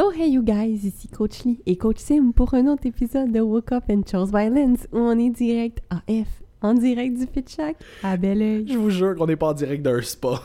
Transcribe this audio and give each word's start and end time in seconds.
So 0.00 0.10
hey 0.10 0.30
you 0.30 0.42
guys, 0.42 0.82
ici 0.86 1.08
Coach 1.08 1.44
Lee 1.44 1.60
et 1.66 1.76
Coach 1.76 1.98
Sim 1.98 2.32
pour 2.34 2.54
un 2.54 2.66
autre 2.68 2.86
épisode 2.86 3.32
de 3.32 3.40
Woke 3.40 3.72
Up 3.72 3.84
and 3.90 4.00
Chose 4.10 4.30
Violence 4.30 4.86
où 4.92 4.98
on 4.98 5.18
est 5.18 5.28
direct 5.28 5.82
AF, 5.90 6.26
en 6.62 6.72
direct 6.72 7.18
du 7.18 7.26
Fit 7.26 7.44
Shack, 7.46 7.76
à 8.02 8.16
bel 8.16 8.40
oeil. 8.40 8.66
Je 8.66 8.78
vous 8.78 8.88
jure 8.88 9.14
qu'on 9.14 9.26
n'est 9.26 9.36
pas 9.36 9.48
en 9.48 9.52
direct 9.52 9.82
d'un 9.82 10.00
spa. 10.00 10.40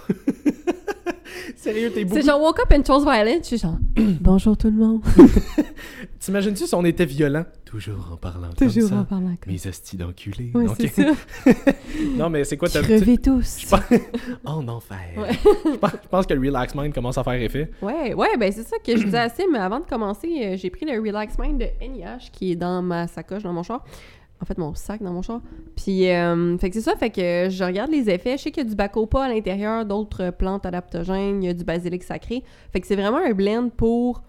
Sérieux, 1.56 1.90
t'es 1.90 2.04
beaucoup... 2.04 2.20
C'est 2.20 2.26
genre 2.26 2.42
Woke 2.42 2.60
Up 2.60 2.74
and 2.74 2.84
Chose 2.86 3.04
Violence, 3.04 3.44
je 3.44 3.46
suis 3.46 3.58
genre 3.58 3.78
bonjour 3.96 4.58
tout 4.58 4.68
le 4.68 4.76
monde. 4.76 5.02
T'imagines-tu 6.20 6.68
si 6.68 6.76
on 6.76 6.84
était 6.84 7.06
violent? 7.06 7.46
Toujours 7.76 8.10
en 8.14 8.16
parlant 8.16 8.48
Toujours 8.58 8.90
comme 8.90 9.00
en 9.00 9.02
ça. 9.02 9.08
parlant 9.10 9.36
comme 9.42 9.52
Mes 9.52 9.68
hosties 9.68 9.98
d'enculés. 9.98 10.54
C'est 10.78 10.88
ça. 10.88 11.12
non, 12.18 12.30
mais 12.30 12.46
c'est 12.46 12.56
quoi 12.56 12.70
ta... 12.70 12.82
Crevez 12.82 13.18
tous. 13.18 13.66
En 14.46 14.66
enfer. 14.70 14.98
Ouais. 15.18 15.32
je, 15.44 15.76
pense, 15.76 15.92
je 16.04 16.08
pense 16.08 16.26
que 16.26 16.34
le 16.34 16.40
Relax 16.40 16.74
Mind 16.74 16.94
commence 16.94 17.18
à 17.18 17.24
faire 17.26 17.34
effet. 17.34 17.70
Ouais, 17.82 18.14
ouais, 18.14 18.38
ben 18.40 18.50
c'est 18.50 18.64
ça 18.64 18.78
que 18.78 18.96
je 18.96 19.04
disais 19.04 19.18
à 19.18 19.28
Sim. 19.28 19.54
Avant 19.56 19.82
de 19.82 19.86
commencer, 19.86 20.30
euh, 20.42 20.56
j'ai 20.56 20.70
pris 20.70 20.86
le 20.86 21.02
Relax 21.02 21.38
Mind 21.38 21.60
de 21.60 21.66
NIH 21.86 22.30
qui 22.32 22.54
est 22.54 22.56
dans 22.56 22.82
ma 22.82 23.08
sacoche, 23.08 23.44
dans 23.44 23.52
mon 23.52 23.64
char. 23.64 23.84
En 24.42 24.46
fait, 24.46 24.58
mon 24.58 24.74
sac 24.74 25.04
dans 25.04 25.12
mon 25.12 25.22
char. 25.22 25.42
Puis, 25.76 26.10
euh, 26.10 26.58
fait 26.58 26.70
que 26.70 26.76
c'est 26.76 26.82
ça, 26.82 26.96
fait 26.96 27.10
que 27.10 27.50
je 27.50 27.64
regarde 27.64 27.92
les 27.92 28.10
effets. 28.10 28.38
Je 28.38 28.44
sais 28.44 28.52
qu'il 28.52 28.64
y 28.64 28.66
a 28.66 28.70
du 28.70 28.76
bacopa 28.76 29.24
à 29.26 29.28
l'intérieur, 29.28 29.86
d'autres 29.86 30.30
plantes 30.30 30.66
adaptogènes, 30.66 31.44
il 31.44 31.48
y 31.48 31.50
a 31.50 31.54
du 31.54 31.66
basilic 31.66 32.04
sacré. 32.04 32.42
Fait 32.72 32.80
que 32.80 32.88
c'est 32.88 32.96
vraiment 32.96 33.18
un 33.18 33.34
blend 33.34 33.68
pour 33.70 34.24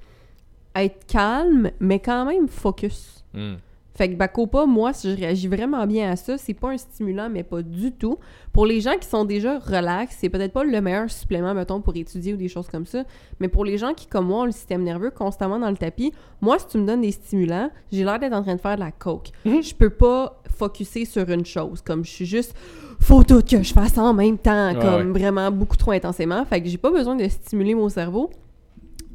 être 0.74 1.06
calme, 1.06 1.70
mais 1.78 2.00
quand 2.00 2.24
même 2.24 2.48
focus. 2.48 3.24
Hmm. 3.36 3.54
Fait 3.94 4.10
que 4.10 4.14
Bacopa, 4.14 4.66
moi, 4.66 4.92
si 4.92 5.10
je 5.10 5.16
réagis 5.16 5.48
vraiment 5.48 5.86
bien 5.86 6.10
à 6.10 6.16
ça, 6.16 6.36
c'est 6.36 6.52
pas 6.52 6.68
un 6.70 6.76
stimulant, 6.76 7.30
mais 7.30 7.42
pas 7.42 7.62
du 7.62 7.92
tout. 7.92 8.18
Pour 8.52 8.66
les 8.66 8.82
gens 8.82 8.98
qui 9.00 9.08
sont 9.08 9.24
déjà 9.24 9.58
relax, 9.58 10.14
c'est 10.20 10.28
peut-être 10.28 10.52
pas 10.52 10.64
le 10.64 10.80
meilleur 10.82 11.10
supplément, 11.10 11.54
mettons, 11.54 11.80
pour 11.80 11.96
étudier 11.96 12.34
ou 12.34 12.36
des 12.36 12.48
choses 12.48 12.68
comme 12.68 12.84
ça. 12.84 13.04
Mais 13.40 13.48
pour 13.48 13.64
les 13.64 13.78
gens 13.78 13.94
qui, 13.94 14.06
comme 14.06 14.26
moi, 14.26 14.42
ont 14.42 14.44
le 14.44 14.52
système 14.52 14.82
nerveux 14.82 15.10
constamment 15.10 15.58
dans 15.58 15.70
le 15.70 15.78
tapis, 15.78 16.12
moi, 16.42 16.58
si 16.58 16.66
tu 16.68 16.76
me 16.76 16.86
donnes 16.86 17.00
des 17.00 17.12
stimulants, 17.12 17.70
j'ai 17.90 18.04
l'air 18.04 18.18
d'être 18.18 18.34
en 18.34 18.42
train 18.42 18.56
de 18.56 18.60
faire 18.60 18.74
de 18.74 18.80
la 18.80 18.90
coke. 18.92 19.30
Mhm. 19.46 19.62
Je 19.62 19.74
peux 19.74 19.88
pas 19.90 20.42
focuser 20.58 21.06
sur 21.06 21.26
une 21.30 21.46
chose. 21.46 21.80
Comme 21.80 22.04
je 22.04 22.10
suis 22.10 22.26
juste, 22.26 22.54
faut 23.00 23.22
tout 23.24 23.40
que 23.40 23.62
je 23.62 23.72
fasse 23.72 23.96
en 23.96 24.12
même 24.12 24.36
temps, 24.36 24.74
Ouais, 24.74 24.78
comme 24.78 25.10
ouais. 25.12 25.18
vraiment 25.20 25.50
beaucoup 25.50 25.76
trop 25.78 25.92
intensément. 25.92 26.44
Fait 26.44 26.60
que 26.60 26.68
j'ai 26.68 26.76
pas 26.78 26.90
besoin 26.90 27.14
de 27.16 27.26
stimuler 27.28 27.74
mon 27.74 27.88
cerveau. 27.88 28.28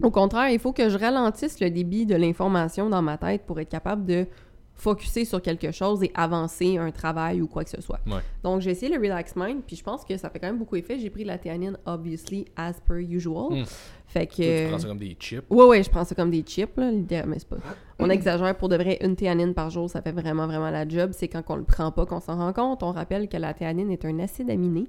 Au 0.03 0.11
contraire, 0.11 0.49
il 0.49 0.59
faut 0.59 0.73
que 0.73 0.89
je 0.89 0.97
ralentisse 0.97 1.59
le 1.59 1.69
débit 1.69 2.05
de 2.05 2.15
l'information 2.15 2.89
dans 2.89 3.01
ma 3.01 3.17
tête 3.17 3.45
pour 3.45 3.59
être 3.59 3.69
capable 3.69 4.05
de 4.05 4.27
focuser 4.81 5.25
sur 5.25 5.41
quelque 5.43 5.71
chose 5.71 6.01
et 6.01 6.11
avancer 6.15 6.77
un 6.77 6.89
travail 6.89 7.39
ou 7.39 7.47
quoi 7.47 7.63
que 7.63 7.69
ce 7.69 7.81
soit. 7.81 7.99
Ouais. 8.07 8.21
Donc, 8.43 8.61
j'ai 8.61 8.71
essayé 8.71 8.91
le 8.91 8.99
Relax 8.99 9.35
Mind, 9.35 9.61
puis 9.65 9.75
je 9.75 9.83
pense 9.83 10.03
que 10.03 10.17
ça 10.17 10.29
fait 10.31 10.39
quand 10.39 10.47
même 10.47 10.57
beaucoup 10.57 10.75
effet. 10.75 10.97
J'ai 10.97 11.11
pris 11.11 11.23
la 11.23 11.37
théanine, 11.37 11.77
obviously, 11.85 12.45
as 12.55 12.73
per 12.81 12.97
usual. 12.97 13.59
Mm. 13.59 13.65
Fait 14.07 14.25
Toi, 14.25 14.35
tu 14.35 14.41
que... 14.41 14.69
prends 14.69 14.79
ça 14.79 14.87
comme 14.87 14.97
des 14.97 15.15
chips? 15.19 15.43
Ouais, 15.51 15.65
ouais, 15.65 15.83
je 15.83 15.89
prends 15.89 16.03
ça 16.03 16.15
comme 16.15 16.31
des 16.31 16.41
chips, 16.41 16.75
là, 16.77 16.91
mais 17.27 17.37
c'est 17.37 17.47
pas... 17.47 17.57
On 17.99 18.09
exagère 18.09 18.57
pour 18.57 18.69
de 18.69 18.75
vrai, 18.75 18.97
une 19.01 19.15
théanine 19.15 19.53
par 19.53 19.69
jour, 19.69 19.87
ça 19.87 20.01
fait 20.01 20.11
vraiment, 20.11 20.47
vraiment 20.47 20.71
la 20.71 20.87
job. 20.87 21.11
C'est 21.13 21.27
quand 21.27 21.43
on 21.49 21.57
le 21.57 21.63
prend 21.63 21.91
pas 21.91 22.07
qu'on 22.07 22.19
s'en 22.19 22.35
rend 22.35 22.51
compte. 22.51 22.81
On 22.81 22.91
rappelle 22.91 23.29
que 23.29 23.37
la 23.37 23.53
théanine 23.53 23.91
est 23.91 24.03
un 24.05 24.17
acide 24.17 24.49
aminé 24.49 24.87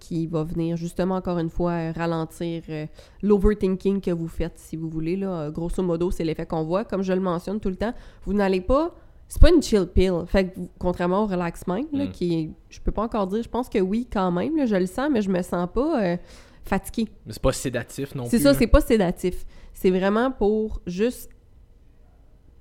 qui 0.00 0.26
va 0.26 0.42
venir 0.42 0.76
justement, 0.76 1.14
encore 1.14 1.38
une 1.38 1.50
fois, 1.50 1.72
euh, 1.72 1.92
ralentir 1.94 2.62
euh, 2.68 2.86
l'overthinking 3.22 4.00
que 4.00 4.10
vous 4.10 4.26
faites, 4.26 4.58
si 4.58 4.76
vous 4.76 4.88
voulez. 4.88 5.14
Là. 5.16 5.42
Euh, 5.42 5.50
grosso 5.52 5.82
modo, 5.82 6.10
c'est 6.10 6.24
l'effet 6.24 6.46
qu'on 6.46 6.64
voit. 6.64 6.84
Comme 6.84 7.02
je 7.02 7.12
le 7.12 7.20
mentionne 7.20 7.60
tout 7.60 7.68
le 7.68 7.76
temps, 7.76 7.94
vous 8.24 8.32
n'allez 8.32 8.60
pas... 8.60 8.92
C'est 9.28 9.40
pas 9.40 9.50
une 9.54 9.62
chill 9.62 9.86
pill. 9.86 10.24
Fait 10.26 10.48
que, 10.48 10.58
contrairement 10.80 11.22
au 11.22 11.26
Relax 11.26 11.64
Mind, 11.68 11.86
là, 11.92 12.06
Mm. 12.06 12.10
qui. 12.10 12.50
Je 12.68 12.80
peux 12.80 12.90
pas 12.90 13.02
encore 13.02 13.28
dire, 13.28 13.44
je 13.44 13.48
pense 13.48 13.68
que 13.68 13.78
oui, 13.78 14.08
quand 14.12 14.32
même. 14.32 14.56
là, 14.56 14.66
je 14.66 14.74
le 14.74 14.86
sens, 14.86 15.08
mais 15.12 15.22
je 15.22 15.30
me 15.30 15.40
sens 15.42 15.68
pas 15.72 16.02
euh, 16.02 16.16
fatiguée. 16.64 17.08
Mais 17.24 17.32
c'est 17.34 17.42
pas 17.42 17.52
sédatif 17.52 18.12
non 18.16 18.24
C'est 18.24 18.38
plus. 18.38 18.42
ça, 18.42 18.52
là. 18.52 18.58
c'est 18.58 18.66
pas 18.66 18.80
sédatif. 18.80 19.46
C'est 19.72 19.90
vraiment 19.90 20.32
pour 20.32 20.80
juste 20.84 21.30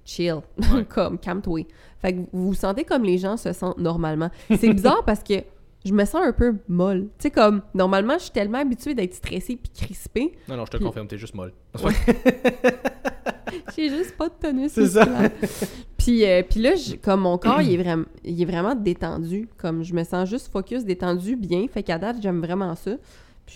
chill, 0.06 0.42
Ouais. 0.74 0.86
comme 0.90 1.18
calme-toi. 1.18 1.62
Fait 2.00 2.14
que 2.14 2.20
vous 2.32 2.48
vous 2.50 2.54
sentez 2.54 2.84
comme 2.84 3.04
les 3.04 3.18
gens 3.18 3.36
se 3.38 3.52
sentent 3.52 3.80
normalement. 3.80 4.30
C'est 4.56 4.72
bizarre 4.72 5.04
parce 5.08 5.24
que 5.24 5.42
je 5.86 5.94
me 5.94 6.04
sens 6.06 6.22
un 6.26 6.34
peu 6.34 6.56
molle. 6.68 7.04
Tu 7.18 7.24
sais, 7.24 7.32
comme, 7.32 7.62
normalement, 7.74 8.16
je 8.18 8.24
suis 8.24 8.32
tellement 8.32 8.58
habituée 8.60 8.94
d'être 8.94 9.14
stressée 9.14 9.56
puis 9.58 9.72
crispée. 9.86 10.34
Non, 10.48 10.58
non, 10.58 10.66
je 10.66 10.72
te 10.72 10.78
confirme, 10.84 11.08
t'es 11.08 11.18
juste 11.18 11.36
molle. 11.36 11.54
J'ai 13.76 13.90
juste 13.90 14.16
pas 14.18 14.28
de 14.30 14.34
tonus. 14.40 14.72
C'est 14.72 14.88
ça. 14.88 15.08
puis, 15.98 16.26
euh, 16.26 16.44
puis 16.48 16.60
là, 16.60 16.76
je- 16.76 16.96
comme 16.96 17.22
mon 17.22 17.38
corps, 17.38 17.62
il 17.62 17.74
est, 17.74 17.78
vraiment, 17.84 18.06
il 18.24 18.42
est 18.42 18.46
vraiment 18.46 18.76
détendu. 18.76 19.48
Comme 19.58 19.84
je 19.84 19.94
me 19.94 20.04
sens 20.04 20.30
juste 20.30 20.52
focus, 20.52 20.84
détendu, 20.84 21.36
bien. 21.36 21.66
Fait 21.72 21.84
qu'à 21.84 21.98
date, 21.98 22.18
j'aime 22.22 22.42
vraiment 22.42 22.76
ça. 22.76 22.92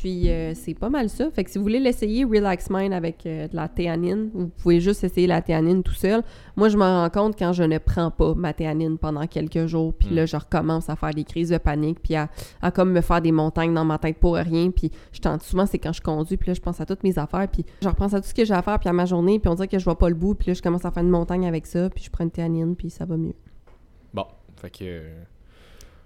Puis 0.02 0.30
euh, 0.30 0.54
c'est 0.56 0.74
pas 0.74 0.90
mal 0.90 1.08
ça. 1.08 1.30
Fait 1.32 1.44
que 1.44 1.52
si 1.52 1.58
vous 1.58 1.64
voulez 1.64 1.80
l'essayer, 1.80 2.26
Relax 2.26 2.70
Mind 2.70 2.94
avec 2.94 3.26
euh, 3.26 3.48
de 3.48 3.56
la 3.56 3.68
théanine, 3.68 4.32
vous 4.34 4.48
pouvez 4.48 4.80
juste 4.82 5.04
essayer 5.04 5.28
la 5.28 5.42
théanine 5.42 5.84
tout 5.84 5.94
seul. 5.94 6.24
Moi, 6.56 6.70
je 6.70 6.78
m'en 6.78 7.02
rends 7.04 7.10
compte 7.10 7.38
quand 7.38 7.54
je 7.54 7.64
ne 7.64 7.78
prends 7.78 8.10
pas 8.12 8.34
ma 8.34 8.54
théanine 8.54 8.98
pendant 8.98 9.26
quelques 9.28 9.68
jours. 9.68 9.94
Puis 9.94 10.10
Mm. 10.10 10.16
là, 10.16 10.26
je 10.26 10.36
recommence 10.36 10.90
à 10.90 10.96
faire 10.96 11.12
des 11.12 11.24
crises 11.24 11.50
de 11.50 11.58
panique, 11.58 12.00
puis 12.02 12.16
à, 12.16 12.30
à 12.62 12.72
comme 12.72 12.92
me 12.92 13.02
faire 13.02 13.22
des 13.22 13.32
montagnes 13.32 13.74
dans 13.74 13.86
ma 13.86 13.98
tente 13.98 14.18
pour 14.18 14.36
rien. 14.36 14.72
Puis 14.72 14.92
je 15.12 15.20
tente 15.20 15.44
souvent, 15.44 15.66
c'est 15.66 15.80
quand 15.80 15.94
je 15.94 16.02
conduis, 16.02 16.38
puis 16.38 16.50
là, 16.50 16.54
je 16.56 16.62
pense 16.62 16.82
à 16.82 16.86
toutes 16.86 17.04
mes 17.04 17.18
affaires, 17.20 17.48
puis 17.48 17.64
je 17.82 17.88
repense 17.88 18.14
à 18.14 18.20
tout 18.22 18.28
ce 18.28 18.34
que 18.34 18.46
j'ai 18.46 18.54
à 18.54 18.62
faire, 18.62 18.80
puis 18.80 18.90
à 18.90 18.94
ma 18.94 19.06
journée, 19.06 19.40
puis 19.40 19.50
on 19.50 19.56
dirait 19.56 19.68
que 19.68 19.80
je 19.80 19.86
vois 19.86 19.98
pas 19.98 20.10
le 20.10 20.16
bout, 20.16 20.34
puis 20.36 20.48
là, 20.50 20.54
je 20.56 20.62
commence 20.62 20.86
à 20.86 20.92
faire 20.92 21.04
une 21.04 21.10
montagne 21.10 21.48
avec 21.48 21.66
ça, 21.68 21.90
puis 21.90 22.04
je 22.04 22.10
prends 22.10 22.24
une 22.24 22.32
théanine, 22.32 22.76
puis 22.76 22.90
ça 22.90 23.06
va 23.06 23.16
mieux. 23.16 23.36
Bon, 24.14 24.26
fait 24.58 24.70
que... 24.70 25.02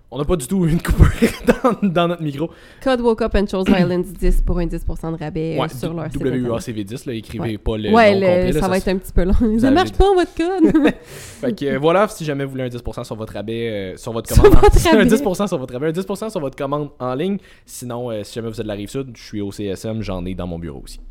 On 0.09 0.17
n'a 0.17 0.23
pas 0.23 0.37
du 0.37 0.47
tout 0.47 0.65
une 0.65 0.81
coupure 0.81 1.09
dans, 1.81 1.89
dans 1.89 2.07
notre 2.07 2.23
micro. 2.23 2.49
Code 2.81 3.01
Woke 3.01 3.23
Up 3.23 3.35
and 3.35 3.47
Chose 3.47 3.65
Violence 3.67 4.05
10 4.19 4.41
pour 4.43 4.57
un 4.59 4.65
10% 4.65 4.77
de 5.17 5.21
rabais 5.21 5.57
euh, 5.57 5.61
Ouais, 5.61 5.67
sur 5.67 5.93
leur 5.93 6.05
site. 6.09 6.21
internet. 6.25 6.43
WACV10, 6.49 7.07
là, 7.09 7.13
écrivez 7.13 7.43
Ouais. 7.43 7.57
pas 7.57 7.77
le 7.77 7.91
ouais, 7.91 8.13
nom 8.13 8.19
le- 8.21 8.25
complet. 8.25 8.51
là, 8.53 8.59
ça, 8.61 8.67
va 8.69 8.77
être 8.77 8.87
un 8.87 8.97
petit 8.97 9.11
peu 9.11 9.23
long. 9.25 9.59
Ça 9.59 9.69
marche 9.69 9.91
dit. 9.91 9.97
pas, 9.97 10.13
votre 10.15 10.33
code! 10.33 10.93
Fait 11.03 11.53
que 11.59 11.65
euh, 11.65 11.77
voilà, 11.77 12.07
si 12.07 12.23
jamais 12.23 12.45
vous 12.45 12.51
voulez 12.51 12.63
un 12.63 12.67
10% 12.69 13.03
sur 13.03 13.15
votre 13.17 13.33
rabais, 13.33 13.67
euh, 13.69 13.97
sur 13.97 14.13
votre 14.13 14.33
Sur 14.33 14.43
commande, 14.43 14.61
votre 14.61 14.87
un 14.87 14.97
rabais. 14.97 15.05
10% 15.09 15.47
sur 15.49 15.57
votre 15.57 15.73
rabais, 15.73 15.87
un 15.87 15.91
10% 15.91 16.29
sur 16.29 16.39
votre 16.39 16.55
commande 16.55 16.89
en 16.99 17.13
ligne. 17.13 17.37
Sinon, 17.65 18.09
euh, 18.09 18.23
si 18.23 18.35
jamais 18.35 18.47
vous 18.47 18.55
êtes 18.55 18.63
de 18.65 18.67
la 18.69 18.75
rive 18.75 18.89
sud, 18.89 19.09
je 19.13 19.21
suis 19.21 19.41
au 19.41 19.51
CSM, 19.51 20.01
j'en 20.03 20.25
ai 20.25 20.33
dans 20.35 20.47
mon 20.47 20.57
bureau 20.57 20.79
aussi. 20.85 21.01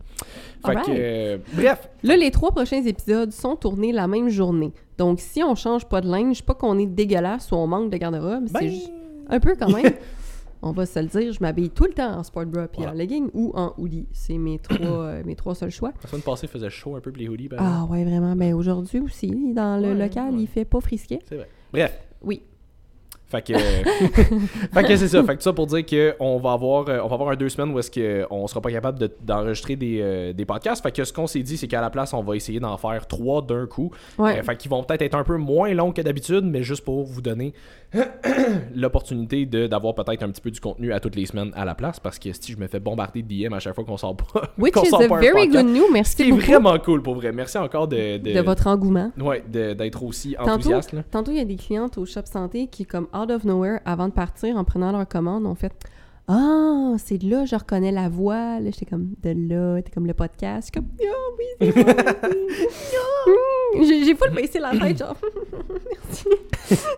Fait 0.65 0.73
que, 0.75 0.79
Alright. 0.79 0.89
euh, 0.89 1.39
bref, 1.55 1.89
Là, 2.03 2.17
les 2.17 2.31
trois 2.31 2.51
prochains 2.53 2.83
épisodes 2.85 3.33
sont 3.33 3.57
tournés 3.57 3.93
la 3.93 4.07
même 4.07 4.29
journée. 4.29 4.73
Donc, 4.99 5.21
si 5.21 5.43
on 5.43 5.55
change 5.55 5.85
pas 5.87 6.01
de 6.01 6.09
linge, 6.09 6.43
pas 6.43 6.55
qu'on 6.55 6.79
est 6.79 6.87
dégueulasse 6.87 7.51
ou 7.53 7.57
on 7.57 7.67
manque 7.67 7.91
de 7.91 7.97
garde-robe, 7.99 8.49
ben, 8.51 8.61
c'est 8.61 8.91
un 9.29 9.41
peu 9.41 9.55
quand 9.59 9.71
même. 9.71 9.93
on 10.63 10.73
va 10.73 10.87
se 10.87 10.99
le 10.99 11.07
dire, 11.07 11.33
je 11.33 11.39
m'habille 11.41 11.71
tout 11.71 11.85
le 11.85 11.93
temps 11.93 12.17
en 12.19 12.23
sport 12.23 12.47
bra 12.47 12.67
puis 12.67 12.79
Voilà. 12.79 12.93
en 12.93 12.95
legging 12.95 13.29
ou 13.35 13.53
en 13.55 13.75
hoodie. 13.77 14.07
C'est 14.13 14.39
mes 14.39 14.59
trois, 14.59 14.79
euh, 14.81 15.23
mes 15.25 15.37
trois 15.37 15.55
seuls 15.55 15.71
choix. 15.71 15.93
la 16.03 16.09
semaine 16.09 16.23
passée, 16.23 16.47
il 16.47 16.49
faisait 16.49 16.71
chaud 16.71 16.97
un 16.97 17.01
peu 17.01 17.13
pour 17.13 17.21
les 17.21 17.29
hoodies. 17.29 17.49
ben, 17.49 17.59
Ah 17.61 17.85
ouais, 17.91 18.05
vraiment. 18.05 18.35
Ben 18.35 18.55
aujourd'hui 18.55 19.01
aussi, 19.01 19.53
dans 19.53 19.81
le 19.81 19.89
Ouais, 19.93 19.95
local, 19.95 20.35
ouais. 20.35 20.41
il 20.41 20.47
fait 20.47 20.65
pas 20.65 20.81
frisquet. 20.81 21.19
C'est 21.29 21.37
vrai. 21.37 21.49
Bref. 21.73 21.99
Oui. 22.23 22.43
Fait 23.29 23.43
que, 23.43 23.55
fait 24.73 24.85
que 24.85 24.97
c'est 24.97 25.09
ça. 25.09 25.25
Fait 25.25 25.37
que 25.37 25.43
ça 25.43 25.53
pour 25.53 25.67
dire 25.67 25.85
qu'on 25.85 26.39
va 26.39 26.53
avoir, 26.53 26.89
euh, 26.89 27.01
on 27.03 27.09
va 27.09 27.15
avoir 27.15 27.31
un 27.31 27.35
deux 27.37 27.49
semaines 27.49 27.75
où 27.75 27.79
est-ce 27.81 27.91
qu'on 27.91 28.47
sera 28.47 28.61
pas 28.61 28.71
capable 28.71 29.01
de- 29.01 29.11
d'enregistrer 29.21 29.75
des, 29.75 29.99
euh, 30.01 30.33
des 30.33 30.45
podcasts. 30.45 30.81
Fait 30.83 30.93
que 30.93 31.03
ce 31.05 31.13
qu'on 31.13 31.27
s'est 31.27 31.43
dit, 31.43 31.57
c'est 31.57 31.67
qu'à 31.67 31.81
la 31.81 31.91
place, 31.91 32.13
on 32.15 32.23
va 32.23 32.37
essayer 32.37 32.61
d'en 32.61 32.77
faire 32.77 33.05
trois 33.09 33.43
d'un 33.43 33.67
coup. 33.67 33.91
Ouais. 34.17 34.39
Euh, 34.39 34.43
fait 34.45 34.57
qu'ils 34.57 34.71
vont 34.71 34.85
peut-être 34.85 35.03
être 35.03 35.17
un 35.17 35.25
peu 35.25 35.37
moins 35.39 35.73
longs 35.75 35.91
que 35.93 36.03
d'habitude, 36.03 36.45
mais 36.45 36.63
juste 36.63 36.85
pour 36.85 37.03
vous 37.05 37.21
donner 37.21 37.53
l'opportunité 38.75 39.47
de- 39.47 39.67
d'avoir 39.67 39.95
peut-être 39.95 40.23
un 40.23 40.31
petit 40.31 40.41
peu 40.41 40.51
du 40.51 40.61
contenu 40.61 40.93
à 40.93 41.01
toutes 41.01 41.17
les 41.17 41.27
semaines 41.27 41.51
à 41.55 41.65
la 41.65 41.75
place. 41.75 42.01
Parce 42.01 42.19
que 42.19 42.33
si 42.33 42.53
je 42.53 42.59
me 42.59 42.67
fais 42.67 42.81
bombarder 42.81 43.23
de 43.23 43.29
DM 43.49 43.53
à 43.55 43.59
chaque 43.59 43.75
fois 43.75 43.85
qu'on 43.85 43.97
sort 43.97 44.17
pas, 44.17 44.43
Which 44.59 44.73
qu'on 44.75 44.83
is 44.83 44.91
sort 44.91 45.03
a 45.03 45.09
pas 45.09 45.17
un 45.17 45.21
very 45.21 45.47
podcast, 45.49 45.65
good 45.67 45.75
news. 45.75 45.87
Merci 45.93 46.17
qui 46.17 46.23
est 46.23 46.31
beaucoup 46.31 46.43
vraiment 46.43 46.79
cool 46.79 47.03
pour 47.03 47.15
vrai. 47.17 47.33
Merci 47.33 47.59
encore 47.59 47.89
de, 47.89 48.19
de 48.19 48.41
votre 48.41 48.67
engouement. 48.67 49.11
Ouais, 49.19 49.43
de- 49.51 49.73
d'être 49.75 50.03
aussi 50.03 50.35
Tantôt, 50.39 50.51
enthousiaste. 50.51 50.93
là. 50.93 51.03
tantôt, 51.11 51.31
il 51.33 51.39
y 51.39 51.41
a 51.41 51.45
des 51.45 51.57
clientes 51.57 51.99
au 51.99 52.07
Shop 52.07 52.21
Santé 52.25 52.67
qui, 52.69 52.85
comme 52.87 53.09
out 53.17 53.31
of 53.31 53.45
nowhere, 53.45 53.81
avant 53.85 54.09
de 54.09 54.13
partir, 54.13 54.57
en 54.57 54.65
prenant 54.65 54.93
leur 54.93 55.07
commande, 55.09 55.47
ont 55.47 55.55
fait 55.55 55.73
Ah, 56.29 56.95
c'est 56.99 57.19
de 57.19 57.31
là, 57.31 57.45
je 57.45 57.57
reconnais 57.57 57.93
la 57.93 58.09
voix. 58.09 58.59
Là, 58.61 58.71
j'étais 58.71 58.87
comme 58.87 59.15
de 59.23 59.35
là, 59.49 59.83
t'es 59.83 59.91
comme 59.91 60.07
le 60.07 60.15
podcast. 60.15 60.71
Je 60.75 60.81
suis 60.81 60.87
comme 60.87 60.91
Ah 61.01 61.35
oui, 61.39 61.73
c'est 61.73 61.85
moi. 61.85 61.95
Hum, 62.25 63.33
J'ai 63.83 64.05
j'ai 64.05 64.15
full 64.15 64.31
baissé 64.31 64.59
la 64.59 64.71
tête, 64.77 64.99
genre 64.99 65.17
Merci. 65.91 66.27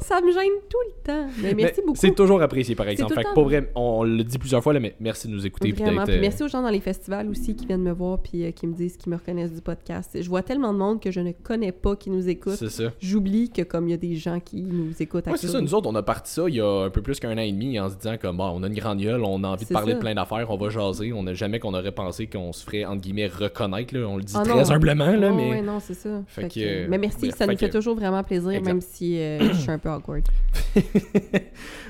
Ça 0.00 0.20
me 0.20 0.32
gêne 0.32 0.52
tout 0.68 0.78
le 0.86 1.02
temps. 1.04 1.26
Mais 1.42 1.54
merci 1.54 1.74
Mais 1.80 1.86
beaucoup. 1.86 1.98
C'est 1.98 2.14
toujours 2.14 2.40
apprécié, 2.42 2.74
par 2.74 2.88
exemple. 2.88 3.12
le 3.12 3.16
Fait 3.16 3.28
que 3.28 3.34
pour 3.34 3.44
vrai, 3.44 3.70
on 3.74 4.04
le 4.04 4.24
dit 4.24 4.38
plusieurs 4.38 4.62
fois, 4.62 4.72
là, 4.72 4.80
mais 4.80 4.94
merci 5.00 5.28
de 5.28 5.32
nous 5.32 5.46
écouter. 5.46 5.72
Vraiment. 5.72 6.04
Puis 6.04 6.14
euh, 6.14 6.20
merci 6.20 6.42
aux 6.42 6.48
gens 6.48 6.62
dans 6.62 6.70
les 6.70 6.80
festivals 6.80 7.28
aussi 7.28 7.54
qui 7.54 7.66
viennent 7.66 7.82
me 7.82 7.92
voir 7.92 8.20
puis 8.22 8.44
euh, 8.44 8.50
qui 8.50 8.66
me 8.66 8.74
disent 8.74 8.96
qu'ils 8.96 9.10
me 9.12 9.16
reconnaissent 9.16 9.52
du 9.52 9.60
podcast. 9.60 10.16
Je 10.20 10.28
vois 10.28 10.42
tellement 10.42 10.72
de 10.72 10.78
monde 10.78 11.00
que 11.00 11.10
je 11.10 11.20
ne 11.20 11.32
connais 11.32 11.72
pas 11.72 11.96
qui 11.96 12.10
nous 12.10 12.28
écoute. 12.28 12.56
C'est 12.56 12.70
ça. 12.70 12.84
J'oublie 13.00 13.50
que 13.50 13.62
comme 13.62 13.88
il 13.88 13.90
y 13.90 13.94
a 13.94 13.98
des 13.98 14.16
gens 14.16 14.40
qui 14.40 14.62
nous 14.62 14.92
écoutent 15.00 15.26
Ouais, 15.26 15.36
c'est 15.36 15.48
ça. 15.48 15.60
Nous 15.60 15.74
autres, 15.74 15.88
on 15.88 15.94
a 15.94 16.02
parti 16.02 16.32
ça 16.32 16.44
il 16.48 16.54
y 16.54 16.60
a 16.60 16.84
un 16.84 16.90
peu 16.90 17.02
plus 17.02 17.18
qu'un 17.20 17.32
an 17.36 17.40
et 17.40 17.52
demi 17.52 17.78
en 17.78 17.88
se 17.90 17.96
disant 17.96 18.16
comme 18.20 18.36
bon, 18.36 18.50
on 18.54 18.62
a 18.62 18.66
une 18.68 18.74
grande 18.74 19.00
gueule, 19.00 19.22
on 19.22 19.42
a 19.44 19.48
envie 19.48 19.64
de 19.64 19.72
parler 19.72 19.92
ça. 19.92 19.96
de 19.96 20.00
plein 20.00 20.14
d'affaires, 20.14 20.46
on 20.50 20.56
va 20.56 20.68
jaser. 20.68 21.12
On 21.12 21.22
n'a 21.22 21.34
jamais 21.34 21.58
qu'on 21.58 21.74
aurait 21.74 21.92
pensé 21.92 22.26
qu'on 22.26 22.52
se 22.52 22.64
ferait 22.64 22.84
entre 22.84 23.00
guillemets 23.02 23.26
reconnaître. 23.26 23.94
Là. 23.94 24.06
On 24.06 24.16
le 24.16 24.22
dit 24.22 24.34
Ah 24.36 24.42
très 24.42 24.54
non. 24.54 24.70
humblement, 24.70 25.12
là, 25.12 25.30
Ouais, 25.30 25.36
mais. 25.36 25.50
ouais, 25.50 25.62
non, 25.62 25.80
c'est 25.80 25.94
ça. 25.94 26.22
Fait 26.26 26.42
Fait 26.42 26.48
que, 26.48 26.60
que- 26.68 26.84
euh, 26.84 26.86
mais 26.88 26.98
merci, 26.98 27.30
ça 27.32 27.46
nous 27.46 27.56
fait 27.56 27.68
que- 27.68 27.72
toujours 27.76 27.94
vraiment 27.96 28.22
plaisir, 28.22 28.50
Exact. 28.50 28.66
même 28.66 28.80
si 28.80 29.18
euh, 29.20 29.38
je 29.52 29.54
suis 29.54 29.70
un 29.70 29.78
peu 29.78 29.90
awkward. 29.90 30.24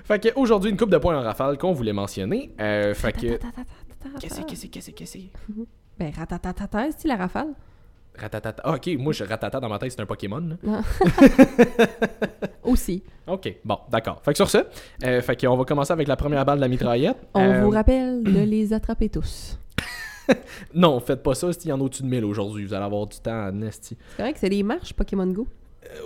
fait 0.04 0.18
que 0.22 0.28
aujourd'hui, 0.36 0.70
une 0.70 0.76
coupe 0.76 0.90
de 0.90 0.98
points 0.98 1.18
en 1.18 1.22
rafale 1.22 1.58
qu'on 1.58 1.72
voulait 1.72 1.92
mentionner. 1.92 2.50
Euh, 2.60 2.94
fait 2.94 3.12
que. 3.12 3.38
Qu'est-ce 4.20 4.40
que, 4.40 4.46
qu'est-ce 4.46 4.62
que, 4.66 4.68
qu'est-ce 4.70 4.90
que, 4.90 4.96
qu'est-ce 4.96 5.18
que? 5.18 5.22
Ben, 5.98 6.12
ratatatata, 6.16 6.86
c'est 6.96 7.08
la 7.08 7.16
rafale? 7.16 7.48
Ratatata. 8.16 8.62
Ah, 8.64 8.74
ok, 8.74 8.88
moi, 8.98 9.12
je 9.12 9.24
ratata 9.24 9.60
dans 9.60 9.68
ma 9.68 9.78
tête, 9.78 9.92
c'est 9.92 10.00
un 10.00 10.06
Pokémon. 10.06 10.38
là. 10.40 10.56
Non. 10.62 10.80
Aussi. 12.64 13.02
Ok, 13.26 13.54
bon, 13.64 13.78
d'accord. 13.90 14.20
Fait 14.24 14.32
que 14.32 14.36
sur 14.36 14.50
ça, 14.50 14.64
euh, 15.04 15.20
fait 15.22 15.36
qu'on 15.40 15.56
va 15.56 15.64
commencer 15.64 15.92
avec 15.92 16.08
la 16.08 16.16
première 16.16 16.44
balle 16.44 16.56
de 16.56 16.62
la 16.62 16.68
mitraillette. 16.68 17.16
On 17.34 17.40
Euh, 17.40 17.62
vous 17.62 17.70
rappelle 17.70 18.22
de 18.24 18.40
les 18.40 18.72
attraper 18.72 19.08
tous. 19.08 19.58
Non, 20.74 21.00
faites 21.00 21.22
pas 21.22 21.34
ça, 21.34 21.48
il 21.64 21.68
y 21.68 21.72
en 21.72 21.80
a 21.80 21.82
au-dessus 21.84 22.02
de 22.02 22.08
1000 22.08 22.24
aujourd'hui. 22.24 22.64
Vous 22.64 22.74
allez 22.74 22.84
avoir 22.84 23.06
du 23.06 23.18
temps 23.18 23.46
à 23.46 23.50
Nasty. 23.52 23.96
C'est 24.10 24.16
correct, 24.16 24.38
c'est 24.40 24.50
des 24.50 24.62
marches 24.62 24.92
Pokémon 24.92 25.26
Go. 25.26 25.46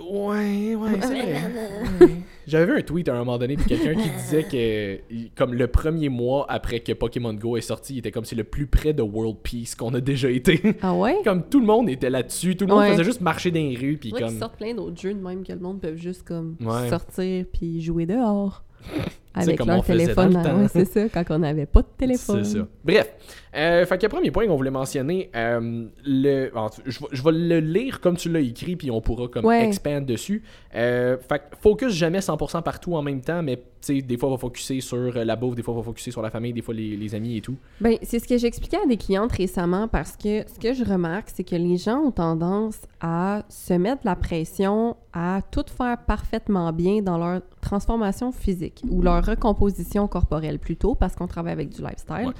ouais, 0.09 0.75
ouais, 0.75 0.89
c'est 1.01 1.07
vrai. 1.07 1.41
Ouais. 2.01 2.09
J'avais 2.47 2.65
vu 2.65 2.77
un 2.77 2.81
tweet 2.81 3.07
à 3.09 3.13
un 3.15 3.19
moment 3.19 3.37
donné 3.37 3.55
de 3.55 3.61
quelqu'un 3.63 3.95
qui 3.95 4.09
disait 4.09 4.43
que, 4.43 5.29
comme 5.35 5.53
le 5.53 5.67
premier 5.67 6.09
mois 6.09 6.45
après 6.49 6.81
que 6.81 6.91
Pokémon 6.93 7.33
Go 7.33 7.55
est 7.57 7.61
sorti, 7.61 7.93
il 7.95 7.97
était 7.99 8.11
comme 8.11 8.25
c'est 8.25 8.35
le 8.35 8.43
plus 8.43 8.67
près 8.67 8.91
de 8.93 9.01
World 9.01 9.37
Peace 9.43 9.75
qu'on 9.77 9.93
a 9.93 10.01
déjà 10.01 10.29
été. 10.29 10.61
Ah 10.81 10.93
ouais? 10.93 11.17
comme 11.23 11.43
tout 11.43 11.59
le 11.61 11.65
monde 11.65 11.89
était 11.89 12.09
là-dessus, 12.09 12.55
tout 12.57 12.65
le 12.65 12.71
monde 12.73 12.81
Ouais. 12.83 12.91
faisait 12.91 13.03
juste 13.05 13.21
marcher 13.21 13.51
dans 13.51 13.59
les 13.59 13.75
rues, 13.77 13.97
puis 13.97 14.09
vrai 14.11 14.21
comme. 14.21 14.37
sortent 14.39 14.57
plein 14.57 14.73
d'autres 14.73 14.99
jeux 14.99 15.13
de 15.13 15.19
même 15.21 15.43
que 15.45 15.53
le 15.53 15.59
monde 15.59 15.79
peut 15.81 15.95
juste 15.95 16.23
comme 16.23 16.57
Ouais. 16.61 16.89
sortir 16.89 17.45
puis 17.53 17.81
jouer 17.81 18.05
dehors. 18.05 18.63
Avec 19.35 19.57
comme 19.57 19.67
leur 19.67 19.79
on 19.79 19.81
téléphone. 19.81 20.33
le. 20.33 20.61
Ouais, 20.61 20.67
c'est 20.67 20.85
ça, 20.85 21.09
quand 21.09 21.23
on 21.35 21.39
n'avait 21.39 21.65
pas 21.65 21.81
de 21.81 21.87
téléphone. 21.97 22.43
C'est 22.43 22.59
ça. 22.59 22.67
Bref, 22.83 23.13
euh, 23.55 23.85
fait 23.85 23.97
que 23.97 24.07
premier 24.07 24.29
point 24.31 24.45
qu'on 24.47 24.55
voulait 24.55 24.69
mentionner, 24.71 25.29
euh, 25.35 25.85
le, 26.05 26.51
je, 26.85 26.99
vais- 26.99 27.05
je 27.11 27.23
vais 27.23 27.31
le 27.31 27.59
lire 27.59 27.99
comme 27.99 28.15
tu 28.17 28.29
l'as 28.29 28.39
écrit, 28.41 28.75
puis 28.75 28.91
on 28.91 29.01
pourra 29.01 29.27
comme 29.27 29.45
Ouais. 29.45 29.65
expand 29.67 30.05
dessus. 30.05 30.43
Euh, 30.75 31.17
fait 31.17 31.39
que 31.39 31.43
focus 31.61 31.93
jamais 31.93 32.19
100% 32.19 32.61
partout 32.61 32.95
en 32.95 33.01
même 33.01 33.21
temps, 33.21 33.41
mais 33.41 33.61
des 33.87 34.17
fois 34.17 34.29
on 34.29 34.33
va 34.33 34.37
focuser 34.37 34.79
sur 34.79 35.13
la 35.13 35.35
bouffe, 35.35 35.55
des 35.55 35.61
fois 35.61 35.73
on 35.73 35.77
va 35.77 35.83
focuser 35.83 36.11
sur 36.11 36.21
la 36.21 36.29
famille, 36.29 36.53
des 36.53 36.61
fois 36.61 36.73
les, 36.73 36.95
les 36.95 37.15
amis 37.15 37.37
et 37.37 37.41
tout. 37.41 37.55
Ben, 37.81 37.97
c'est 38.01 38.19
ce 38.19 38.27
que 38.27 38.37
j'expliquais 38.37 38.77
à 38.83 38.87
des 38.87 38.97
clientes 38.97 39.31
récemment 39.33 39.87
parce 39.89 40.15
que 40.15 40.43
ce 40.47 40.59
que 40.59 40.73
je 40.73 40.83
remarque, 40.85 41.29
c'est 41.33 41.43
que 41.43 41.55
les 41.55 41.77
gens 41.77 41.97
ont 41.99 42.11
tendance 42.11 42.77
à 43.01 43.43
se 43.49 43.73
mettre 43.73 44.01
la 44.05 44.15
pression 44.15 44.95
à 45.11 45.41
tout 45.51 45.65
faire 45.75 45.97
parfaitement 46.07 46.71
bien 46.71 47.01
dans 47.01 47.17
leur 47.17 47.41
transformation 47.61 48.31
physique 48.31 48.81
ou 48.89 49.01
leur 49.01 49.22
recomposition 49.23 50.07
corporelle 50.07 50.59
plutôt 50.59 50.95
parce 50.95 51.15
qu'on 51.15 51.27
travaille 51.27 51.53
avec 51.53 51.69
du 51.69 51.81
lifestyle. 51.81 52.27
Ouais. 52.27 52.33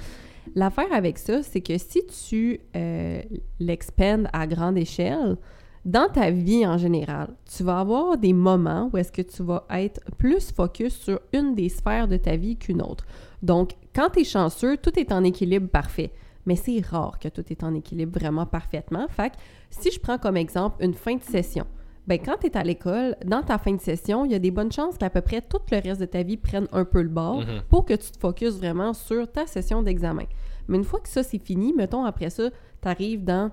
L'affaire 0.54 0.92
avec 0.92 1.18
ça, 1.18 1.42
c'est 1.42 1.60
que 1.60 1.78
si 1.78 2.04
tu 2.06 2.60
euh, 2.76 3.22
l'expandes 3.58 4.28
à 4.32 4.46
grande 4.46 4.76
échelle, 4.76 5.36
dans 5.84 6.08
ta 6.08 6.30
vie 6.30 6.66
en 6.66 6.78
général, 6.78 7.34
tu 7.54 7.62
vas 7.62 7.80
avoir 7.80 8.16
des 8.16 8.32
moments 8.32 8.88
où 8.92 8.96
est-ce 8.96 9.12
que 9.12 9.22
tu 9.22 9.42
vas 9.42 9.66
être 9.70 10.00
plus 10.16 10.50
focus 10.50 10.94
sur 10.94 11.20
une 11.32 11.54
des 11.54 11.68
sphères 11.68 12.08
de 12.08 12.16
ta 12.16 12.36
vie 12.36 12.56
qu'une 12.56 12.80
autre. 12.80 13.04
Donc, 13.42 13.72
quand 13.94 14.10
tu 14.10 14.20
es 14.20 14.24
chanceux, 14.24 14.78
tout 14.78 14.98
est 14.98 15.12
en 15.12 15.24
équilibre 15.24 15.68
parfait. 15.68 16.10
Mais 16.46 16.56
c'est 16.56 16.80
rare 16.84 17.18
que 17.18 17.28
tout 17.28 17.44
est 17.50 17.64
en 17.64 17.74
équilibre 17.74 18.18
vraiment 18.18 18.46
parfaitement. 18.46 19.06
Fait 19.08 19.30
que 19.30 19.36
si 19.70 19.90
je 19.90 20.00
prends 20.00 20.18
comme 20.18 20.36
exemple 20.36 20.82
une 20.82 20.94
fin 20.94 21.16
de 21.16 21.22
session, 21.22 21.66
ben 22.06 22.18
quand 22.18 22.36
tu 22.40 22.46
es 22.48 22.56
à 22.56 22.62
l'école, 22.62 23.16
dans 23.24 23.42
ta 23.42 23.56
fin 23.58 23.72
de 23.72 23.80
session, 23.80 24.24
il 24.24 24.32
y 24.32 24.34
a 24.34 24.38
des 24.38 24.50
bonnes 24.50 24.70
chances 24.72 24.98
qu'à 24.98 25.08
peu 25.10 25.20
près 25.22 25.40
tout 25.40 25.58
le 25.70 25.78
reste 25.82 26.00
de 26.00 26.06
ta 26.06 26.22
vie 26.22 26.36
prenne 26.36 26.66
un 26.72 26.84
peu 26.84 27.00
le 27.02 27.08
bord 27.08 27.40
Mhm. 27.40 27.62
pour 27.70 27.84
que 27.84 27.94
tu 27.94 28.10
te 28.10 28.18
focuses 28.18 28.58
vraiment 28.58 28.92
sur 28.92 29.30
ta 29.30 29.46
session 29.46 29.82
d'examen. 29.82 30.24
Mais 30.68 30.76
une 30.78 30.84
fois 30.84 31.00
que 31.00 31.08
ça 31.08 31.22
c'est 31.22 31.38
fini, 31.38 31.72
mettons 31.72 32.04
après 32.04 32.30
ça, 32.30 32.50
tu 32.82 32.88
arrives 32.88 33.24
dans 33.24 33.50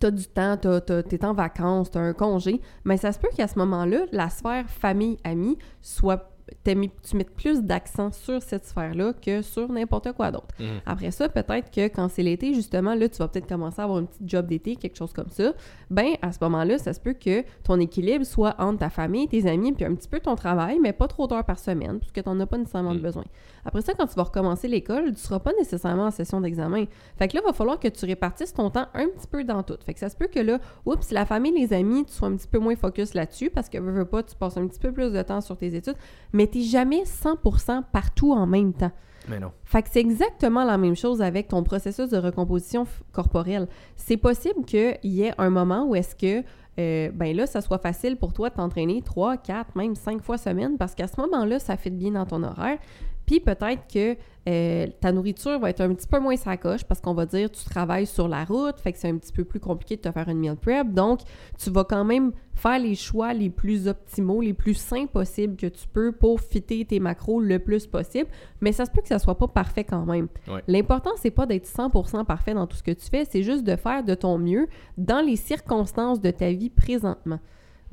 tu 0.00 0.06
as 0.06 0.10
du 0.10 0.26
temps, 0.26 0.56
tu 0.58 0.68
es 1.14 1.24
en 1.24 1.32
vacances, 1.32 1.90
tu 1.90 1.96
as 1.98 2.00
un 2.02 2.12
congé, 2.12 2.60
mais 2.84 2.96
ça 2.96 3.12
se 3.12 3.18
peut 3.18 3.28
qu'à 3.34 3.46
ce 3.48 3.58
moment-là, 3.60 4.06
la 4.12 4.28
sphère 4.28 4.68
famille-amis 4.68 5.56
soit 5.80 6.30
mis- 6.74 6.90
tu 7.02 7.16
mettes 7.16 7.34
plus 7.34 7.62
d'accent 7.62 8.10
sur 8.12 8.42
cette 8.42 8.64
sphère-là 8.64 9.12
que 9.14 9.42
sur 9.42 9.70
n'importe 9.70 10.12
quoi 10.12 10.30
d'autre. 10.30 10.54
Mhm. 10.58 10.80
Après 10.86 11.10
ça, 11.10 11.28
peut-être 11.28 11.70
que 11.70 11.88
quand 11.88 12.08
c'est 12.08 12.22
l'été, 12.22 12.54
justement, 12.54 12.94
là, 12.94 13.08
tu 13.08 13.18
vas 13.18 13.28
peut-être 13.28 13.48
commencer 13.48 13.80
à 13.80 13.84
avoir 13.84 13.98
une 14.00 14.06
petite 14.06 14.28
job 14.28 14.46
d'été, 14.46 14.76
quelque 14.76 14.96
chose 14.96 15.12
comme 15.12 15.30
ça. 15.30 15.52
Ben, 15.90 16.14
à 16.22 16.32
ce 16.32 16.38
moment-là, 16.42 16.78
ça 16.78 16.92
se 16.92 17.00
peut 17.00 17.14
que 17.14 17.44
ton 17.62 17.78
équilibre 17.80 18.24
soit 18.24 18.54
entre 18.58 18.78
ta 18.80 18.90
famille, 18.90 19.28
tes 19.28 19.46
amis, 19.48 19.72
puis 19.72 19.84
un 19.84 19.94
petit 19.94 20.08
peu 20.08 20.20
ton 20.20 20.34
travail, 20.36 20.78
mais 20.80 20.92
pas 20.92 21.08
trop 21.08 21.26
d'heures 21.26 21.44
par 21.44 21.58
semaine, 21.58 21.98
puisque 21.98 22.22
tu 22.22 22.28
n'en 22.28 22.38
as 22.40 22.46
pas 22.46 22.58
nécessairement 22.58 22.94
de 22.94 23.00
besoin. 23.00 23.24
Après 23.64 23.80
ça, 23.80 23.94
quand 23.94 24.06
tu 24.06 24.14
vas 24.14 24.24
recommencer 24.24 24.68
l'école, 24.68 25.12
tu 25.14 25.20
seras 25.20 25.38
pas 25.38 25.52
nécessairement 25.58 26.06
en 26.06 26.10
session 26.10 26.40
d'examen. 26.40 26.84
Fait 27.18 27.28
que 27.28 27.36
là, 27.36 27.42
il 27.42 27.46
va 27.46 27.52
falloir 27.52 27.78
que 27.78 27.88
tu 27.88 28.04
répartisses 28.04 28.52
ton 28.52 28.70
temps 28.70 28.86
un 28.94 29.06
petit 29.08 29.26
peu 29.26 29.44
dans 29.44 29.62
tout. 29.62 29.78
Fait 29.84 29.94
que 29.94 30.00
ça 30.00 30.08
se 30.08 30.16
peut 30.16 30.26
que 30.26 30.40
là, 30.40 30.58
oups, 30.84 31.10
la 31.10 31.24
famille, 31.24 31.52
les 31.52 31.72
amis, 31.72 32.04
tu 32.04 32.12
sois 32.12 32.28
un 32.28 32.36
petit 32.36 32.48
peu 32.48 32.58
moins 32.58 32.76
focus 32.76 33.14
là-dessus, 33.14 33.50
parce 33.50 33.68
que 33.68 33.78
veux, 33.78 33.92
veux 33.92 34.04
pas, 34.04 34.22
tu 34.22 34.34
passes 34.36 34.56
un 34.56 34.66
petit 34.66 34.80
peu 34.80 34.92
plus 34.92 35.10
de 35.12 35.22
temps 35.22 35.40
sur 35.40 35.56
tes 35.56 35.74
études, 35.74 35.96
mais 36.34 36.48
t'es 36.48 36.60
jamais 36.60 37.04
100% 37.04 37.84
partout 37.90 38.32
en 38.32 38.46
même 38.46 38.74
temps. 38.74 38.90
Mais 39.28 39.40
non. 39.40 39.52
Fait 39.64 39.82
que 39.82 39.88
c'est 39.90 40.00
exactement 40.00 40.64
la 40.64 40.76
même 40.76 40.96
chose 40.96 41.22
avec 41.22 41.48
ton 41.48 41.62
processus 41.62 42.10
de 42.10 42.18
recomposition 42.18 42.86
corporelle. 43.12 43.68
C'est 43.96 44.18
possible 44.18 44.66
qu'il 44.66 44.98
y 45.04 45.22
ait 45.22 45.32
un 45.38 45.48
moment 45.48 45.86
où 45.86 45.94
est-ce 45.94 46.14
que, 46.14 46.44
euh, 46.78 47.10
ben 47.14 47.34
là, 47.34 47.46
ça 47.46 47.62
soit 47.62 47.78
facile 47.78 48.16
pour 48.16 48.34
toi 48.34 48.50
de 48.50 48.56
t'entraîner 48.56 49.00
3, 49.00 49.38
4, 49.38 49.76
même 49.76 49.94
5 49.94 50.22
fois 50.22 50.36
semaine 50.36 50.76
parce 50.76 50.94
qu'à 50.94 51.06
ce 51.06 51.18
moment-là, 51.22 51.58
ça 51.58 51.78
fit 51.78 51.90
bien 51.90 52.10
dans 52.10 52.26
ton 52.26 52.42
horaire. 52.42 52.78
Puis 53.24 53.40
peut-être 53.40 53.86
que 53.90 54.16
euh, 54.48 54.86
ta 55.00 55.12
nourriture 55.12 55.58
va 55.58 55.70
être 55.70 55.80
un 55.80 55.94
petit 55.94 56.06
peu 56.06 56.18
moins 56.18 56.36
sacoche 56.36 56.84
parce 56.84 57.00
qu'on 57.00 57.14
va 57.14 57.24
dire 57.24 57.50
tu 57.50 57.64
travailles 57.64 58.06
sur 58.06 58.28
la 58.28 58.44
route, 58.44 58.78
fait 58.78 58.92
que 58.92 58.98
c'est 58.98 59.08
un 59.08 59.16
petit 59.16 59.32
peu 59.32 59.44
plus 59.44 59.60
compliqué 59.60 59.96
de 59.96 60.02
te 60.02 60.12
faire 60.12 60.28
une 60.28 60.38
meal 60.38 60.56
prep. 60.56 60.92
Donc, 60.92 61.20
tu 61.58 61.70
vas 61.70 61.84
quand 61.84 62.04
même 62.04 62.32
faire 62.54 62.78
les 62.78 62.94
choix 62.94 63.32
les 63.32 63.50
plus 63.50 63.88
optimaux, 63.88 64.40
les 64.40 64.52
plus 64.52 64.74
sains 64.74 65.06
possibles 65.06 65.56
que 65.56 65.66
tu 65.66 65.88
peux 65.88 66.12
pour 66.12 66.40
fitter 66.40 66.84
tes 66.84 67.00
macros 67.00 67.40
le 67.40 67.58
plus 67.58 67.86
possible. 67.86 68.28
Mais 68.60 68.72
ça 68.72 68.84
se 68.84 68.90
peut 68.90 69.00
que 69.00 69.08
ça 69.08 69.18
soit 69.18 69.38
pas 69.38 69.48
parfait 69.48 69.84
quand 69.84 70.04
même. 70.04 70.28
Ouais. 70.46 70.62
L'important, 70.68 71.12
c'est 71.16 71.30
pas 71.30 71.46
d'être 71.46 71.66
100% 71.66 72.24
parfait 72.24 72.54
dans 72.54 72.66
tout 72.66 72.76
ce 72.76 72.82
que 72.82 72.92
tu 72.92 73.06
fais, 73.10 73.24
c'est 73.24 73.42
juste 73.42 73.64
de 73.64 73.76
faire 73.76 74.04
de 74.04 74.14
ton 74.14 74.38
mieux 74.38 74.68
dans 74.98 75.24
les 75.24 75.36
circonstances 75.36 76.20
de 76.20 76.30
ta 76.30 76.52
vie 76.52 76.70
présentement. 76.70 77.40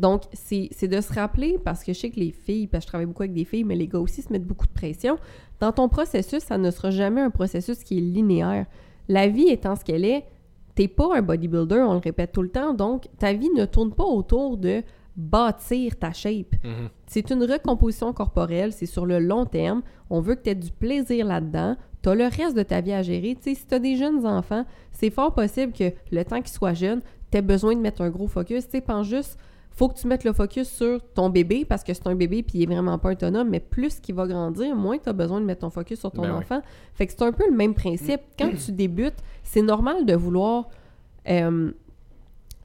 Donc, 0.01 0.24
c'est 0.33 0.68
c'est 0.71 0.88
de 0.88 1.00
se 1.00 1.13
rappeler, 1.13 1.59
parce 1.63 1.83
que 1.83 1.94
je 1.94 2.00
sais 2.00 2.09
que 2.09 2.19
les 2.19 2.31
filles, 2.31 2.65
parce 2.65 2.83
que 2.83 2.88
je 2.88 2.88
travaille 2.88 3.06
beaucoup 3.06 3.21
avec 3.21 3.33
des 3.33 3.45
filles, 3.45 3.63
mais 3.63 3.75
les 3.75 3.88
gars 3.88 4.00
aussi 4.00 4.24
se 4.24 4.33
mettent 4.33 4.48
beaucoup 4.48 4.65
de 4.65 4.74
pression. 4.74 5.18
Dans 5.59 5.71
ton 5.71 5.88
processus, 5.89 6.39
ça 6.39 6.57
ne 6.57 6.71
sera 6.71 6.89
jamais 6.89 7.21
un 7.21 7.30
processus 7.30 7.83
qui 7.83 8.00
est 8.00 8.01
linéaire. 8.01 8.65
La 9.07 9.27
vie 9.27 9.50
étant 9.50 9.75
ce 9.75 9.86
qu'elle 9.86 10.03
est, 10.03 10.25
t'es 10.74 10.88
pas 10.88 11.15
un 11.15 11.21
bodybuilder, 11.21 11.83
on 11.88 11.94
le 11.94 12.00
répète 12.00 12.31
tout 12.31 12.42
le 12.42 12.50
temps, 12.50 12.74
donc 12.74 13.07
ta 13.19 13.33
vie 13.33 13.51
ne 13.56 13.65
tourne 13.65 13.94
pas 13.94 14.03
autour 14.03 14.57
de 14.57 14.81
bâtir 15.15 16.00
ta 16.00 16.13
shape. 16.13 16.56
Mhm. 16.63 16.89
C'est 17.06 17.30
une 17.30 17.44
recomposition 17.44 18.12
corporelle, 18.12 18.74
c'est 18.74 18.88
sur 18.88 19.06
le 19.06 19.19
long 19.19 19.45
terme. 19.45 19.83
On 20.09 20.19
veut 20.19 20.33
que 20.33 20.44
tu 20.44 20.50
aies 20.50 20.56
du 20.56 20.71
plaisir 20.71 21.27
là-dedans. 21.27 21.75
Tu 22.01 22.09
as 22.09 22.15
le 22.15 22.24
reste 22.24 22.57
de 22.57 22.63
ta 22.63 22.81
vie 22.81 22.94
à 22.94 23.03
gérer. 23.03 23.36
Tu 23.36 23.44
sais, 23.44 23.56
si 23.56 23.68
tu 23.68 23.75
as 23.75 23.80
des 23.80 23.98
jeunes 23.98 24.25
enfants, 24.25 24.65
c'est 24.92 25.12
fort 25.12 25.36
possible 25.36 25.74
que 25.74 25.92
le 26.12 26.24
temps 26.24 26.42
qu'ils 26.42 26.48
soient 26.48 26.74
jeunes, 26.74 27.01
tu 27.31 27.38
aies 27.38 27.44
besoin 27.44 27.75
de 27.75 27.81
mettre 27.81 28.01
un 28.01 28.09
gros 28.09 28.27
focus. 28.27 28.65
Tu 28.65 28.71
sais, 28.71 28.81
pense 28.81 29.06
juste, 29.06 29.38
faut 29.81 29.89
que 29.89 29.97
tu 29.97 30.05
mettes 30.05 30.25
le 30.25 30.33
focus 30.33 30.69
sur 30.69 31.01
ton 31.15 31.31
bébé 31.31 31.65
parce 31.65 31.83
que 31.83 31.91
c'est 31.91 32.05
un 32.05 32.13
bébé 32.13 32.43
puis 32.43 32.59
il 32.59 32.61
est 32.61 32.65
vraiment 32.67 33.00
pas 33.00 33.13
autonome, 33.13 33.50
mais 33.50 33.59
plus 33.59 34.00
qu'il 34.00 34.13
va 34.13 34.27
grandir, 34.27 34.75
moins 34.75 35.00
tu 35.00 35.09
as 35.09 35.13
besoin 35.13 35.41
de 35.41 35.45
mettre 35.47 35.61
ton 35.61 35.71
focus 35.71 36.00
sur 36.00 36.11
ton 36.11 36.21
Ben 36.21 36.33
enfant. 36.33 36.61
Fait 36.93 37.07
que 37.07 37.13
c'est 37.13 37.23
un 37.23 37.31
peu 37.31 37.50
le 37.50 37.55
même 37.55 37.73
principe. 37.73 38.21
Quand 38.38 38.51
tu 38.63 38.73
débutes, 38.73 39.17
c'est 39.41 39.63
normal 39.63 40.05
de 40.05 40.13
vouloir 40.13 40.69
euh, 41.27 41.71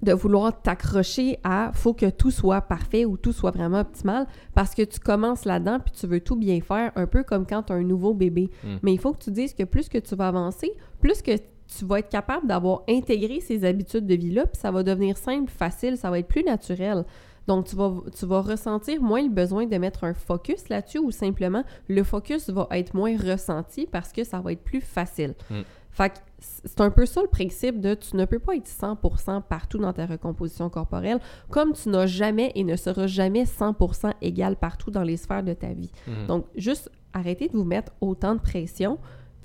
de 0.03 0.13
vouloir 0.13 0.61
t'accrocher 0.61 1.39
à 1.43 1.71
faut 1.73 1.95
que 1.95 2.11
tout 2.11 2.31
soit 2.31 2.61
parfait 2.61 3.07
ou 3.07 3.17
tout 3.17 3.33
soit 3.33 3.51
vraiment 3.51 3.81
optimal 3.81 4.27
parce 4.55 4.75
que 4.75 4.83
tu 4.83 5.01
commences 5.01 5.47
là-dedans 5.47 5.79
puis 5.81 5.95
tu 5.99 6.07
veux 6.07 6.21
tout 6.21 6.37
bien 6.37 6.61
faire, 6.61 6.93
un 6.97 7.07
peu 7.07 7.23
comme 7.23 7.47
quand 7.47 7.63
tu 7.63 7.73
as 7.73 7.77
un 7.77 7.83
nouveau 7.83 8.13
bébé. 8.13 8.51
Mm. 8.63 8.77
Mais 8.83 8.93
il 8.93 8.99
faut 8.99 9.15
que 9.15 9.25
tu 9.25 9.31
dises 9.31 9.55
que 9.55 9.63
plus 9.63 9.89
que 9.89 9.97
tu 9.97 10.15
vas 10.17 10.29
avancer, 10.29 10.71
plus 11.01 11.23
que 11.23 11.33
tu 11.67 11.85
vas 11.85 11.99
être 11.99 12.09
capable 12.09 12.47
d'avoir 12.47 12.83
intégré 12.89 13.41
ces 13.41 13.65
habitudes 13.65 14.07
de 14.07 14.15
vie-là, 14.15 14.47
puis 14.47 14.61
ça 14.61 14.71
va 14.71 14.83
devenir 14.83 15.17
simple, 15.17 15.51
facile, 15.51 15.97
ça 15.97 16.11
va 16.11 16.19
être 16.19 16.29
plus 16.29 16.45
naturel. 16.45 17.05
Donc, 17.47 17.67
tu 17.67 17.77
vas, 17.77 17.95
tu 18.19 18.27
vas 18.27 18.41
ressentir 18.41 19.01
moins 19.01 19.23
le 19.23 19.29
besoin 19.29 19.67
de 19.67 19.77
mettre 19.77 20.05
un 20.05 20.15
focus 20.15 20.69
là-dessus 20.69 20.99
ou 20.99 21.11
simplement 21.11 21.63
le 21.89 22.03
focus 22.03 22.51
va 22.51 22.67
être 22.73 22.95
moins 22.95 23.17
ressenti 23.17 23.87
parce 23.87 24.13
que 24.13 24.25
ça 24.25 24.41
va 24.41 24.53
être 24.53 24.65
plus 24.65 24.81
facile. 24.81 25.35
Mm. 25.51 25.61
Fait 25.91 26.11
que 26.11 26.17
c'est 26.39 26.81
un 26.83 26.91
peu 26.91 27.07
ça 27.07 27.23
le 27.23 27.29
principe 27.29 27.81
de 27.81 27.95
tu 27.95 28.17
ne 28.17 28.27
peux 28.27 28.39
pas 28.39 28.55
être 28.55 28.69
100% 28.69 29.43
partout 29.43 29.79
dans 29.79 29.93
ta 29.95 30.05
recomposition 30.05 30.69
corporelle, 30.69 31.21
comme 31.51 31.73
tu 31.73 31.89
n'as 31.89 32.07
jamais 32.07 32.53
et 32.55 32.65
ne 32.65 32.77
seras 32.77 33.07
jamais 33.07 33.45
100% 33.45 34.13
égal 34.21 34.57
partout 34.57 34.91
dans 34.91 35.03
les 35.03 35.17
sphères 35.17 35.43
de 35.43 35.55
ta 35.55 35.73
vie. 35.73 35.91
Mhm. 36.07 36.27
Donc, 36.27 36.47
juste 36.57 36.91
arrêtez 37.15 37.49
de 37.49 37.57
vous 37.57 37.65
mettre 37.65 37.93
autant 38.03 38.35
de 38.35 38.41
pression, 38.41 38.99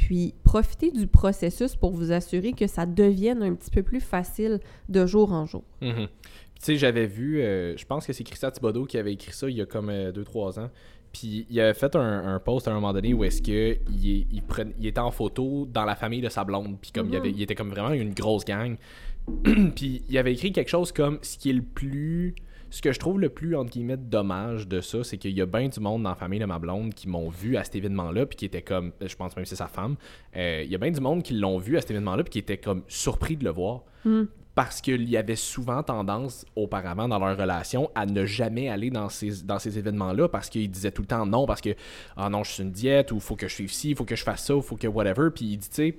puis 0.05 0.33
profitez 0.43 0.89
du 0.91 1.05
processus 1.05 1.75
pour 1.75 1.91
vous 1.91 2.11
assurer 2.11 2.53
que 2.53 2.65
ça 2.65 2.85
devienne 2.87 3.43
un 3.43 3.53
petit 3.53 3.69
peu 3.69 3.83
plus 3.83 3.99
facile 4.01 4.59
de 4.89 5.05
jour 5.05 5.31
en 5.31 5.45
jour. 5.45 5.63
Mhm. 5.81 6.07
Tu 6.07 6.65
sais, 6.65 6.75
j'avais 6.77 7.05
vu, 7.05 7.39
euh, 7.41 7.77
je 7.77 7.85
pense 7.85 8.05
que 8.07 8.13
c'est 8.13 8.23
Christian 8.23 8.49
Thibodeau 8.51 8.85
qui 8.85 8.97
avait 8.97 9.13
écrit 9.13 9.31
ça 9.31 9.47
il 9.49 9.57
y 9.57 9.61
a 9.61 9.65
comme 9.67 9.91
2-3 9.91 10.59
ans. 10.59 10.69
Puis 11.13 11.45
il 11.49 11.59
avait 11.59 11.73
fait 11.75 11.95
un, 11.95 12.33
un 12.35 12.39
post 12.39 12.67
à 12.67 12.71
un 12.71 12.75
moment 12.75 12.93
donné 12.93 13.13
où 13.13 13.23
est-ce 13.23 13.41
que 13.41 13.77
il, 13.91 14.41
prenait- 14.47 14.73
il 14.79 14.87
était 14.87 14.99
en 14.99 15.11
photo 15.11 15.67
dans 15.71 15.85
la 15.85 15.95
famille 15.95 16.21
de 16.21 16.29
sa 16.29 16.43
blonde. 16.43 16.77
Puis 16.81 16.91
comme 16.91 17.09
il, 17.09 17.15
avait, 17.15 17.29
Mhm. 17.29 17.35
il 17.37 17.41
était 17.43 17.55
comme 17.55 17.69
vraiment 17.69 17.91
une 17.91 18.13
grosse 18.13 18.43
gang. 18.45 18.77
puis 19.75 20.03
il 20.09 20.17
avait 20.17 20.33
écrit 20.33 20.51
quelque 20.51 20.69
chose 20.69 20.91
comme 20.91 21.19
ce 21.21 21.37
qui 21.37 21.49
est 21.51 21.53
le 21.53 21.61
plus. 21.61 22.33
Ce 22.71 22.81
que 22.81 22.93
je 22.93 22.99
trouve 22.99 23.19
le 23.19 23.27
plus, 23.27 23.55
entre 23.57 23.69
guillemets, 23.69 23.97
dommage 23.97 24.65
de 24.65 24.79
ça, 24.79 25.03
c'est 25.03 25.17
qu'il 25.17 25.31
y 25.31 25.41
a 25.41 25.45
bien 25.45 25.67
du 25.67 25.79
monde 25.81 26.03
dans 26.03 26.09
la 26.09 26.15
famille 26.15 26.39
de 26.39 26.45
ma 26.45 26.57
blonde 26.57 26.93
qui 26.93 27.09
m'ont 27.09 27.27
vu 27.27 27.57
à 27.57 27.65
cet 27.65 27.75
événement-là, 27.75 28.25
puis 28.25 28.37
qui 28.37 28.45
était 28.45 28.61
comme, 28.61 28.93
je 29.01 29.13
pense 29.15 29.35
même 29.35 29.43
que 29.43 29.49
c'est 29.49 29.57
sa 29.57 29.67
femme, 29.67 29.97
euh, 30.37 30.61
il 30.63 30.71
y 30.71 30.75
a 30.75 30.77
bien 30.77 30.89
du 30.89 31.01
monde 31.01 31.21
qui 31.21 31.33
l'ont 31.33 31.57
vu 31.57 31.77
à 31.77 31.81
cet 31.81 31.91
événement-là, 31.91 32.23
puis 32.23 32.31
qui 32.31 32.39
était 32.39 32.57
comme 32.57 32.83
surpris 32.87 33.35
de 33.35 33.43
le 33.43 33.51
voir. 33.51 33.83
Mm. 34.03 34.23
parce 34.55 34.81
qu'il 34.81 35.07
y 35.07 35.15
avait 35.15 35.35
souvent 35.35 35.83
tendance 35.83 36.43
auparavant 36.55 37.07
dans 37.07 37.19
leur 37.19 37.37
relation 37.37 37.91
à 37.93 38.07
ne 38.07 38.25
jamais 38.25 38.67
aller 38.67 38.89
dans 38.89 39.09
ces, 39.09 39.43
dans 39.43 39.59
ces 39.59 39.77
événements-là 39.77 40.27
parce 40.27 40.49
qu'ils 40.49 40.71
disaient 40.71 40.91
tout 40.91 41.03
le 41.03 41.07
temps 41.07 41.25
non 41.25 41.45
parce 41.45 41.61
que 41.61 41.69
ah 42.17 42.27
non, 42.29 42.43
je 42.43 42.51
suis 42.51 42.63
une 42.63 42.71
diète 42.71 43.11
ou 43.11 43.19
faut 43.19 43.35
que 43.35 43.47
je 43.47 43.53
suive 43.53 43.71
ci, 43.71 43.93
faut 43.93 44.05
que 44.05 44.15
je 44.15 44.23
fasse 44.23 44.45
ça, 44.45 44.55
ou 44.55 44.61
faut 44.61 44.75
que 44.75 44.87
whatever. 44.87 45.29
Puis 45.33 45.45
il 45.45 45.57
dit, 45.57 45.69
tu 45.69 45.75
sais, 45.75 45.97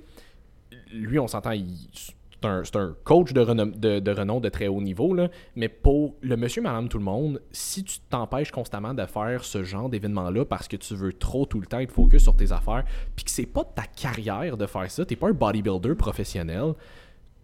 lui, 0.91 1.19
on 1.19 1.27
s'entend, 1.27 1.51
c'est 1.51 2.22
un, 2.45 2.63
c'est 2.63 2.75
un 2.75 2.95
coach 3.03 3.33
de 3.33 3.41
renom, 3.41 3.65
de, 3.67 3.99
de 3.99 4.11
renom 4.11 4.39
de 4.39 4.49
très 4.49 4.67
haut 4.67 4.81
niveau, 4.81 5.13
là, 5.13 5.29
mais 5.55 5.67
pour 5.69 6.15
le 6.21 6.35
monsieur, 6.37 6.61
madame, 6.61 6.89
tout 6.89 6.97
le 6.97 7.03
monde, 7.03 7.41
si 7.51 7.83
tu 7.83 7.99
t'empêches 8.09 8.51
constamment 8.51 8.93
de 8.93 9.05
faire 9.05 9.43
ce 9.43 9.63
genre 9.63 9.89
d'événement-là 9.89 10.45
parce 10.45 10.67
que 10.67 10.75
tu 10.75 10.95
veux 10.95 11.13
trop 11.13 11.45
tout 11.45 11.59
le 11.59 11.65
temps 11.65 11.79
être 11.79 11.91
focus 11.91 12.23
sur 12.23 12.35
tes 12.35 12.51
affaires, 12.51 12.83
puis 13.15 13.25
que 13.25 13.31
c'est 13.31 13.45
pas 13.45 13.63
ta 13.63 13.83
carrière 13.83 14.57
de 14.57 14.65
faire 14.65 14.89
ça, 14.91 15.05
t'es 15.05 15.15
pas 15.15 15.29
un 15.29 15.33
bodybuilder 15.33 15.95
professionnel, 15.95 16.73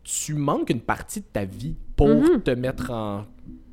tu 0.03 0.34
manques 0.34 0.70
une 0.70 0.82
partie 0.82 1.20
de 1.22 1.25
ta 1.32 1.46
vie 1.46 1.75
pour 1.96 2.08
Mhm. 2.08 2.41
te 2.41 2.51
mettre 2.51 2.91
en 2.91 3.25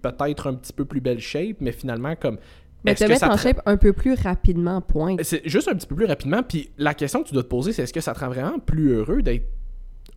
peut-être 0.02 0.49
un 0.49 0.54
petit 0.54 0.73
peu 0.73 0.85
plus 0.85 1.00
belle 1.00 1.18
shape, 1.21 1.56
mais 1.61 1.73
finalement 1.73 2.14
comme 2.16 2.38
Mais 2.85 2.95
te 2.95 3.04
mettre 3.04 3.25
en 3.28 3.37
shape 3.37 3.61
un 3.66 3.76
peu 3.76 3.92
plus 3.92 4.14
rapidement, 4.14 4.80
point. 4.80 5.16
c'est 5.23 5.42
juste 5.49 5.66
un 5.68 5.75
petit 5.75 5.87
peu 5.87 5.97
plus 5.97 6.04
rapidement. 6.06 6.42
Puis 6.42 6.71
la 6.78 6.95
question 6.95 7.23
que 7.23 7.28
tu 7.28 7.35
dois 7.35 7.42
te 7.42 7.49
poser, 7.49 7.73
c'est 7.73 7.83
est-ce 7.83 7.92
que 7.92 8.00
ça 8.00 8.12
te 8.14 8.21
rend 8.21 8.28
vraiment 8.28 8.59
plus 8.61 8.92
heureux 8.92 9.23
d'être 9.23 9.47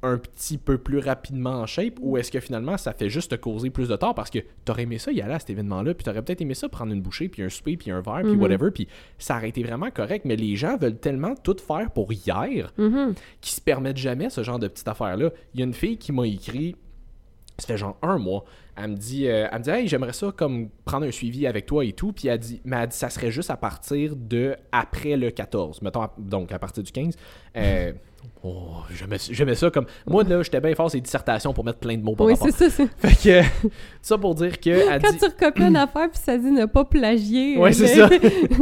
un 0.01 0.18
petit 0.18 0.58
peu 0.58 0.77
plus 0.77 1.00
rapidement 1.00 1.62
en 1.62 1.65
shape 1.65 1.96
ou 2.00 2.18
est-ce 2.18 2.32
que 2.32 2.39
finalement 2.39 2.77
ça 2.77 2.94
fait 2.94 3.10
juste 3.10 3.32
te 3.32 3.36
causer 3.36 3.70
plus 3.70 3.89
de 3.89 3.96
tort 3.98 4.15
parce 4.15 4.29
que 4.29 4.39
t'aurais 4.63 4.84
aimé 4.84 4.98
ça 4.98 5.12
y 5.12 5.22
aller 5.22 5.34
à 5.34 5.39
cet 5.39 5.50
événement-là, 5.50 5.94
puis 5.94 6.03
t'aurais 6.06 6.22
peut-être 6.22 6.39
aimé 6.41 6.53
ça 6.53 6.70
prendre 6.70 6.94
une 6.94 7.01
bouchée, 7.01 7.27
puis 7.27 7.44
un 7.44 7.50
souper, 7.50 7.75
puis 7.75 7.91
un 7.91 8.00
verre, 8.01 8.22
puis 8.24 8.32
Mhm. 8.32 8.41
whatever, 8.41 8.72
puis 8.72 8.88
ça 9.18 9.36
aurait 9.38 9.50
été 9.50 9.62
vraiment 9.63 9.91
correct. 9.91 10.24
Mais 10.25 10.36
les 10.38 10.56
gens 10.56 10.77
veulent 10.77 10.98
tellement 10.98 11.36
tout 11.36 11.58
faire 11.65 11.91
pour 11.91 12.13
hier 12.13 12.72
Mhm. 12.77 13.13
qui 13.41 13.51
se 13.53 13.60
permettent 13.62 13.98
jamais 13.98 14.29
ce 14.29 14.41
genre 14.44 14.60
de 14.60 14.68
petite 14.70 14.88
affaire-là. 14.88 15.32
Il 15.53 15.60
y 15.60 15.63
a 15.63 15.65
une 15.65 15.74
fille 15.74 15.98
qui 15.98 16.12
m'a 16.13 16.25
écrit, 16.27 16.75
ça 17.60 17.68
fait 17.68 17.78
genre 17.78 17.98
un 18.01 18.18
mois, 18.18 18.44
elle 18.75 18.92
me 18.92 18.96
dit, 18.96 19.28
euh, 19.28 19.48
elle 19.51 19.60
me 19.60 19.63
dit, 19.63 19.70
hey, 19.70 19.88
j'aimerais 19.88 20.13
ça 20.13 20.32
comme 20.36 20.70
prendre 20.86 21.06
un 21.06 21.12
suivi 21.12 21.46
avec 21.48 21.66
toi 21.66 21.84
et 21.86 21.94
tout, 21.94 22.12
puis 22.13 22.28
elle 22.28 22.39
dit, 22.39 22.62
mais 22.66 22.78
elle 22.78 22.88
dit, 22.89 22.98
ça 22.98 23.10
serait 23.10 23.32
juste 23.32 23.50
à 23.51 23.58
partir 23.58 24.16
de 24.16 24.56
après 24.72 25.16
le 25.18 25.32
14, 25.32 25.82
mettons, 25.82 26.01
à- 26.01 26.13
donc 26.18 26.51
à 26.51 26.60
partir 26.60 26.84
du 26.84 26.92
15. 26.92 27.16
Euh, 27.58 27.92
oh, 28.44 28.82
j'aimais 29.32 29.56
ça 29.56 29.70
comme, 29.70 29.86
moi 30.06 30.24
là, 30.24 30.42
j'étais 30.44 30.60
bien 30.62 30.75
fort 30.75 30.92
ces 30.92 31.00
dissertations 31.01 31.54
pour 31.54 31.63
mettre 31.66 31.80
plein 31.80 31.98
de 31.98 32.04
mots 32.04 32.16
par 32.16 32.28
Oui, 32.28 32.34
c'est 32.42 32.51
ça. 32.51 32.70
c'est- 32.70 32.88
Fait 32.98 33.42
que, 33.42 33.70
ça 34.01 34.18
pour 34.18 34.36
dire 34.36 34.60
que, 34.60 34.70
elle 34.70 35.01
Quand 35.01 35.12
dit, 35.12 35.18
tu 35.18 35.25
recopies 35.25 35.63
une 35.63 35.75
affaire 35.78 36.10
puis 36.10 36.20
ça 36.22 36.38
dit 36.38 36.51
ne 36.51 36.66
pas 36.66 36.86
plagier. 36.86 37.58
Ouais, 37.58 37.70
euh, 37.70 37.74
c'est 37.74 37.96
le- 37.96 38.08
ça. 38.10 38.10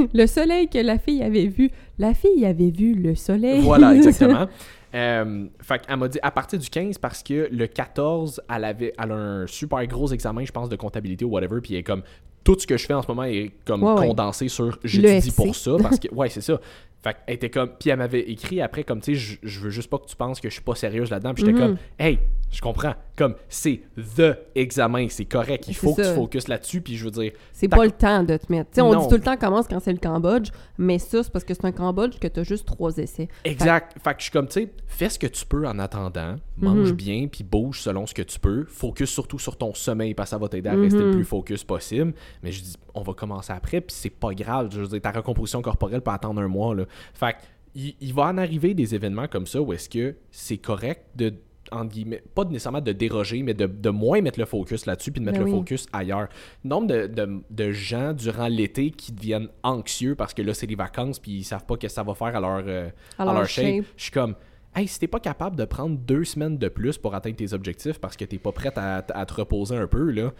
le 0.13 0.27
soleil 0.27 0.68
que 0.68 0.77
la 0.80 0.98
fille 1.00 1.22
avait 1.24 1.48
vu. 1.48 1.72
La 2.00 2.13
fille 2.13 2.46
avait 2.46 2.70
vu 2.72 2.94
le 2.94 3.16
soleil. 3.16 3.62
Voilà, 3.62 3.96
exactement. 3.96 4.48
Euh, 4.96 5.48
fait 5.62 5.79
qu'elle 5.86 5.98
m'a 5.98 6.08
dit 6.08 6.20
à 6.22 6.32
partir 6.32 6.58
du 6.60 6.70
15 6.70 6.98
parce 6.98 7.22
que 7.24 7.50
le 7.51 7.67
14, 7.67 8.41
elle 8.53 8.63
avait 8.63 8.94
elle 8.98 9.12
a 9.12 9.15
un 9.15 9.48
super 9.48 9.86
gros 9.88 10.08
examen, 10.13 10.46
je 10.46 10.51
pense, 10.51 10.70
de 10.70 10.75
comptabilité 10.75 11.25
ou 11.25 11.29
whatever, 11.29 11.60
puis 11.62 11.74
elle 11.74 11.79
est 11.82 11.84
comme 11.84 12.03
tout 12.44 12.58
ce 12.58 12.65
que 12.65 12.77
je 12.77 12.86
fais 12.86 12.94
en 12.94 13.01
ce 13.01 13.08
moment 13.10 13.24
est 13.24 13.51
comme 13.65 13.84
Ouais, 13.84 13.91
ouais. 14.00 14.08
condensé 14.08 14.48
sur 14.48 14.79
j'étudie 14.84 15.32
pour 15.32 15.53
ça 15.56 15.72
parce 15.82 16.00
que 16.00 16.08
ouais, 16.13 16.29
c'est 16.29 16.39
ça. 16.41 16.60
Fait 17.03 17.15
qu'elle 17.25 17.36
était 17.36 17.50
comme 17.50 17.70
puis 17.77 17.89
elle 17.89 17.98
m'avait 17.98 18.22
écrit 18.22 18.62
après 18.62 18.84
comme 18.86 19.01
tu 19.01 19.13
sais 19.13 19.20
je- 19.20 19.38
je 19.44 19.60
veux 19.60 19.70
juste 19.70 19.89
pas 19.89 19.98
que 19.98 20.06
tu 20.08 20.15
penses 20.15 20.39
que 20.39 20.48
je 20.50 20.53
suis 20.53 20.63
pas 20.63 20.74
sérieuse 20.75 21.10
là-dedans, 21.12 21.34
puis 21.34 21.44
j'étais 21.46 21.58
Mhm. 21.60 21.67
comme 21.67 21.77
hey, 22.00 22.20
je 22.51 22.62
comprends, 22.62 22.94
comme 23.16 23.36
c'est 23.50 23.82
the 24.18 24.38
examen, 24.56 25.08
c'est 25.10 25.25
correct, 25.25 25.66
il 25.68 25.75
faut 25.75 25.94
que 25.94 26.01
tu 26.01 26.16
focuses 26.16 26.48
là-dessus 26.48 26.82
puis 26.82 26.96
je 26.96 27.06
veux 27.06 27.12
dire 27.12 27.32
C'est 27.51 27.68
pas 27.68 27.84
le 27.86 27.92
temps 27.92 28.24
de 28.24 28.38
te 28.38 28.51
mettre. 28.51 28.70
Tu 28.72 28.75
sais, 28.75 28.82
on 28.82 28.94
Non. 28.94 29.01
dit 29.01 29.08
tout 29.10 29.16
le 29.16 29.22
temps 29.22 29.36
commence 29.38 29.68
quand 29.68 29.80
c'est 29.80 29.92
le 29.92 29.98
Cambodge, 30.00 30.50
mais 30.77 30.98
ça, 31.00 31.24
c'est 31.24 31.32
parce 31.32 31.44
que 31.44 31.54
c'est 31.54 31.66
un 31.66 31.72
Cambodge 31.72 32.20
que 32.20 32.27
t'as 32.27 32.44
juste 32.44 32.66
trois 32.66 32.96
essais. 32.98 33.27
Exact. 33.44 33.98
Fait 34.04 34.12
que 34.13 34.20
je 34.20 34.24
suis 34.24 34.32
comme, 34.32 34.48
tu 34.48 34.62
sais, 34.62 34.72
fais 34.88 35.10
ce 35.10 35.20
que 35.20 35.27
tu 35.27 35.46
peux 35.46 35.68
en 35.68 35.77
attendant, 35.80 36.36
mange 36.58 36.92
Mhm. 36.92 36.96
bien, 36.96 37.27
puis 37.27 37.44
bouge 37.44 37.82
selon 37.82 38.06
ce 38.08 38.13
que 38.13 38.22
tu 38.22 38.39
peux. 38.39 38.66
Focus 38.66 39.10
surtout 39.10 39.39
sur 39.39 39.58
ton 39.58 39.74
sommeil, 39.74 40.13
parce 40.13 40.30
que 40.30 40.32
ça 40.32 40.38
va 40.38 40.48
t'aider 40.48 40.70
à 40.70 40.75
rester 40.75 41.00
le 41.00 41.08
Mhm. 41.10 41.16
plus 41.16 41.25
focus 41.25 41.63
possible. 41.63 42.13
Mais 42.44 42.51
je 42.51 42.62
dis, 42.63 42.75
on 42.94 43.01
va 43.01 43.13
commencer 43.13 43.51
après, 43.54 43.82
puis 43.82 43.96
c'est 43.98 44.10
pas 44.10 44.34
grave. 44.34 44.70
Je 44.72 44.80
veux 44.82 44.88
dire, 44.88 45.01
ta 45.01 45.12
recomposition 45.12 45.62
corporelle 45.62 46.01
peut 46.01 46.12
attendre 46.12 46.42
un 46.42 46.48
mois, 46.48 46.74
là. 46.75 46.86
Fait 47.13 47.34
que, 47.34 47.38
il, 47.75 47.96
il 48.01 48.13
va 48.13 48.24
en 48.24 48.38
arriver 48.38 48.74
des 48.74 48.96
événements 48.96 49.27
comme 49.27 49.46
ça 49.46 49.62
où 49.62 49.72
est-ce 49.74 49.88
que 49.89 50.16
c'est 50.32 50.58
correct 50.58 51.04
de 51.16 51.34
entre 51.71 51.91
guillemets, 51.93 52.24
pas 52.36 52.43
nécessairement 52.45 52.81
de 52.81 52.91
déroger, 52.91 53.43
mais 53.43 53.53
de, 53.53 53.65
de 53.67 53.89
moins 53.89 54.21
mettre 54.21 54.39
le 54.39 54.45
focus 54.45 54.86
là-dessus 54.86 55.12
puis 55.12 55.21
de 55.21 55.25
mettre 55.25 55.39
Ben 55.39 55.45
le 55.45 55.51
oui. 55.51 55.57
focus 55.59 55.86
ailleurs. 55.93 56.27
Nombre 56.63 56.88
de, 56.88 57.07
de- 57.07 57.41
de 57.50 57.71
gens 57.71 58.13
durant 58.13 58.47
l'été 58.47 58.91
qui 58.91 59.12
deviennent 59.12 59.50
anxieux 59.63 60.15
parce 60.15 60.33
que 60.33 60.41
là, 60.41 60.53
c'est 60.53 60.67
les 60.67 60.75
vacances 60.75 61.19
puis 61.19 61.31
ils 61.31 61.43
savent 61.43 61.65
pas 61.65 61.75
ce 61.75 61.79
que 61.79 61.88
ça 61.88 62.03
va 62.03 62.13
faire 62.13 62.36
à 62.36 62.39
leur, 62.39 62.63
euh, 62.67 62.89
À 63.17 63.24
à 63.24 63.25
leur 63.25 63.33
leur 63.36 63.47
shape. 63.47 63.65
shape. 63.65 63.86
Je 63.95 64.03
suis 64.03 64.12
comme, 64.12 64.36
hey, 64.75 64.88
si 64.88 65.00
t'es 65.00 65.07
pas 65.07 65.19
capable 65.19 65.55
de 65.55 65.65
prendre 65.65 65.97
deux 65.97 66.24
semaines 66.24 66.57
de 66.57 66.67
plus 66.69 66.97
pour 66.97 67.15
atteindre 67.15 67.36
tes 67.38 67.53
objectifs 67.53 68.00
parce 68.00 68.15
que 68.15 68.25
t'es 68.25 68.38
pas 68.38 68.51
prête 68.51 68.77
à, 68.77 68.97
à 69.13 69.25
te 69.25 69.33
reposer 69.33 69.75
un 69.75 69.88
peu, 69.88 70.12
là, 70.12 70.33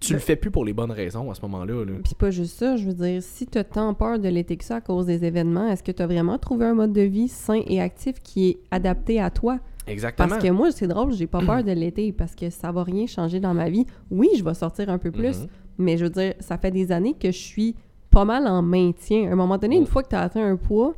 tu 0.00 0.14
le 0.14 0.18
fais 0.18 0.34
plus 0.34 0.50
pour 0.50 0.64
les 0.64 0.72
bonnes 0.72 0.90
raisons 0.90 1.30
à 1.30 1.34
ce 1.34 1.42
moment-là. 1.42 1.84
là. 1.84 1.92
Puis 2.02 2.14
pas 2.16 2.30
juste 2.32 2.58
ça, 2.58 2.76
je 2.76 2.86
veux 2.86 2.94
dire, 2.94 3.22
si 3.22 3.46
t'as 3.46 3.62
tant 3.62 3.94
peur 3.94 4.18
de 4.18 4.28
l'été 4.28 4.56
que 4.56 4.64
ça 4.64 4.76
à 4.76 4.80
cause 4.80 5.06
des 5.06 5.24
événements, 5.24 5.68
est-ce 5.68 5.82
que 5.84 5.92
t'as 5.92 6.06
vraiment 6.06 6.38
trouvé 6.38 6.64
un 6.64 6.74
mode 6.74 6.92
de 6.92 7.02
vie 7.02 7.28
sain 7.28 7.60
et 7.68 7.80
actif 7.80 8.16
qui 8.20 8.48
est 8.48 8.58
adapté 8.72 9.20
à 9.20 9.30
toi? 9.30 9.60
Exactement. 9.86 10.28
Parce 10.28 10.42
que 10.42 10.50
moi, 10.50 10.70
c'est 10.72 10.86
drôle, 10.86 11.12
j'ai 11.12 11.26
pas 11.26 11.40
peur 11.40 11.64
de 11.64 11.72
l'été 11.72 12.12
parce 12.12 12.34
que 12.34 12.50
ça 12.50 12.70
va 12.72 12.82
rien 12.84 13.06
changer 13.06 13.40
dans 13.40 13.54
ma 13.54 13.68
vie. 13.68 13.86
Oui, 14.10 14.28
je 14.36 14.44
vais 14.44 14.54
sortir 14.54 14.88
un 14.90 14.98
peu 14.98 15.10
plus, 15.10 15.40
Mhm. 15.40 15.46
mais 15.78 15.96
je 15.96 16.04
veux 16.04 16.10
dire, 16.10 16.34
ça 16.40 16.56
fait 16.58 16.70
des 16.70 16.92
années 16.92 17.14
que 17.14 17.30
je 17.32 17.38
suis 17.38 17.74
pas 18.10 18.24
mal 18.24 18.46
en 18.46 18.62
maintien. 18.62 19.28
À 19.28 19.32
un 19.32 19.36
moment 19.36 19.58
donné, 19.58 19.76
Mm. 19.76 19.80
une 19.80 19.86
fois 19.86 20.02
que 20.02 20.08
tu 20.10 20.16
as 20.16 20.20
atteint 20.20 20.44
un 20.46 20.56
poids, 20.56 20.94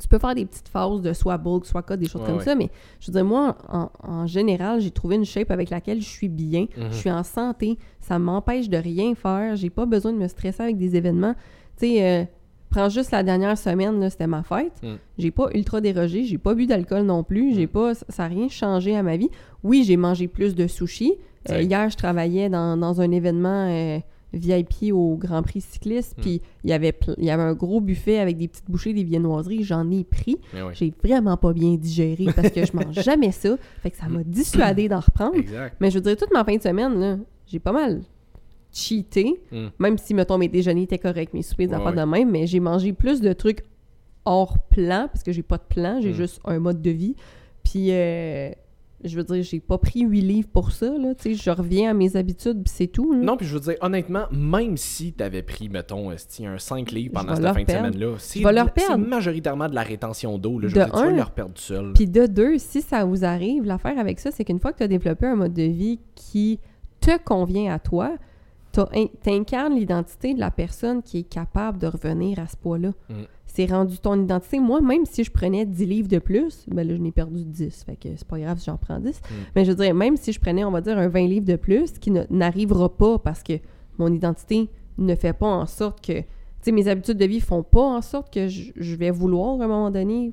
tu 0.00 0.08
peux 0.08 0.18
faire 0.18 0.34
des 0.34 0.44
petites 0.44 0.68
phases 0.68 1.02
de 1.02 1.12
soit 1.12 1.38
bulk, 1.38 1.66
soit 1.66 1.82
cut, 1.82 1.96
des 1.96 2.08
choses 2.08 2.22
Ouais, 2.22 2.26
comme 2.28 2.38
ouais. 2.38 2.44
ça, 2.44 2.54
mais 2.56 2.68
je 3.00 3.08
veux 3.08 3.12
dire, 3.12 3.24
moi, 3.24 3.56
en, 3.68 3.90
en 4.02 4.26
général, 4.26 4.80
j'ai 4.80 4.90
trouvé 4.90 5.14
une 5.16 5.24
shape 5.24 5.50
avec 5.52 5.70
laquelle 5.70 6.00
je 6.00 6.08
suis 6.08 6.28
bien, 6.28 6.62
Mhm. 6.76 6.86
je 6.90 6.94
suis 6.96 7.10
en 7.10 7.22
santé, 7.22 7.78
ça 8.00 8.18
m'empêche 8.18 8.68
de 8.68 8.76
rien 8.76 9.14
faire, 9.14 9.54
j'ai 9.56 9.70
pas 9.70 9.86
besoin 9.86 10.12
de 10.12 10.18
me 10.18 10.26
stresser 10.26 10.62
avec 10.62 10.78
des 10.78 10.96
événements. 10.96 11.34
Tu 11.78 11.86
sais, 11.86 12.02
euh, 12.04 12.24
prends 12.74 12.88
juste 12.88 13.10
la 13.12 13.22
dernière 13.22 13.56
semaine, 13.56 14.08
c'était 14.10 14.26
ma 14.26 14.42
fête, 14.42 14.72
Mm. 14.82 14.94
j'ai 15.18 15.30
pas 15.30 15.48
ultra 15.54 15.80
dérogé, 15.80 16.24
j'ai 16.24 16.38
pas 16.38 16.54
bu 16.54 16.66
d'alcool 16.66 17.02
non 17.04 17.22
plus, 17.22 17.54
j'ai 17.54 17.66
Mm. 17.66 17.68
pas, 17.68 17.94
ça 17.94 18.04
n'a 18.24 18.28
rien 18.28 18.48
changé 18.48 18.96
à 18.96 19.02
ma 19.02 19.16
vie. 19.16 19.28
Oui, 19.62 19.84
j'ai 19.86 19.96
mangé 19.96 20.28
plus 20.28 20.54
de 20.54 20.66
sushis. 20.66 21.14
Euh, 21.50 21.60
hier, 21.62 21.88
je 21.90 21.96
travaillais 21.96 22.48
dans, 22.48 22.76
dans 22.76 23.00
un 23.00 23.10
événement 23.10 23.68
euh, 23.70 23.98
VIP 24.32 24.92
au 24.92 25.16
Grand 25.16 25.42
Prix 25.42 25.60
cycliste, 25.60 26.16
Mm. 26.18 26.20
puis 26.22 26.42
il 26.64 26.70
y 26.70 26.72
avait 26.72 26.98
il 27.18 27.24
y 27.24 27.30
avait 27.30 27.42
un 27.42 27.54
gros 27.54 27.80
buffet 27.80 28.18
avec 28.18 28.36
des 28.38 28.48
petites 28.48 28.68
bouchées, 28.68 28.92
des 28.92 29.04
viennoiseries, 29.04 29.62
j'en 29.62 29.88
ai 29.90 30.02
pris. 30.02 30.38
J'ai 30.72 30.92
vraiment 31.04 31.36
pas 31.36 31.52
bien 31.52 31.74
digéré 31.76 32.26
parce 32.34 32.50
que 32.50 32.64
je 32.66 32.72
mange 32.76 32.92
jamais 33.04 33.30
ça, 33.30 33.56
fait 33.82 33.90
que 33.90 33.96
ça 33.96 34.08
m'a 34.08 34.24
dissuadé 34.24 34.88
d'en 34.88 35.00
reprendre. 35.00 35.36
Exact. 35.36 35.76
Mais 35.80 35.90
je 35.90 35.96
veux 35.96 36.00
dire, 36.02 36.16
toute 36.16 36.32
ma 36.32 36.42
fin 36.44 36.56
de 36.56 36.62
semaine, 36.62 36.98
là, 36.98 37.16
j'ai 37.46 37.60
pas 37.60 37.72
mal 37.72 38.02
cheaté, 38.74 39.40
Mm. 39.52 39.66
même 39.78 39.96
si, 39.98 40.12
mettons, 40.14 40.36
mes 40.36 40.48
déjeuners 40.48 40.82
étaient 40.82 40.98
corrects, 40.98 41.32
mes 41.32 41.42
soupers, 41.42 41.68
des 41.68 41.74
Ouais, 41.74 41.80
affaires 41.80 42.04
de 42.06 42.10
même, 42.10 42.30
mais 42.30 42.46
j'ai 42.46 42.60
mangé 42.60 42.92
plus 42.92 43.20
de 43.20 43.32
trucs 43.32 43.64
hors 44.26 44.58
plan, 44.68 45.08
parce 45.12 45.22
que 45.22 45.32
j'ai 45.32 45.42
pas 45.42 45.58
de 45.58 45.62
plan, 45.68 46.00
j'ai 46.02 46.10
Mm. 46.10 46.14
juste 46.14 46.40
un 46.44 46.58
mode 46.58 46.82
de 46.82 46.90
vie. 46.90 47.14
Puis, 47.62 47.92
euh, 47.92 48.50
je 49.04 49.16
veux 49.16 49.22
dire, 49.24 49.42
j'ai 49.42 49.60
pas 49.60 49.76
pris 49.76 50.00
huit 50.00 50.22
livres 50.22 50.48
pour 50.50 50.72
ça, 50.72 50.86
là, 50.96 51.14
tu 51.14 51.34
sais, 51.34 51.34
je 51.34 51.50
reviens 51.50 51.90
à 51.90 51.94
mes 51.94 52.16
habitudes, 52.16 52.62
puis 52.64 52.72
c'est 52.74 52.86
tout. 52.86 53.12
là. 53.12 53.18
Non, 53.18 53.36
puis 53.36 53.46
je 53.46 53.52
veux 53.54 53.60
dire, 53.60 53.74
honnêtement, 53.82 54.24
même 54.32 54.78
si 54.78 55.12
t'avais 55.12 55.42
pris, 55.42 55.68
mettons, 55.68 56.10
un 56.10 56.16
5 56.58 56.90
livres 56.90 57.12
pendant 57.14 57.36
cette 57.36 57.44
fin 57.44 57.62
de 57.64 57.70
semaine-là, 57.70 58.14
c'est 58.18 58.40
majoritairement 58.96 59.68
de 59.68 59.74
la 59.74 59.82
rétention 59.82 60.38
d'eau. 60.38 60.58
là. 60.58 60.68
Je 60.68 60.74
De 60.74 60.80
veux 60.80 60.86
dire, 60.86 60.94
tu 60.94 61.00
vas 61.00 61.06
un. 61.08 61.16
leur 61.16 61.30
perdre 61.32 61.52
tout 61.54 61.62
seul. 61.62 61.92
Puis 61.92 62.06
de 62.06 62.26
deux, 62.26 62.56
si 62.58 62.80
ça 62.80 63.04
vous 63.04 63.24
arrive, 63.26 63.64
l'affaire 63.64 63.98
avec 63.98 64.20
ça, 64.20 64.30
c'est 64.30 64.44
qu'une 64.44 64.58
fois 64.58 64.72
que 64.72 64.78
tu 64.78 64.84
as 64.84 64.88
développé 64.88 65.26
un 65.26 65.36
mode 65.36 65.52
de 65.52 65.62
vie 65.64 66.00
qui 66.14 66.58
te 67.00 67.18
convient 67.22 67.74
à 67.74 67.78
toi, 67.78 68.16
tu 68.74 69.30
incarnes 69.30 69.74
l'identité 69.74 70.34
de 70.34 70.40
la 70.40 70.50
personne 70.50 71.02
qui 71.02 71.18
est 71.18 71.28
capable 71.28 71.78
de 71.78 71.86
revenir 71.86 72.38
à 72.38 72.46
ce 72.46 72.56
poids-là. 72.56 72.90
Mm. 73.08 73.14
C'est 73.46 73.66
rendu 73.66 73.98
ton 73.98 74.20
identité. 74.20 74.58
Moi, 74.58 74.80
même 74.80 75.04
si 75.06 75.22
je 75.22 75.30
prenais 75.30 75.64
10 75.64 75.86
livres 75.86 76.08
de 76.08 76.18
plus, 76.18 76.64
ben 76.68 76.86
là, 76.86 76.96
je 76.96 77.00
n'ai 77.00 77.12
perdu 77.12 77.44
10. 77.44 77.84
Fait 77.84 77.96
que 77.96 78.08
c'est 78.16 78.26
pas 78.26 78.38
grave 78.38 78.58
si 78.58 78.66
j'en 78.66 78.76
prends 78.76 78.98
10. 78.98 79.08
Mm. 79.08 79.34
Mais 79.54 79.64
je 79.64 79.70
veux 79.70 79.76
dire, 79.76 79.94
même 79.94 80.16
si 80.16 80.32
je 80.32 80.40
prenais, 80.40 80.64
on 80.64 80.70
va 80.70 80.80
dire, 80.80 80.98
un 80.98 81.08
20 81.08 81.26
livres 81.26 81.46
de 81.46 81.56
plus, 81.56 81.94
ce 81.94 82.00
qui 82.00 82.10
n'arrivera 82.10 82.96
pas 82.96 83.18
parce 83.18 83.42
que 83.42 83.54
mon 83.98 84.12
identité 84.12 84.70
ne 84.98 85.14
fait 85.14 85.32
pas 85.32 85.46
en 85.46 85.66
sorte 85.66 86.04
que... 86.04 86.20
Tu 86.20 86.70
sais, 86.70 86.72
mes 86.72 86.88
habitudes 86.88 87.18
de 87.18 87.26
vie 87.26 87.40
font 87.40 87.62
pas 87.62 87.82
en 87.82 88.00
sorte 88.00 88.32
que 88.32 88.48
je, 88.48 88.72
je 88.74 88.96
vais 88.96 89.10
vouloir, 89.10 89.60
à 89.60 89.64
un 89.64 89.68
moment 89.68 89.90
donné, 89.90 90.32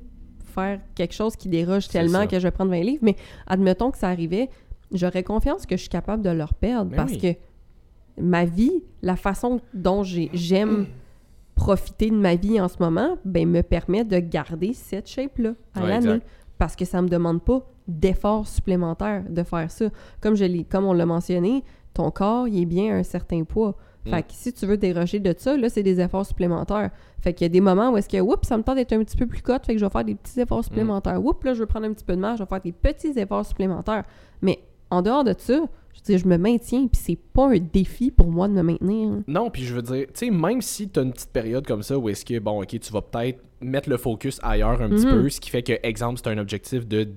faire 0.52 0.80
quelque 0.94 1.14
chose 1.14 1.36
qui 1.36 1.48
déroge 1.48 1.88
tellement 1.88 2.26
que 2.26 2.38
je 2.38 2.44
vais 2.44 2.50
prendre 2.50 2.70
20 2.70 2.80
livres. 2.80 3.02
Mais 3.02 3.16
admettons 3.46 3.90
que 3.90 3.98
ça 3.98 4.08
arrivait, 4.08 4.48
j'aurais 4.92 5.22
confiance 5.22 5.66
que 5.66 5.76
je 5.76 5.82
suis 5.82 5.90
capable 5.90 6.22
de 6.22 6.30
leur 6.30 6.54
perdre 6.54 6.90
Ben 6.90 6.96
parce 6.96 7.12
oui. 7.12 7.18
que 7.18 7.51
ma 8.20 8.44
vie, 8.44 8.82
la 9.02 9.16
façon 9.16 9.60
dont 9.74 10.02
j'ai- 10.02 10.30
j'aime 10.32 10.86
profiter 11.54 12.10
de 12.10 12.16
ma 12.16 12.34
vie 12.34 12.60
en 12.60 12.68
ce 12.68 12.76
moment, 12.80 13.18
ben, 13.24 13.48
me 13.48 13.62
permet 13.62 14.04
de 14.04 14.18
garder 14.18 14.72
cette 14.72 15.08
shape-là 15.08 15.52
à 15.74 15.82
Ouais, 15.82 15.88
l'année. 15.88 16.20
Parce 16.58 16.76
que 16.76 16.84
ça 16.84 17.02
me 17.02 17.08
demande 17.08 17.42
pas 17.42 17.60
d'efforts 17.88 18.46
supplémentaires 18.46 19.24
de 19.28 19.42
faire 19.42 19.70
ça. 19.70 19.86
Comme, 20.20 20.34
je 20.34 20.44
l'ai- 20.44 20.64
comme 20.64 20.84
on 20.84 20.92
l'a 20.92 21.06
mentionné, 21.06 21.62
ton 21.94 22.10
corps, 22.10 22.48
il 22.48 22.62
est 22.62 22.66
bien 22.66 22.94
à 22.94 22.98
un 22.98 23.02
certain 23.02 23.44
poids. 23.44 23.74
Fait 24.04 24.18
Mm. 24.20 24.22
que 24.22 24.32
si 24.32 24.52
tu 24.52 24.66
veux 24.66 24.76
déroger 24.76 25.20
de 25.20 25.34
ça, 25.36 25.56
là, 25.56 25.68
c'est 25.68 25.82
des 25.82 26.00
efforts 26.00 26.26
supplémentaires. 26.26 26.90
Fait 27.20 27.32
qu'il 27.34 27.44
y 27.44 27.46
a 27.46 27.48
des 27.50 27.60
moments 27.60 27.90
où 27.90 27.96
est-ce 27.96 28.08
que, 28.08 28.20
oups, 28.20 28.48
ça 28.48 28.56
me 28.56 28.62
tente 28.62 28.76
d'être 28.76 28.92
un 28.94 28.98
petit 29.04 29.16
peu 29.16 29.26
plus 29.26 29.42
cote, 29.42 29.64
fait 29.66 29.74
que 29.74 29.78
je 29.80 29.84
vais 29.84 29.90
faire 29.90 30.04
des 30.04 30.14
petits 30.14 30.40
efforts 30.40 30.64
supplémentaires. 30.64 31.22
Oups, 31.24 31.44
là, 31.44 31.54
je 31.54 31.60
veux 31.60 31.66
prendre 31.66 31.86
un 31.86 31.92
petit 31.92 32.04
peu 32.04 32.14
de 32.16 32.20
marge, 32.20 32.38
je 32.38 32.44
vais 32.44 32.48
faire 32.48 32.60
des 32.60 32.72
petits 32.72 33.12
efforts 33.16 33.44
supplémentaires. 33.46 34.04
Mais 34.40 34.58
en 34.90 35.02
dehors 35.02 35.22
de 35.22 35.34
ça, 35.36 35.60
je 35.92 35.98
veux 36.00 36.04
dire, 36.04 36.18
je 36.18 36.26
me 36.28 36.36
maintiens, 36.38 36.86
puis 36.86 37.00
c'est 37.02 37.18
pas 37.32 37.48
un 37.48 37.58
défi 37.58 38.10
pour 38.10 38.30
moi 38.30 38.48
de 38.48 38.52
me 38.54 38.62
maintenir. 38.62 39.10
Non, 39.28 39.50
puis 39.50 39.62
je 39.64 39.74
veux 39.74 39.82
dire, 39.82 40.06
tu 40.12 40.26
sais, 40.26 40.30
même 40.30 40.60
si 40.62 40.88
tu 40.88 40.98
as 40.98 41.02
une 41.02 41.12
petite 41.12 41.30
période 41.32 41.66
comme 41.66 41.82
ça 41.82 41.98
où 41.98 42.08
est-ce 42.08 42.24
que, 42.24 42.38
bon, 42.38 42.62
ok, 42.62 42.78
tu 42.80 42.92
vas 42.92 43.02
peut-être 43.02 43.40
mettre 43.60 43.88
le 43.88 43.96
focus 43.96 44.38
ailleurs 44.42 44.80
un 44.82 44.88
petit 44.88 45.06
Mhm. 45.06 45.12
peu, 45.12 45.28
ce 45.30 45.40
qui 45.40 45.50
fait 45.50 45.62
que, 45.62 45.74
exemple, 45.82 46.20
c'est 46.22 46.30
un 46.30 46.38
objectif 46.38 46.86
de 46.88 47.08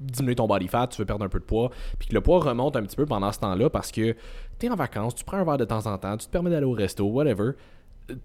diminuer 0.00 0.34
ton 0.34 0.46
body 0.46 0.68
fat, 0.68 0.88
tu 0.88 0.98
veux 1.00 1.06
perdre 1.06 1.24
un 1.24 1.28
peu 1.28 1.38
de 1.38 1.44
poids, 1.44 1.70
puis 1.98 2.08
que 2.08 2.14
le 2.14 2.20
poids 2.20 2.40
remonte 2.40 2.76
un 2.76 2.82
petit 2.82 2.96
peu 2.96 3.06
pendant 3.06 3.30
ce 3.32 3.38
temps-là 3.38 3.70
parce 3.70 3.90
que 3.92 4.14
tu 4.58 4.66
es 4.66 4.68
en 4.68 4.74
vacances, 4.74 5.14
tu 5.14 5.24
prends 5.24 5.38
un 5.38 5.44
verre 5.44 5.56
de 5.56 5.64
temps 5.64 5.86
en 5.86 5.96
temps, 5.96 6.16
tu 6.16 6.26
te 6.26 6.30
permets 6.32 6.50
d'aller 6.50 6.66
au 6.66 6.72
resto, 6.72 7.04
whatever. 7.06 7.52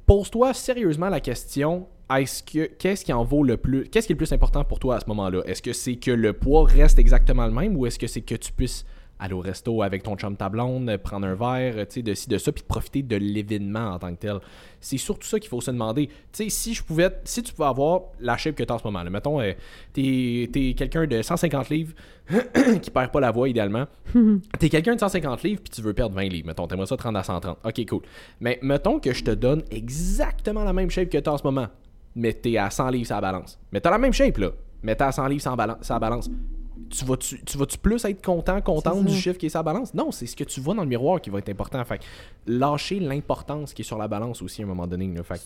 Pose-toi 0.05 0.53
sérieusement 0.53 1.07
la 1.09 1.21
question 1.21 1.87
est-ce 2.13 2.41
que 2.43 2.65
qu'est-ce 2.65 3.05
qui 3.05 3.13
en 3.13 3.23
vaut 3.23 3.43
le 3.43 3.55
plus 3.55 3.83
Qu'est-ce 3.87 4.07
qui 4.07 4.13
est 4.13 4.15
le 4.15 4.17
plus 4.17 4.33
important 4.33 4.63
pour 4.65 4.79
toi 4.79 4.95
à 4.95 4.99
ce 4.99 5.05
moment-là? 5.07 5.41
Est-ce 5.45 5.61
que 5.61 5.71
c'est 5.73 5.95
que 5.95 6.11
le 6.11 6.33
poids 6.33 6.65
reste 6.65 6.97
exactement 6.99 7.45
le 7.45 7.53
même 7.53 7.77
ou 7.77 7.85
est-ce 7.85 7.99
que 7.99 8.07
c'est 8.07 8.21
que 8.21 8.35
tu 8.35 8.51
puisses 8.51 8.83
aller 9.19 9.33
au 9.33 9.41
resto 9.41 9.83
avec 9.83 10.03
ton 10.03 10.15
chum 10.15 10.35
ta 10.35 10.49
blonde, 10.49 10.95
prendre 10.97 11.27
un 11.27 11.35
verre, 11.35 11.85
tu 11.87 11.95
sais, 11.95 12.01
de 12.01 12.13
ci, 12.13 12.29
de 12.29 12.37
ça, 12.37 12.51
puis 12.51 12.63
de 12.63 12.67
profiter 12.67 13.03
de 13.03 13.17
l'événement 13.17 13.91
en 13.91 13.99
tant 13.99 14.13
que 14.13 14.19
tel. 14.19 14.39
C'est 14.79 14.97
surtout 14.97 15.27
ça 15.27 15.39
qu'il 15.39 15.49
faut 15.49 15.59
se 15.59 15.71
demander. 15.71 16.07
Tu 16.07 16.13
sais, 16.31 16.49
si 16.49 16.73
je 16.73 16.81
pouvais, 16.81 17.09
si 17.25 17.43
tu 17.43 17.53
pouvais 17.53 17.67
avoir 17.67 18.03
la 18.19 18.37
shape 18.37 18.55
que 18.55 18.63
tu 18.63 18.71
as 18.71 18.75
en 18.75 18.79
ce 18.79 18.83
moment, 18.85 19.03
là, 19.03 19.09
mettons, 19.09 19.41
euh, 19.41 19.53
t'es 19.93 20.49
es, 20.53 20.73
quelqu'un 20.73 21.05
de 21.05 21.21
150 21.21 21.69
livres 21.69 21.93
qui 22.81 22.89
perd 22.89 23.11
pas 23.11 23.19
la 23.19 23.31
voix 23.31 23.49
idéalement. 23.49 23.85
T'es 24.59 24.69
quelqu'un 24.69 24.93
de 24.93 24.99
150 24.99 25.43
livres 25.43 25.61
puis 25.61 25.71
tu 25.71 25.81
veux 25.81 25.93
perdre 25.93 26.15
20 26.15 26.23
livres. 26.29 26.47
Mettons, 26.47 26.67
t'aimerais 26.67 26.85
ça 26.85 26.95
30 26.95 27.15
à 27.15 27.23
130. 27.23 27.57
Ok, 27.63 27.85
cool. 27.87 28.01
Mais 28.39 28.59
mettons 28.61 28.99
que 28.99 29.13
je 29.13 29.23
te 29.23 29.31
donne 29.31 29.63
exactement 29.71 30.63
la 30.63 30.73
même 30.73 30.89
shape 30.89 31.09
que 31.09 31.17
tu 31.17 31.29
as 31.29 31.33
en 31.33 31.37
ce 31.37 31.43
moment, 31.43 31.67
mais 32.15 32.33
t'es 32.33 32.57
à 32.57 32.69
100 32.69 32.89
livres 32.89 33.07
la 33.09 33.21
balance. 33.21 33.59
Mais 33.71 33.81
t'as 33.81 33.89
la 33.89 33.97
même 33.97 34.13
shape 34.13 34.37
là, 34.37 34.51
mais 34.83 34.95
t'es 34.95 35.03
à 35.03 35.11
100 35.11 35.27
livres 35.27 35.41
sans 35.41 35.55
balance, 35.55 35.83
sur 35.83 35.95
la 35.95 35.99
balance 35.99 36.29
tu 36.89 37.05
vas-tu, 37.05 37.43
tu 37.43 37.57
vas-tu 37.57 37.77
plus 37.77 38.03
être 38.05 38.23
content, 38.25 38.59
contente 38.61 39.05
du 39.05 39.13
chiffre 39.13 39.37
qui 39.37 39.45
est 39.45 39.49
sur 39.49 39.59
la 39.59 39.63
balance? 39.63 39.93
Non, 39.93 40.11
c'est 40.11 40.25
ce 40.25 40.35
que 40.35 40.43
tu 40.43 40.59
vois 40.59 40.73
dans 40.75 40.83
le 40.83 40.89
miroir 40.89 41.21
qui 41.21 41.29
va 41.29 41.39
être 41.39 41.49
important. 41.49 41.83
Fait 41.85 41.99
que 41.99 42.03
lâcher 42.47 42.99
l'importance 42.99 43.73
qui 43.73 43.83
est 43.83 43.85
sur 43.85 43.97
la 43.97 44.07
balance 44.07 44.41
aussi 44.41 44.61
à 44.61 44.65
un 44.65 44.67
moment 44.67 44.87
donné. 44.87 45.07
Là. 45.13 45.23
Fait 45.23 45.41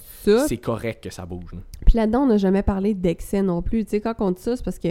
c'est 0.48 0.58
correct 0.58 1.04
que 1.04 1.10
ça 1.10 1.26
bouge. 1.26 1.54
là. 1.54 1.60
Puis 1.86 1.98
là-dedans, 1.98 2.22
on 2.22 2.28
n'a 2.28 2.38
jamais 2.38 2.64
parlé 2.64 2.94
d'excès 2.94 3.42
non 3.42 3.62
plus. 3.62 3.84
Tu 3.84 3.92
sais, 3.92 4.02
quand 4.02 4.16
on 4.20 4.32
dit 4.32 4.42
ça, 4.42 4.56
c'est 4.56 4.64
parce 4.66 4.80
que 4.80 4.90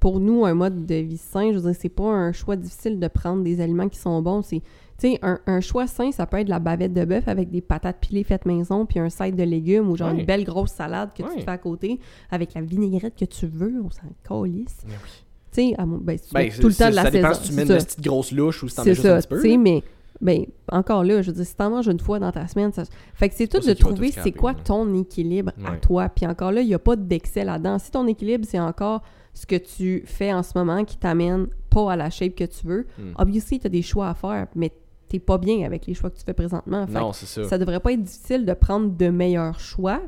pour 0.00 0.20
nous, 0.20 0.44
un 0.44 0.54
mode 0.54 0.84
de 0.86 0.94
vie 0.96 1.16
sain, 1.16 1.52
je 1.52 1.58
veux 1.58 1.70
dire, 1.72 1.80
c'est 1.80 1.88
pas 1.88 2.04
un 2.04 2.32
choix 2.32 2.54
difficile 2.56 3.00
de 3.00 3.08
prendre 3.08 3.42
des 3.42 3.60
aliments 3.60 3.88
qui 3.88 3.98
sont 3.98 4.20
bons. 4.20 4.42
C'est, 4.42 4.60
tu 4.98 5.10
sais, 5.12 5.18
un, 5.22 5.40
un 5.46 5.60
choix 5.60 5.86
sain, 5.86 6.12
ça 6.12 6.26
peut 6.26 6.36
être 6.38 6.46
de 6.46 6.50
la 6.50 6.58
bavette 6.58 6.92
de 6.92 7.04
bœuf 7.04 7.26
avec 7.28 7.50
des 7.50 7.62
patates 7.62 7.98
pilées 8.00 8.22
faites 8.22 8.44
maison, 8.44 8.84
puis 8.86 8.98
un 8.98 9.08
side 9.08 9.36
de 9.36 9.42
légumes 9.42 9.88
ou 9.90 9.96
genre 9.96 10.10
une 10.10 10.24
belle 10.26 10.44
grosse 10.44 10.70
salade 10.72 11.10
que 11.16 11.22
tu 11.22 11.36
te 11.36 11.40
fais 11.42 11.50
à 11.50 11.58
côté 11.58 11.98
avec 12.30 12.54
la 12.54 12.60
vinaigrette 12.60 13.16
que 13.16 13.24
tu 13.24 13.46
veux, 13.46 13.82
on 13.82 13.90
s'en 13.90 14.02
calisse. 14.22 14.82
Mais 14.86 14.94
oui. 15.02 15.10
Tu 15.56 15.68
sais, 15.70 15.74
ben, 15.78 16.16
Ben, 16.32 16.50
tout 16.50 16.62
le 16.66 16.70
c'est- 16.70 16.84
temps 16.84 16.90
de 16.90 16.94
la 16.96 17.02
ça 17.04 17.10
dépend 17.10 17.34
si 17.34 17.48
tu 17.48 17.52
mets 17.54 17.66
c'est 17.66 17.72
une 17.74 17.80
ça. 17.80 17.86
petite 17.86 18.00
grosse 18.04 18.32
louche 18.32 18.62
ou 18.62 18.68
si 18.68 18.76
t'en 18.76 18.82
C'est 18.82 18.90
mets 18.90 18.94
juste 18.94 19.06
un 19.06 19.20
ça, 19.20 19.26
petit 19.28 19.34
peu. 19.34 19.40
sais, 19.42 19.48
là. 19.48 19.56
mais 19.58 19.82
ben, 20.20 20.46
encore 20.72 21.04
là, 21.04 21.20
je 21.22 21.30
veux 21.30 21.36
dire, 21.36 21.44
si 21.46 21.54
t'en 21.56 21.70
manges 21.70 21.86
une 21.88 22.00
fois 22.00 22.18
dans 22.18 22.32
ta 22.32 22.46
semaine, 22.48 22.72
ça... 22.72 22.84
Fait 23.14 23.28
que 23.28 23.34
c'est 23.34 23.46
tout 23.48 23.60
ça 23.60 23.74
de 23.74 23.78
trouver 23.78 24.10
c'est 24.12 24.32
quoi 24.32 24.52
là. 24.52 24.58
ton 24.64 24.94
équilibre 24.94 25.52
à 25.64 25.76
toi. 25.76 26.08
Puis 26.08 26.26
encore 26.26 26.52
là, 26.52 26.62
il 26.62 26.66
n'y 26.68 26.74
a 26.74 26.78
pas 26.78 26.96
d'excès 26.96 27.44
là-dedans. 27.44 27.78
Si 27.78 27.90
ton 27.90 28.06
équilibre, 28.06 28.44
c'est 28.48 28.58
encore 28.60 29.02
ce 29.34 29.44
que 29.44 29.56
tu 29.56 30.02
fais 30.06 30.32
en 30.32 30.42
ce 30.42 30.52
moment 30.56 30.84
qui 30.84 30.96
t'amène 30.96 31.48
pas 31.68 31.92
à 31.92 31.96
la 31.96 32.08
shape 32.08 32.34
que 32.34 32.44
tu 32.44 32.66
veux, 32.66 32.86
Hmm. 32.98 33.12
obviously, 33.18 33.58
tu 33.60 33.66
as 33.66 33.70
des 33.70 33.82
choix 33.82 34.08
à 34.08 34.14
faire, 34.14 34.46
mais 34.54 34.72
t'es 35.08 35.18
pas 35.18 35.36
bien 35.36 35.66
avec 35.66 35.86
les 35.86 35.92
choix 35.92 36.08
que 36.08 36.16
tu 36.16 36.24
fais 36.24 36.32
présentement. 36.32 36.86
Fait 36.86 36.94
Non, 36.98 37.12
c'est 37.12 37.26
ça. 37.26 37.44
ça 37.44 37.58
devrait 37.58 37.80
pas 37.80 37.92
être 37.92 38.02
difficile 38.02 38.46
de 38.46 38.54
prendre 38.54 38.90
de 38.96 39.08
meilleurs 39.08 39.60
choix 39.60 40.00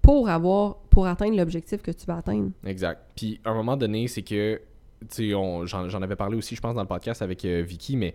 pour 0.00 0.28
avoir 0.30 0.76
pour 0.90 1.06
atteindre 1.06 1.36
l'objectif 1.36 1.82
que 1.82 1.90
tu 1.90 2.06
vas 2.06 2.16
atteindre. 2.18 2.50
Exact. 2.64 3.00
Puis 3.16 3.40
à 3.44 3.50
un 3.50 3.54
moment 3.54 3.76
donné, 3.76 4.06
c'est 4.08 4.22
que, 4.22 4.60
j'en 5.10 6.02
avais 6.02 6.16
parlé 6.16 6.36
aussi, 6.36 6.54
je 6.56 6.60
pense, 6.60 6.74
dans 6.74 6.82
le 6.82 6.88
podcast 6.88 7.22
avec 7.22 7.44
euh, 7.44 7.62
Vicky, 7.66 7.96
mais, 7.96 8.12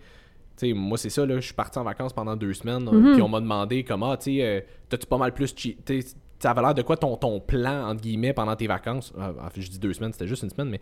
tu 0.58 0.68
sais, 0.68 0.74
moi, 0.74 0.98
c'est 0.98 1.10
ça, 1.10 1.26
là, 1.26 1.36
je 1.36 1.46
suis 1.46 1.54
parti 1.54 1.78
en 1.80 1.84
vacances 1.84 2.14
pendant 2.14 2.36
deux 2.36 2.54
semaines, 2.54 2.84
Mhm. 2.90 3.14
puis 3.14 3.22
on 3.22 3.30
m'a 3.30 3.40
demandé 3.40 3.84
comment, 3.84 4.16
tu 4.18 4.36
sais, 4.38 4.44
euh, 4.44 4.62
t'as-tu 4.90 5.06
pas 5.08 5.18
mal 5.18 5.34
plus 5.34 5.54
cheat, 5.56 5.84
tu 5.86 6.02
sais, 6.02 6.16
ça 6.40 6.52
avait 6.52 6.62
l'air 6.62 6.74
de 6.74 6.82
quoi 6.82 6.96
ton, 6.98 7.18
ton 7.18 7.40
plan, 7.42 7.90
entre 7.90 8.02
guillemets, 8.02 8.32
pendant 8.34 8.56
tes 8.56 8.68
vacances? 8.68 9.14
Ah, 9.20 9.32
en 9.46 9.50
fait, 9.50 9.62
je 9.62 9.70
dis 9.70 9.80
deux 9.80 9.94
semaines, 9.94 10.14
c'était 10.14 10.28
juste 10.28 10.44
une 10.44 10.50
semaine, 10.50 10.70
mais 10.70 10.80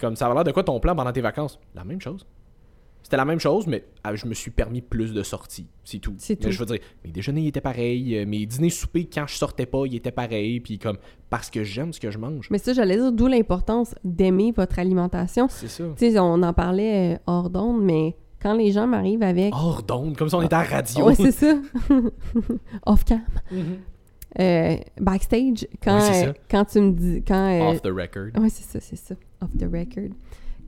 comme 0.00 0.14
ça 0.16 0.26
avait 0.26 0.34
l'air 0.34 0.44
de 0.44 0.52
quoi 0.52 0.62
ton 0.62 0.78
plan 0.80 0.94
pendant 0.94 1.12
tes 1.12 1.20
vacances? 1.20 1.58
La 1.74 1.82
même 1.84 2.00
chose. 2.00 2.26
C'était 3.10 3.16
la 3.16 3.24
même 3.24 3.40
chose, 3.40 3.66
mais 3.66 3.82
ah, 4.04 4.14
je 4.14 4.24
me 4.24 4.34
suis 4.34 4.52
permis 4.52 4.80
plus 4.80 5.12
de 5.12 5.24
sorties. 5.24 5.66
C'est 5.82 5.98
tout. 5.98 6.14
C'est 6.18 6.38
Mais 6.38 6.46
tout. 6.46 6.52
je 6.52 6.58
veux 6.60 6.66
dire, 6.66 6.78
mes 7.04 7.10
déjeuners 7.10 7.44
étaient 7.48 7.60
pareils, 7.60 8.16
euh, 8.16 8.24
mes 8.24 8.46
dîners 8.46 8.70
soupers 8.70 9.08
quand 9.12 9.26
je 9.26 9.34
sortais 9.34 9.66
pas, 9.66 9.82
ils 9.84 9.96
étaient 9.96 10.12
pareils, 10.12 10.60
puis 10.60 10.78
comme 10.78 10.96
parce 11.28 11.50
que 11.50 11.64
j'aime 11.64 11.92
ce 11.92 11.98
que 11.98 12.12
je 12.12 12.18
mange. 12.18 12.46
Mais 12.52 12.58
ça, 12.58 12.72
j'allais 12.72 12.96
dire, 12.96 13.10
d'où 13.10 13.26
l'importance 13.26 13.96
d'aimer 14.04 14.52
votre 14.52 14.78
alimentation. 14.78 15.48
C'est 15.50 15.66
ça. 15.66 15.82
Tu 15.98 16.12
sais, 16.12 16.20
on 16.20 16.40
en 16.40 16.52
parlait 16.52 17.14
euh, 17.14 17.18
hors 17.26 17.50
d'onde, 17.50 17.82
mais 17.82 18.14
quand 18.40 18.54
les 18.54 18.70
gens 18.70 18.86
m'arrivent 18.86 19.24
avec... 19.24 19.52
Hors 19.56 19.82
d'onde, 19.82 20.16
comme 20.16 20.28
si 20.28 20.36
on 20.36 20.42
était 20.42 20.54
à 20.54 20.62
la 20.62 20.68
radio. 20.68 21.06
Ouais, 21.08 21.16
c'est 21.16 21.32
ça. 21.32 21.58
Off-cam. 22.86 23.22
Mhm. 23.50 23.78
Euh, 24.38 24.76
backstage, 25.00 25.66
quand, 25.82 25.96
Oui, 25.96 26.04
c'est 26.12 26.26
ça. 26.26 26.34
quand 26.48 26.64
tu 26.64 26.80
me 26.80 26.92
dis... 26.92 27.24
Quand, 27.26 27.70
Off 27.72 27.82
the 27.82 27.88
record. 27.88 28.28
Oui, 28.38 28.50
c'est 28.50 28.62
ça, 28.62 28.78
c'est 28.78 28.94
ça. 28.94 29.16
Off 29.42 29.50
the 29.58 29.64
record. 29.64 30.10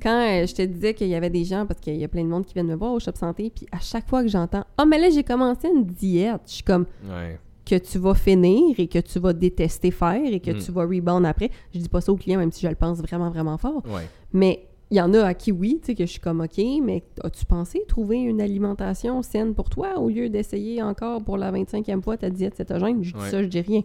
Quand 0.03 0.11
euh, 0.43 0.47
je 0.47 0.55
te 0.55 0.63
disais 0.63 0.95
qu'il 0.95 1.07
y 1.09 1.15
avait 1.15 1.31
des 1.31 1.45
gens, 1.45 1.65
parce 1.67 1.79
qu'il 1.81 1.97
y 1.97 2.03
a 2.05 2.09
plein 2.09 2.25
de 2.25 2.29
monde 2.29 2.45
qui 2.45 2.55
viennent 2.55 2.67
me 2.67 2.75
voir 2.75 2.93
au 2.93 2.99
Shop 2.99 3.13
Santé, 3.15 3.53
puis 3.55 3.67
à 3.71 3.79
chaque 3.79 4.09
fois 4.09 4.23
que 4.23 4.29
j'entends 4.29 4.65
«Ah, 4.77 4.85
mais 4.85 4.99
là, 4.99 5.11
j'ai 5.11 5.23
commencé 5.23 5.69
une 5.69 5.85
diète», 5.85 6.41
je 6.47 6.53
suis 6.55 6.63
comme 6.65 6.87
Ouais. 7.09 7.39
que 7.65 7.77
tu 7.77 7.99
vas 7.99 8.15
finir 8.15 8.75
et 8.79 8.89
que 8.89 8.99
tu 8.99 9.21
vas 9.21 9.33
détester 9.33 9.93
faire 9.93 10.21
et 10.25 10.41
que 10.41 10.51
Mm. 10.51 10.59
tu 10.59 10.73
vas 10.73 10.83
rebound 10.83 11.25
après. 11.25 11.51
Je 11.73 11.79
dis 11.79 11.89
pas 11.89 12.01
ça 12.01 12.11
aux 12.13 12.17
clients, 12.17 12.41
même 12.41 12.51
si 12.51 12.63
je 12.63 12.69
le 12.69 12.75
pense 12.75 12.99
vraiment, 12.99 13.31
vraiment 13.31 13.57
fort. 13.59 13.83
Ouais. 13.87 14.09
Mais 14.33 14.67
il 14.91 14.97
y 14.97 15.01
en 15.01 15.15
a 15.15 15.23
à 15.23 15.35
qui 15.35 15.53
oui, 15.53 15.79
tu 15.81 15.87
sais, 15.87 15.95
que 15.95 16.05
je 16.05 16.11
suis 16.11 16.21
comme 16.21 16.41
OK, 16.41 16.61
mais 16.83 17.05
as-tu 17.23 17.45
pensé 17.47 17.83
trouver 17.87 18.19
une 18.19 18.41
alimentation 18.41 19.23
saine 19.23 19.55
pour 19.55 19.71
toi 19.71 19.99
au 20.01 20.09
lieu 20.09 20.29
d'essayer 20.29 20.83
encore 20.83 21.23
pour 21.23 21.39
la 21.39 21.51
25e 21.53 22.03
fois 22.03 22.17
ta 22.17 22.29
diète 22.29 22.57
cétogène? 22.57 23.03
Je 23.05 23.13
dis 23.15 23.19
Ouais. 23.21 23.31
ça, 23.31 23.41
je 23.43 23.47
dis 23.49 23.61
rien. 23.61 23.83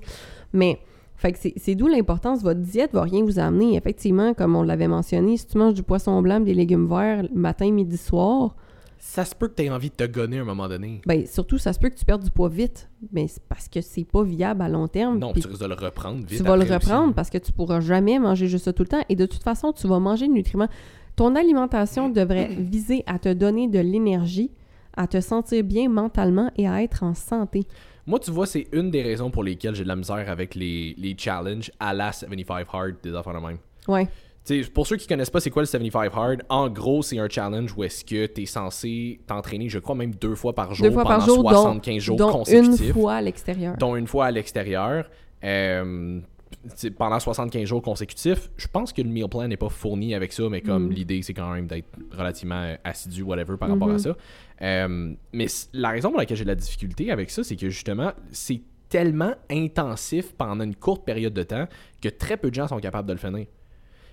Mais, 0.52 0.80
fait 1.18 1.32
que 1.34 1.40
c'est- 1.58 1.76
d'où 1.76 1.88
l'importance. 1.88 2.42
Votre 2.44 2.60
diète 2.62 2.94
va 2.94 3.02
rien 3.02 3.24
vous 3.24 3.40
amener. 3.40 3.76
Effectivement, 3.76 4.34
comme 4.34 4.56
on 4.56 4.64
l'avait 4.64 4.88
mentionné, 4.88 5.36
si 5.38 5.48
tu 5.48 5.58
manges 5.58 5.74
du 5.74 5.84
poisson 5.84 6.22
blanc, 6.22 6.40
des 6.40 6.54
légumes 6.54 6.88
verts, 6.88 7.26
matin, 7.34 7.70
midi, 7.72 7.98
soir, 7.98 8.56
Ça 9.00 9.24
se 9.26 9.36
peut 9.36 9.48
que 9.48 9.54
tu 9.56 9.64
aies 9.64 9.70
envie 9.70 9.90
de 9.92 9.96
te 9.96 10.04
gonner 10.06 10.40
à 10.40 10.42
un 10.42 10.46
moment 10.46 10.68
donné. 10.68 11.02
ben 11.06 11.26
surtout, 11.28 11.58
ça 11.60 11.72
se 11.72 11.80
peut 11.80 11.90
que 11.90 11.96
tu 11.98 12.04
perdes 12.04 12.24
du 12.24 12.32
poids 12.32 12.50
vite. 12.50 12.90
Mais 13.12 13.28
c'est 13.28 13.42
parce 13.48 13.68
que 13.70 13.80
c'est 13.82 14.04
pas 14.04 14.24
viable 14.24 14.62
à 14.64 14.70
long 14.70 14.88
terme. 14.88 15.20
Non, 15.20 15.34
tu 15.34 15.48
risques 15.48 15.60
de 15.62 15.66
le 15.68 15.76
reprendre 15.76 16.18
vite. 16.26 16.38
tu 16.40 16.44
vas 16.44 16.56
le 16.58 16.64
aussi. 16.64 16.74
reprendre 16.74 17.14
parce 17.14 17.30
que 17.30 17.38
tu 17.38 17.52
pourras 17.52 17.80
jamais 17.80 18.18
manger 18.20 18.48
juste 18.48 18.66
ça 18.66 18.74
tout 18.74 18.84
le 18.84 18.90
temps. 18.90 19.04
Et 19.08 19.16
de 19.16 19.26
toute 19.28 19.44
façon, 19.44 19.72
tu 19.72 19.88
vas 19.88 20.00
manger 20.00 20.28
de 20.28 20.34
nutriments. 20.34 20.68
Ton 21.16 21.36
alimentation 21.36 22.10
devrait 22.10 22.48
viser 22.60 23.04
à 23.06 23.18
te 23.20 23.32
donner 23.32 23.68
de 23.68 23.80
l'énergie, 23.80 24.52
à 24.96 25.06
te 25.08 25.22
sentir 25.22 25.64
bien 25.64 25.90
mentalement 25.90 26.50
et 26.58 26.68
à 26.68 26.82
être 26.82 27.04
en 27.04 27.14
santé. 27.14 27.66
Moi, 28.08 28.20
tu 28.20 28.32
vois, 28.32 28.48
c'est 28.48 28.68
une 28.72 28.90
des 28.90 29.04
raisons 29.04 29.30
pour 29.30 29.44
lesquelles 29.44 29.76
j'ai 29.76 29.84
de 29.84 29.88
la 29.90 29.96
misère 29.98 30.30
avec 30.30 30.56
les, 30.56 30.96
les 30.98 31.16
challenges 31.18 31.70
à 31.80 31.94
la 31.94 32.12
75 32.14 32.66
Hard 32.72 32.96
des 33.04 33.14
affaires 33.14 33.34
de 33.34 33.46
même. 33.46 33.58
Ouais. 33.88 34.08
Pour 34.74 34.88
ceux 34.88 34.96
qui 34.96 35.08
connaissent 35.08 35.30
pas 35.30 35.42
c'est 35.42 35.50
quoi 35.50 35.62
le 35.62 35.66
75 35.66 36.10
Hard, 36.16 36.44
en 36.48 36.70
gros, 36.70 37.04
c'est 37.04 37.20
un 37.20 37.28
challenge 37.28 37.74
où 37.76 37.84
est-ce 37.84 38.06
que 38.06 38.26
tu 38.28 38.44
es 38.44 38.46
censé 38.46 39.20
t'entraîner, 39.28 39.68
je 39.68 39.80
crois, 39.80 39.94
même 39.94 40.16
deux 40.16 40.36
fois 40.36 40.54
par 40.56 40.74
jour 40.74 40.88
Deux 40.88 40.94
fois 40.94 41.04
pendant 41.04 41.18
par 41.18 41.26
jour, 41.26 41.50
75 41.50 41.98
jours 42.02 42.16
dont 42.18 42.28
une 42.28 42.32
consécutifs. 42.34 42.94
fois 42.94 43.16
à 43.16 43.22
l'extérieur. 43.22 43.76
dont 43.78 43.96
une 43.98 44.08
fois 44.08 44.28
à 44.28 44.32
l'extérieur. 44.32 45.10
Euh, 45.44 46.22
pendant 46.98 47.20
75 47.20 47.64
jours 47.66 47.82
consécutifs. 47.82 48.50
Je 48.58 48.68
pense 48.68 48.94
que 48.94 49.02
le 49.02 49.10
meal 49.10 49.28
plan 49.30 49.48
n'est 49.48 49.58
pas 49.58 49.70
fourni 49.70 50.14
avec 50.16 50.34
ça, 50.34 50.48
mais 50.50 50.62
comme 50.62 50.88
Mm. 50.88 50.92
l'idée, 50.92 51.22
c'est 51.22 51.34
quand 51.34 51.52
même 51.52 51.68
d'être 51.68 51.88
relativement 52.12 52.62
euh, 52.62 52.76
assidu, 52.84 53.22
whatever, 53.24 53.58
par 53.58 53.70
rapport 53.70 53.90
à 53.90 53.94
Mhm. 53.94 54.00
ça. 54.00 54.18
Euh, 54.62 55.14
mais 55.34 55.48
la 55.74 55.90
raison 55.90 56.10
pour 56.10 56.18
laquelle 56.20 56.38
j'ai 56.38 56.44
de 56.44 56.50
la 56.50 56.56
difficulté 56.56 57.12
avec 57.12 57.30
ça, 57.30 57.44
c'est 57.44 57.56
que 57.56 57.70
justement, 57.70 58.12
c'est 58.32 58.62
tellement 58.90 59.34
intensif 59.52 60.34
pendant 60.38 60.64
une 60.64 60.76
courte 60.76 61.04
période 61.06 61.34
de 61.34 61.44
temps 61.44 61.68
que 62.02 62.10
très 62.10 62.38
peu 62.38 62.50
de 62.50 62.56
gens 62.56 62.68
sont 62.68 62.80
capables 62.80 63.08
de 63.08 63.14
le 63.14 63.20
finir. 63.20 63.46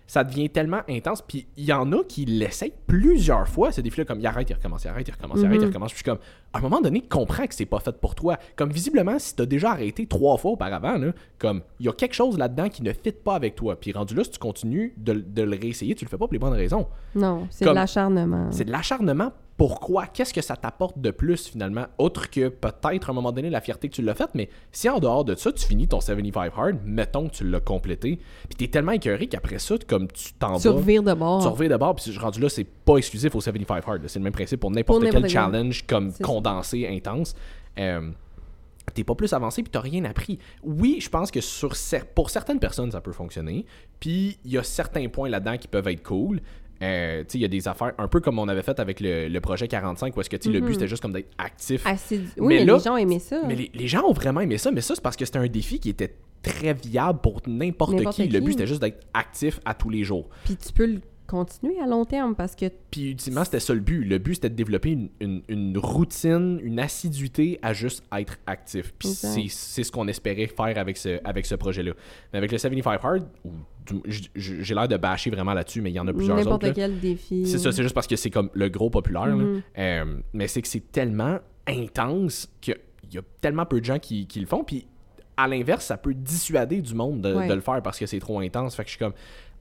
Ça 0.07 0.23
devient 0.23 0.51
tellement 0.51 0.83
intense, 0.89 1.23
puis 1.23 1.47
il 1.57 1.65
y 1.65 1.73
en 1.73 1.91
a 1.93 2.05
qui 2.05 2.27
l'essayent 2.27 2.75
plusieurs 2.87 3.49
fois, 3.49 3.73
ces 3.73 3.83
défis-là, 3.83 4.05
comme 4.05 4.21
il 4.21 4.27
arrête, 4.27 4.51
il 4.51 4.53
recommence, 4.55 4.85
il 4.85 4.89
arrête, 4.89 5.09
il 5.09 5.13
recommence, 5.13 5.39
il 5.41 5.47
arrête, 5.47 5.57
il 5.57 5.63
Mhm. 5.63 5.69
recommence. 5.69 5.93
Puis 5.93 5.99
je 6.01 6.03
suis 6.03 6.11
comme, 6.11 6.19
à 6.53 6.59
un 6.59 6.61
moment 6.61 6.81
donné, 6.83 7.01
comprends 7.01 7.47
que 7.47 7.55
c'est 7.55 7.65
pas 7.65 7.81
fait 7.81 7.99
pour 7.99 8.15
toi. 8.15 8.37
Comme 8.57 8.71
visiblement, 8.71 9.19
si 9.19 9.35
t'as 9.35 9.47
déjà 9.47 9.71
arrêté 9.71 10.07
trois 10.07 10.37
fois 10.37 10.51
auparavant, 10.53 10.99
là, 10.99 11.13
comme 11.39 11.63
il 11.81 11.87
y 11.87 11.89
a 11.89 11.93
quelque 11.93 12.15
chose 12.15 12.37
là-dedans 12.37 12.69
qui 12.69 12.83
ne 12.83 12.93
fit 12.93 13.13
pas 13.13 13.35
avec 13.35 13.55
toi. 13.55 13.77
Puis 13.81 13.93
rendu 13.93 14.15
là, 14.15 14.25
si 14.25 14.31
tu 14.33 14.39
continues 14.39 14.93
de, 14.99 15.15
de 15.15 15.43
le 15.43 15.57
réessayer, 15.57 15.95
tu 15.95 16.05
le 16.05 16.11
fais 16.11 16.19
pas 16.19 16.27
pour 16.27 16.33
les 16.35 16.39
bonnes 16.39 16.53
raisons. 16.53 16.87
Non, 17.15 17.47
c'est 17.51 17.65
de 17.65 17.71
l'acharnement. 17.71 18.49
C'est 18.51 18.65
de 18.67 18.73
l'acharnement. 18.73 19.33
Pourquoi? 19.57 20.07
Qu'est-ce 20.07 20.35
que 20.35 20.41
ça 20.43 20.57
t'apporte 20.57 20.99
de 20.99 21.13
plus 21.13 21.47
finalement? 21.49 21.87
Autre 21.99 22.29
que 22.29 22.49
peut-être 22.49 23.09
à 23.09 23.13
un 23.13 23.15
moment 23.15 23.31
donné 23.31 23.51
la 23.51 23.61
fierté 23.61 23.89
que 23.89 23.95
tu 23.95 24.03
l'as 24.03 24.15
faite, 24.17 24.31
mais 24.35 24.49
si 24.73 24.89
en 24.89 24.99
dehors 24.99 25.25
de 25.25 25.37
ça, 25.37 25.53
tu 25.53 25.65
finis 25.65 25.87
ton 25.87 26.01
75 26.01 26.51
hard, 26.57 26.79
mettons 26.85 27.29
que 27.29 27.35
tu 27.35 27.49
l'as 27.49 27.61
complété, 27.61 28.19
puis 28.49 28.57
t'es 28.57 28.67
tellement 28.67 28.93
écœuré 28.93 29.29
qu'après 29.29 29.61
ça, 29.61 29.77
comme 29.87 30.09
tu 30.11 30.33
t'en 30.35 30.59
Tu 30.59 30.67
vas, 30.69 30.75
revires 30.75 31.05
de 31.05 31.15
bord. 31.15 31.41
tu 31.41 31.47
reviens 31.49 31.69
d'abord, 31.69 31.95
puis 31.95 32.17
rendu 32.19 32.41
là, 32.41 32.49
c'est 32.49 32.65
pas 32.65 32.97
exclusif 32.97 33.33
au 33.37 33.41
75 33.41 33.83
hard. 33.87 34.03
C'est 34.09 34.19
le 34.19 34.25
même 34.25 34.33
principe 34.33 34.59
pour 34.59 34.73
n'importe 34.73 35.03
quel 35.13 35.23
challenge 35.29 35.87
comme 35.87 36.11
ça. 36.11 36.25
condensé, 36.25 36.89
intense. 36.89 37.35
Euh, 37.79 38.11
T'es 38.93 39.03
pas 39.03 39.15
plus 39.15 39.33
avancé 39.33 39.63
puis 39.63 39.71
t'as 39.73 39.81
rien 39.81 40.05
appris. 40.05 40.39
Oui, 40.63 40.99
je 41.01 41.09
pense 41.09 41.31
que 41.31 41.41
sur 41.41 41.73
cer- 41.73 42.05
pour 42.15 42.29
certaines 42.29 42.59
personnes 42.61 42.91
ça 42.93 43.01
peut 43.01 43.13
fonctionner. 43.13 43.65
Puis 43.99 44.39
il 44.45 44.53
y 44.53 44.59
a 44.59 44.63
certains 44.63 45.09
points 45.09 45.31
là-dedans 45.31 45.57
qui 45.57 45.69
peuvent 45.69 45.89
être 45.89 46.03
cool. 46.03 46.43
Euh, 46.85 47.25
il 47.35 47.41
y 47.41 47.45
a 47.45 47.49
des 47.49 47.67
affaires 47.69 47.93
un 47.99 48.09
peu 48.09 48.21
comme 48.21 48.39
on 48.39 48.49
avait 48.49 48.63
fait 48.63 48.79
avec 48.79 49.01
le, 49.01 49.29
le 49.29 49.41
projet 49.41 49.67
45, 49.69 50.17
où 50.17 50.21
est-ce 50.21 50.29
que 50.31 50.37
le 50.49 50.61
but 50.61 50.67
Mhm. 50.67 50.73
c'était 50.75 50.89
juste 50.89 51.03
comme 51.03 51.13
d'être 51.13 51.31
actif. 51.39 51.87
Assez- 51.87 52.19
Mais 52.37 52.43
Oui, 52.43 52.55
mais, 52.59 52.65
là- 52.65 52.75
les 52.75 52.81
gens 52.81 52.97
aimaient 52.97 53.19
ça. 53.19 53.41
Mais 53.47 53.55
les, 53.55 53.71
les 53.75 53.89
gens 53.89 54.03
ont 54.05 54.13
vraiment 54.13 54.41
aimé 54.41 54.59
ça, 54.59 54.71
mais 54.71 54.81
ça, 54.81 54.95
c'est 54.95 55.01
parce 55.03 55.17
que 55.17 55.25
c'était 55.25 55.39
un 55.39 55.47
défi 55.47 55.79
qui 55.81 55.89
était 55.91 56.15
très 56.43 56.75
viable 56.75 57.21
pour 57.23 57.41
n'importe 57.47 58.05
qui. 58.11 58.29
Le 58.29 58.41
but, 58.41 58.53
c'était 58.53 58.67
juste 58.67 58.83
d'être 58.83 59.01
actif 59.15 59.61
à 59.65 59.73
tous 59.75 59.89
les 59.89 60.05
jours. 60.05 60.29
Puis 60.45 60.57
tu 60.57 60.73
peux 60.73 60.87
le 60.87 61.01
continuer 61.35 61.81
à 61.81 61.87
long 61.87 62.05
terme 62.05 62.35
parce 62.35 62.55
que 62.55 62.67
Puis, 62.91 63.11
ultimement, 63.11 63.45
c'était 63.45 63.61
ça 63.61 63.75
le 63.75 63.81
but. 63.81 64.05
Le 64.05 64.19
but, 64.19 64.35
c'était 64.35 64.51
de 64.51 64.55
développer 64.55 64.91
une, 64.91 65.09
une- 65.21 65.43
une 65.49 65.79
routine, 65.79 66.61
une 66.63 66.79
assiduité 66.79 67.59
à 67.63 67.73
juste 67.73 68.05
être 68.17 68.37
actif. 68.47 68.93
Puis, 68.99 69.09
c'est 69.09 69.47
c'est 69.49 69.83
ce 69.85 69.91
qu'on 69.93 70.07
espérait 70.09 70.47
faire 70.47 70.79
avec 70.79 70.97
ce, 70.97 71.19
avec 71.25 71.47
ce 71.47 71.55
projet-là. 71.55 71.93
Mais 72.33 72.39
avec 72.39 72.53
le 72.53 72.59
75 72.59 72.99
Hard, 73.03 73.27
j'ai 74.35 74.75
l'air 74.75 74.89
de 74.89 74.97
bâcher 74.97 75.31
vraiment 75.31 75.55
là-dessus, 75.55 75.81
mais 75.81 75.91
il 75.91 75.95
y 75.95 76.01
en 76.01 76.07
a 76.09 76.13
plusieurs 76.13 76.37
autres. 76.39 76.45
n'importe 76.47 76.63
là. 76.65 76.73
quel 76.73 77.01
défi. 77.01 77.47
C'est 77.47 77.59
ça, 77.59 77.73
c'est 77.73 77.83
juste 77.83 77.95
parce 77.95 78.07
que 78.07 78.17
c'est 78.17 78.31
comme 78.31 78.51
le 78.55 78.69
gros 78.69 78.91
populaire. 78.91 79.27
Mhm. 79.27 79.63
Euh, 79.79 80.05
mais 80.33 80.49
c'est 80.49 80.63
que 80.63 80.69
c'est 80.69 80.91
tellement 80.93 81.39
intense 81.67 82.49
qu'il 82.61 82.77
y 83.13 83.19
a 83.19 83.23
tellement 83.41 83.67
peu 83.67 83.81
de 83.81 83.85
gens 83.85 83.99
qui, 83.99 84.27
qui 84.27 84.41
le 84.41 84.47
font. 84.47 84.65
Puis 84.65 84.87
à 85.37 85.49
l'inverse, 85.49 85.85
ça 85.87 85.97
peut 85.97 86.15
dissuader 86.15 86.81
du 86.81 86.95
monde 86.95 87.21
de, 87.21 87.35
Ouais. 87.35 87.49
de 87.49 87.55
le 87.55 87.61
faire 87.61 87.83
parce 87.83 87.99
que 87.99 88.07
c'est 88.07 88.21
trop 88.21 88.39
intense. 88.41 88.75
Fait 88.77 88.85
que 88.85 88.89
je 88.89 88.93
suis 88.97 88.99
comme, 89.05 89.15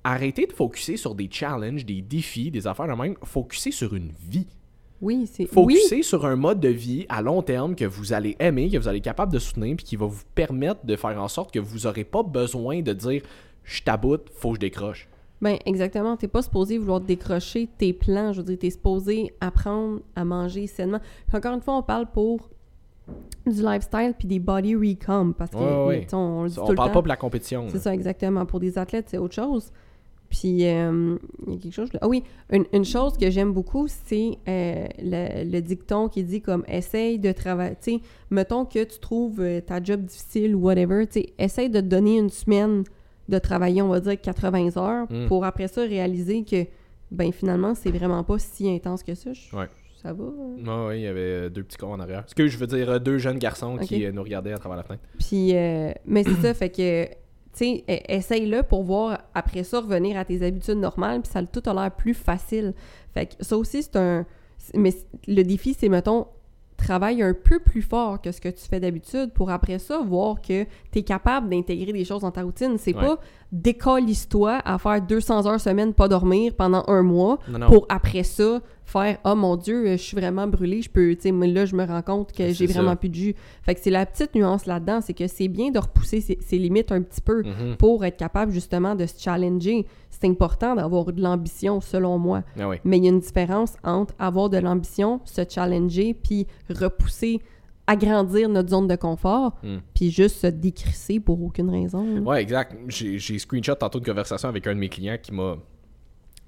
arrêtez 0.03 0.45
de 0.47 0.53
focuser 0.53 0.97
sur 0.97 1.15
des 1.15 1.29
challenges, 1.31 1.85
des 1.85 2.01
défis, 2.01 2.51
des 2.51 2.67
affaires 2.67 2.87
de 2.87 2.93
même. 2.93 3.15
Focuser 3.23 3.71
sur 3.71 3.93
une 3.95 4.11
vie. 4.27 4.47
Oui, 5.01 5.27
c'est. 5.31 5.43
Oui, 5.55 5.75
Focuser 5.75 6.01
sur 6.03 6.25
un 6.25 6.35
mode 6.35 6.59
de 6.59 6.69
vie 6.69 7.05
à 7.09 7.21
long 7.21 7.41
terme 7.41 7.75
que 7.75 7.85
vous 7.85 8.13
allez 8.13 8.35
aimer, 8.39 8.69
que 8.69 8.77
vous 8.77 8.87
allez 8.87 8.99
être 8.99 9.03
capable 9.03 9.33
de 9.33 9.39
soutenir, 9.39 9.75
puis 9.75 9.85
qui 9.85 9.95
va 9.95 10.05
vous 10.05 10.23
permettre 10.33 10.85
de 10.85 10.95
faire 10.95 11.21
en 11.21 11.27
sorte 11.27 11.53
que 11.53 11.59
vous 11.59 11.79
n'aurez 11.79 12.03
pas 12.05 12.23
besoin 12.23 12.81
de 12.81 12.93
dire 12.93 13.21
je 13.63 13.81
taboute, 13.81 14.29
faut 14.33 14.49
que 14.49 14.55
je 14.55 14.59
décroche. 14.61 15.07
Ben, 15.41 15.57
exactement. 15.65 16.15
T'es 16.15 16.29
pas 16.29 16.41
supposé 16.41 16.77
vouloir 16.77 17.01
décrocher 17.01 17.67
tes 17.77 17.91
plans. 17.91 18.31
Je 18.31 18.39
veux 18.39 18.45
dire, 18.47 18.59
t'es 18.59 18.69
supposé 18.69 19.33
apprendre 19.41 19.99
à 20.15 20.23
manger 20.23 20.67
sainement. 20.67 20.99
Puis 21.27 21.37
encore 21.37 21.53
une 21.53 21.61
fois, 21.61 21.75
on 21.77 21.83
parle 21.83 22.07
pour 22.09 22.49
du 23.45 23.61
lifestyle 23.61 24.13
puis 24.17 24.25
des 24.29 24.39
body 24.39 24.75
recom 24.75 25.33
parce 25.33 25.51
que 25.51 25.85
Ouais, 25.87 26.05
sais, 26.07 26.15
on, 26.15 26.43
le 26.43 26.49
dit 26.49 26.57
On 26.57 26.65
tout 26.65 26.71
le 26.71 26.75
parle 26.77 26.89
temps. 26.89 26.93
pas 26.93 27.01
pour 27.01 27.09
la 27.09 27.17
compétition. 27.17 27.67
C'est 27.69 27.79
ça, 27.79 27.93
exactement. 27.93 28.45
Pour 28.45 28.61
des 28.61 28.77
athlètes, 28.77 29.07
c'est 29.09 29.17
autre 29.17 29.35
chose. 29.35 29.71
Puis, 30.35 30.65
euh, 30.65 31.15
il 31.45 31.53
y 31.53 31.57
a 31.57 31.59
quelque 31.59 31.73
chose... 31.73 31.89
Ah 32.01 32.07
oui, 32.07 32.23
une, 32.51 32.65
une 32.73 32.85
chose 32.85 33.17
que 33.19 33.29
j'aime 33.29 33.53
beaucoup, 33.53 33.85
c'est 33.87 34.31
euh, 34.47 34.87
le, 34.99 35.43
le 35.47 35.61
dicton 35.61 36.09
qui 36.09 36.23
dit 36.23 36.41
comme 36.41 36.63
«essaye 36.67 37.19
de 37.19 37.31
travailler...» 37.31 37.75
Tu 37.83 37.91
sais, 37.97 37.99
mettons 38.31 38.65
que 38.65 38.83
tu 38.83 38.97
trouves 38.99 39.39
euh, 39.41 39.61
ta 39.61 39.81
job 39.83 40.01
difficile 40.05 40.55
ou 40.55 40.61
whatever, 40.61 41.05
tu 41.05 41.19
sais, 41.21 41.33
essaye 41.37 41.69
de 41.69 41.79
te 41.81 41.85
donner 41.85 42.17
une 42.17 42.31
semaine 42.31 42.83
de 43.29 43.37
travailler, 43.37 43.83
on 43.83 43.89
va 43.89 43.99
dire 43.99 44.19
80 44.19 44.75
heures, 44.77 45.05
Mm. 45.11 45.27
pour 45.27 45.45
après 45.45 45.67
ça 45.67 45.81
réaliser 45.83 46.43
que, 46.43 46.65
ben 47.11 47.31
finalement, 47.31 47.75
c'est 47.75 47.91
vraiment 47.91 48.23
pas 48.23 48.39
si 48.39 48.67
intense 48.67 49.03
que 49.03 49.13
ça. 49.13 49.33
Je- 49.33 49.55
Ouais. 49.55 49.67
Ça 50.01 50.11
va. 50.13 50.23
hein? 50.25 50.65
Ouais, 50.81 50.87
ouais, 50.87 50.99
il 50.99 51.03
y 51.03 51.07
avait 51.07 51.19
euh, 51.21 51.49
deux 51.49 51.63
petits 51.63 51.77
cons 51.77 51.93
en 51.93 51.99
arrière. 51.99 52.23
Ce 52.27 52.33
que 52.35 52.47
je 52.47 52.57
veux 52.57 52.67
dire, 52.67 52.99
deux 52.99 53.19
jeunes 53.19 53.37
garçons 53.37 53.77
qui 53.77 54.11
nous 54.11 54.23
regardaient 54.23 54.51
à 54.51 54.57
travers 54.57 54.77
la 54.77 54.83
fenêtre. 54.83 55.03
Puis, 55.19 55.55
euh, 55.55 55.91
mais 56.05 56.23
c'est 56.23 56.33
ça, 56.41 56.53
fait 56.55 56.69
que, 56.69 57.07
tu 57.53 57.65
sais, 57.65 57.83
e- 57.89 58.11
essaye-le 58.11 58.63
pour 58.63 58.83
voir 58.83 59.19
après 59.33 59.63
ça 59.63 59.79
revenir 59.79 60.17
à 60.17 60.25
tes 60.25 60.45
habitudes 60.45 60.77
normales, 60.77 61.21
puis 61.21 61.31
ça 61.31 61.43
tout 61.43 61.63
a 61.67 61.73
l'air 61.73 61.91
plus 61.91 62.13
facile. 62.13 62.73
Fait 63.13 63.27
que 63.27 63.43
ça 63.43 63.57
aussi, 63.57 63.83
c'est 63.83 63.95
un. 63.95 64.25
Mais 64.73 64.93
le 65.27 65.43
défi, 65.43 65.75
c'est, 65.77 65.89
mettons, 65.89 66.27
travaille 66.83 67.21
un 67.23 67.33
peu 67.33 67.59
plus 67.59 67.81
fort 67.81 68.21
que 68.21 68.31
ce 68.31 68.39
que 68.41 68.49
tu 68.49 68.63
fais 68.69 68.79
d'habitude 68.79 69.31
pour 69.33 69.49
après 69.49 69.79
ça 69.79 69.99
voir 70.01 70.41
que 70.41 70.63
tu 70.91 70.99
es 70.99 71.03
capable 71.03 71.49
d'intégrer 71.49 71.93
des 71.93 72.05
choses 72.05 72.21
dans 72.21 72.31
ta 72.31 72.43
routine. 72.43 72.75
C'est 72.77 72.95
Ouais. 72.95 73.01
pas 73.01 73.19
décolle-toi 73.51 74.61
à 74.65 74.77
faire 74.77 75.01
200 75.01 75.45
heures 75.47 75.59
semaine, 75.59 75.93
pas 75.93 76.07
dormir 76.07 76.53
pendant 76.55 76.83
un 76.87 77.01
mois 77.01 77.39
Non, 77.49 77.59
non. 77.59 77.67
pour 77.67 77.85
après 77.89 78.23
ça 78.23 78.61
faire 78.85 79.17
oh 79.23 79.33
mon 79.35 79.55
dieu 79.55 79.91
je 79.91 79.95
suis 80.01 80.17
vraiment 80.17 80.45
brûlée 80.45 80.81
je 80.81 80.89
peux 80.89 81.15
tu 81.15 81.21
sais 81.21 81.31
là 81.31 81.65
je 81.65 81.73
me 81.75 81.85
rends 81.85 82.01
compte 82.01 82.33
que 82.33 82.49
j'ai 82.51 82.67
ça. 82.67 82.73
vraiment 82.73 82.97
plus 82.97 83.07
de 83.09 83.15
jus 83.15 83.35
fait 83.61 83.75
que 83.75 83.79
c'est 83.81 83.89
la 83.89 84.05
petite 84.05 84.35
nuance 84.35 84.65
là-dedans 84.65 84.99
c'est 85.01 85.13
que 85.13 85.25
c'est 85.27 85.47
bien 85.47 85.71
de 85.71 85.79
repousser 85.79 86.19
ses, 86.19 86.37
ses 86.41 86.57
limites 86.57 86.91
un 86.91 87.01
petit 87.01 87.21
peu 87.21 87.43
Mhm. 87.43 87.77
pour 87.77 88.03
être 88.03 88.17
capable 88.17 88.51
justement 88.51 88.93
de 88.95 89.05
se 89.05 89.17
challenger 89.21 89.85
c'est 90.19 90.27
important 90.27 90.75
d'avoir 90.75 91.05
de 91.11 91.21
l'ambition 91.21 91.81
selon 91.81 92.17
moi 92.19 92.43
Ah 92.59 92.69
mais 92.83 92.97
il 92.97 93.03
y 93.05 93.07
a 93.07 93.11
une 93.11 93.19
différence 93.19 93.73
entre 93.83 94.13
avoir 94.19 94.49
de 94.49 94.57
l'ambition 94.57 95.19
se 95.25 95.41
challenger 95.49 96.13
puis 96.13 96.47
repousser 96.69 97.41
agrandir 97.87 98.47
notre 98.47 98.69
zone 98.69 98.87
de 98.87 98.95
confort 98.95 99.55
Mm. 99.63 99.77
puis 99.93 100.09
juste 100.11 100.37
se 100.37 100.47
décrisser 100.47 101.19
pour 101.19 101.41
aucune 101.43 101.69
raison 101.69 102.19
Ouais, 102.23 102.41
exact. 102.41 102.75
J'ai 102.87 103.39
screenshot 103.39 103.75
tantôt 103.75 103.99
de 103.99 104.05
conversation 104.05 104.47
avec 104.49 104.65
un 104.67 104.73
de 104.75 104.79
mes 104.79 104.89
clients 104.89 105.17
qui 105.21 105.33
m'a 105.33 105.57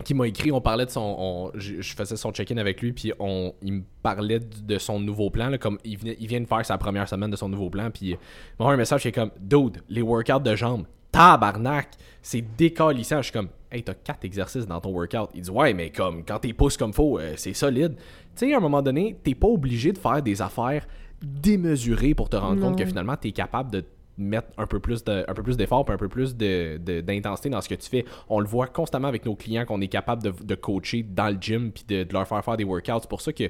qui 0.03 0.13
m'a 0.13 0.27
écrit, 0.27 0.51
on 0.51 0.59
parlait 0.59 0.85
de 0.85 0.91
son 0.91 1.15
on- 1.17 1.51
je, 1.55 1.81
je 1.81 1.95
faisais 1.95 2.17
son 2.17 2.31
check-in 2.33 2.57
avec 2.57 2.81
lui 2.81 2.91
puis 2.93 3.13
on 3.19 3.53
il 3.61 3.73
me 3.73 3.81
parlait 4.03 4.39
de, 4.39 4.45
de 4.63 4.77
son 4.77 4.99
nouveau 4.99 5.29
plan 5.29 5.47
là, 5.49 5.57
comme 5.57 5.77
il, 5.85 5.97
venait, 5.97 6.17
il 6.19 6.27
vient 6.27 6.41
de 6.41 6.45
faire 6.45 6.65
sa 6.65 6.77
première 6.77 7.07
semaine 7.07 7.31
de 7.31 7.35
son 7.37 7.47
nouveau 7.47 7.69
plan 7.69 7.89
puis 7.91 8.07
il 8.09 8.11
m'a 8.13 8.65
envoyé 8.65 8.73
un 8.75 8.77
message 8.77 9.01
qui 9.03 9.07
est 9.09 9.13
comme 9.13 9.31
dude, 9.39 9.81
les 9.89 10.01
workouts 10.01 10.39
de 10.39 10.53
jambes, 10.55 10.85
tabarnak, 11.15 11.89
c'est 12.21 12.43
décalissant. 12.57 13.17
Je 13.17 13.23
suis 13.23 13.33
comme 13.33 13.49
hey, 13.71 13.83
t'as 13.83 13.93
quatre 13.93 14.25
exercices 14.25 14.65
dans 14.67 14.79
ton 14.79 14.91
workout. 14.91 15.29
Il 15.33 15.41
dit 15.41 15.49
ouais, 15.49 15.73
mais 15.73 15.89
comme 15.89 16.23
quand 16.25 16.39
t'es 16.39 16.53
pouces 16.53 16.77
comme 16.77 16.93
faut, 16.93 17.19
euh, 17.19 17.33
c'est 17.37 17.53
solide. 17.53 17.95
Tu 18.35 18.47
sais 18.47 18.53
à 18.53 18.57
un 18.57 18.61
moment 18.61 18.81
donné, 18.81 19.15
t'es 19.23 19.35
pas 19.35 19.47
obligé 19.47 19.91
de 19.93 19.97
faire 19.97 20.21
des 20.21 20.41
affaires 20.41 20.85
démesurées 21.21 22.13
pour 22.13 22.29
te 22.29 22.35
rendre 22.35 22.55
Non. 22.59 22.67
compte 22.69 22.77
que 22.79 22.85
finalement 22.85 23.15
t'es 23.15 23.31
capable 23.31 23.71
de 23.71 23.83
mettre 24.17 24.47
un 24.57 24.65
peu 24.65 24.79
plus 24.79 25.03
de, 25.03 25.25
un 25.27 25.33
peu 25.33 25.43
plus 25.43 25.57
d'effort 25.57 25.85
un 25.89 25.97
peu 25.97 26.07
plus 26.07 26.37
de, 26.37 26.77
de- 26.77 27.01
d'intensité 27.01 27.49
dans 27.49 27.59
ce 27.59 27.67
que 27.67 27.75
tu 27.75 27.89
fais. 27.89 28.05
On 28.29 28.39
le 28.39 28.45
voit 28.47 28.67
constamment 28.67 29.09
avec 29.09 29.25
nos 29.25 29.35
clients 29.35 29.65
qu'on 29.65 29.81
est 29.81 29.89
capable 29.89 30.23
de, 30.23 30.33
de 30.43 30.55
coacher 30.55 31.03
dans 31.03 31.27
le 31.33 31.37
gym 31.39 31.71
puis 31.71 31.83
de, 31.87 32.03
de 32.03 32.13
leur 32.13 32.25
faire 32.27 32.43
faire 32.43 32.55
des 32.55 32.63
workouts. 32.63 32.99
C'est 33.01 33.09
pour 33.09 33.19
ça 33.21 33.33
que 33.33 33.43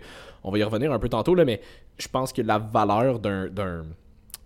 on 0.43 0.51
va 0.51 0.57
y 0.57 0.63
revenir 0.63 0.91
un 0.91 0.97
peu 0.99 1.09
tantôt 1.09 1.35
là, 1.35 1.45
mais 1.45 1.61
je 1.99 2.07
pense 2.07 2.33
que 2.33 2.41
la 2.41 2.57
valeur 2.57 3.19
d'un, 3.19 3.47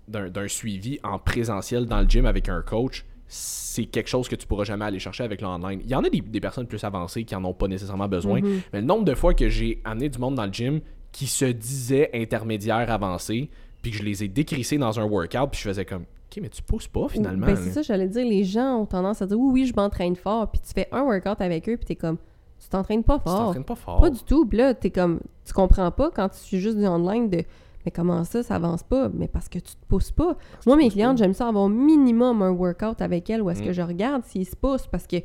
d'un, 0.10 0.48
suivi 0.48 1.00
en 1.04 1.20
présentiel 1.20 1.86
dans 1.86 2.02
le 2.02 2.08
gym 2.08 2.26
avec 2.26 2.50
un 2.50 2.62
coach, 2.62 3.06
c'est 3.28 3.86
quelque 3.86 4.08
chose 4.10 4.28
que 4.28 4.36
tu 4.36 4.48
pourras 4.48 4.64
jamais 4.64 4.86
aller 4.86 5.00
chercher 5.00 5.24
avec 5.24 5.42
l'online. 5.42 5.80
Il 5.84 5.90
y 5.90 5.96
en 5.96 6.04
a 6.04 6.10
des, 6.10 6.20
des 6.22 6.40
personnes 6.42 6.66
plus 6.66 6.84
avancées 6.84 7.24
qui 7.24 7.36
en 7.36 7.46
ont 7.46 7.54
pas 7.54 7.68
nécessairement 7.68 8.08
besoin, 8.08 8.42
Mhm. 8.42 8.62
mais 8.74 8.82
le 8.82 8.86
nombre 8.88 9.06
de 9.06 9.14
fois 9.14 9.34
que 9.34 9.48
j'ai 9.50 9.80
amené 9.86 10.10
du 10.10 10.18
monde 10.18 10.36
dans 10.36 10.46
le 10.48 10.52
gym 10.52 10.82
qui 11.12 11.28
se 11.28 11.46
disait 11.46 12.10
intermédiaire 12.14 12.92
avancé, 12.92 13.50
puis 13.82 13.92
que 13.92 13.98
je 13.98 14.04
les 14.04 14.24
ai 14.24 14.28
décrissés 14.28 14.78
dans 14.78 15.00
un 15.00 15.06
workout, 15.06 15.52
puis 15.52 15.60
je 15.62 15.70
faisais 15.70 15.86
comme, 15.86 16.02
ok, 16.04 16.40
mais 16.42 16.50
tu 16.50 16.62
pousses 16.64 16.88
pas 16.88 17.08
finalement. 17.08 17.46
Ben, 17.46 17.56
c'est 17.56 17.72
ça, 17.72 17.82
j'allais 17.84 18.08
dire, 18.08 18.26
les 18.26 18.44
gens 18.44 18.78
ont 18.82 18.86
tendance 18.86 19.22
à 19.22 19.28
dire 19.28 19.40
oui, 19.40 19.62
oui, 19.62 19.66
je 19.68 19.74
m'entraîne 19.76 20.16
fort, 20.16 20.50
puis 20.52 20.60
tu 20.62 20.74
fais 20.74 20.88
un 20.92 21.04
workout 21.04 21.40
avec 21.42 21.70
eux, 21.70 21.78
puis 21.78 21.86
t'es 21.86 21.96
comme, 21.96 22.18
tu 22.60 22.68
t'entraînes 22.68 23.04
pas 23.04 23.18
Tu 23.20 23.24
fort. 23.26 23.38
t'entraînes 23.38 23.64
pas 23.64 23.76
fort. 23.76 24.02
Pas 24.02 24.10
du 24.10 24.24
tout, 24.24 24.46
puis 24.48 24.58
là, 24.58 24.74
t'es 24.74 24.90
comme, 24.90 25.20
tu 25.46 25.54
comprends 25.54 25.92
pas 25.92 26.12
quand 26.12 26.30
tu 26.30 26.40
suis 26.40 26.60
juste 26.60 26.78
du 26.78 26.86
online 26.88 27.30
de, 27.30 27.44
mais 27.90 27.92
comment 27.92 28.24
ça, 28.24 28.44
ça 28.44 28.56
avance 28.56 28.84
pas? 28.84 29.10
Mais 29.12 29.28
parce 29.28 29.50
que 29.50 29.58
tu 29.58 29.74
te 29.76 29.86
pousses 29.88 30.12
pas. 30.12 30.38
Moi, 30.68 30.76
mes 30.76 30.90
clientes, 30.90 31.18
j'aime 31.18 31.34
ça 31.34 31.48
avoir 31.48 31.68
minimum 31.70 32.42
un 32.44 32.52
workout 32.52 33.02
avec 33.02 33.30
elles 33.32 33.42
où 33.42 33.50
est-ce 33.50 33.62
Mm. 33.64 33.66
que 33.66 33.74
je 33.74 33.82
regarde 33.82 34.24
s'ils 34.26 34.46
se 34.48 34.56
poussent, 34.56 34.86
parce 34.86 35.08
que 35.08 35.18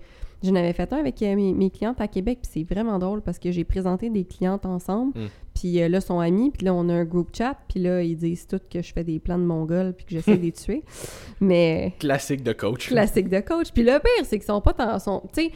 j'en 0.42 0.54
avais 0.54 0.72
fait 0.72 0.90
un 0.92 0.96
avec 0.96 1.20
euh, 1.22 1.36
mes, 1.36 1.52
mes 1.52 1.68
clientes 1.70 2.00
à 2.00 2.08
Québec, 2.08 2.38
puis 2.42 2.50
c'est 2.66 2.74
vraiment 2.74 2.98
drôle 2.98 3.20
parce 3.20 3.38
que 3.38 3.50
j'ai 3.50 3.64
présenté 3.64 4.08
des 4.08 4.24
clientes 4.24 4.64
ensemble, 4.64 5.12
Mm. 5.18 5.26
puis 5.54 5.82
euh, 5.82 5.88
là, 5.88 6.00
sont 6.00 6.20
amis, 6.20 6.50
puis 6.50 6.64
là, 6.64 6.72
on 6.74 6.88
a 6.88 6.94
un 6.94 7.04
group 7.04 7.28
chat, 7.36 7.56
puis 7.68 7.80
là, 7.80 8.02
ils 8.02 8.16
disent 8.16 8.46
toutes 8.46 8.68
que 8.70 8.80
je 8.80 8.92
fais 8.94 9.04
des 9.04 9.18
plans 9.20 9.38
de 9.38 9.44
mongols, 9.44 9.92
puis 9.94 10.06
que 10.06 10.12
j'essaie 10.12 10.36
de 10.38 10.42
les 10.42 10.52
tuer. 10.52 10.82
Mais 11.40 11.92
Classique 11.98 12.42
de 12.42 12.52
coach. 12.54 12.88
classique 12.88 13.28
de 13.28 13.40
coach. 13.40 13.72
Puis 13.72 13.82
le 13.82 13.98
pire, 13.98 14.24
c'est 14.24 14.38
qu'ils 14.38 14.46
sont 14.46 14.60
pas 14.62 14.72
dans 14.72 14.98
son. 14.98 15.20
Tu 15.34 15.44
sais, 15.46 15.50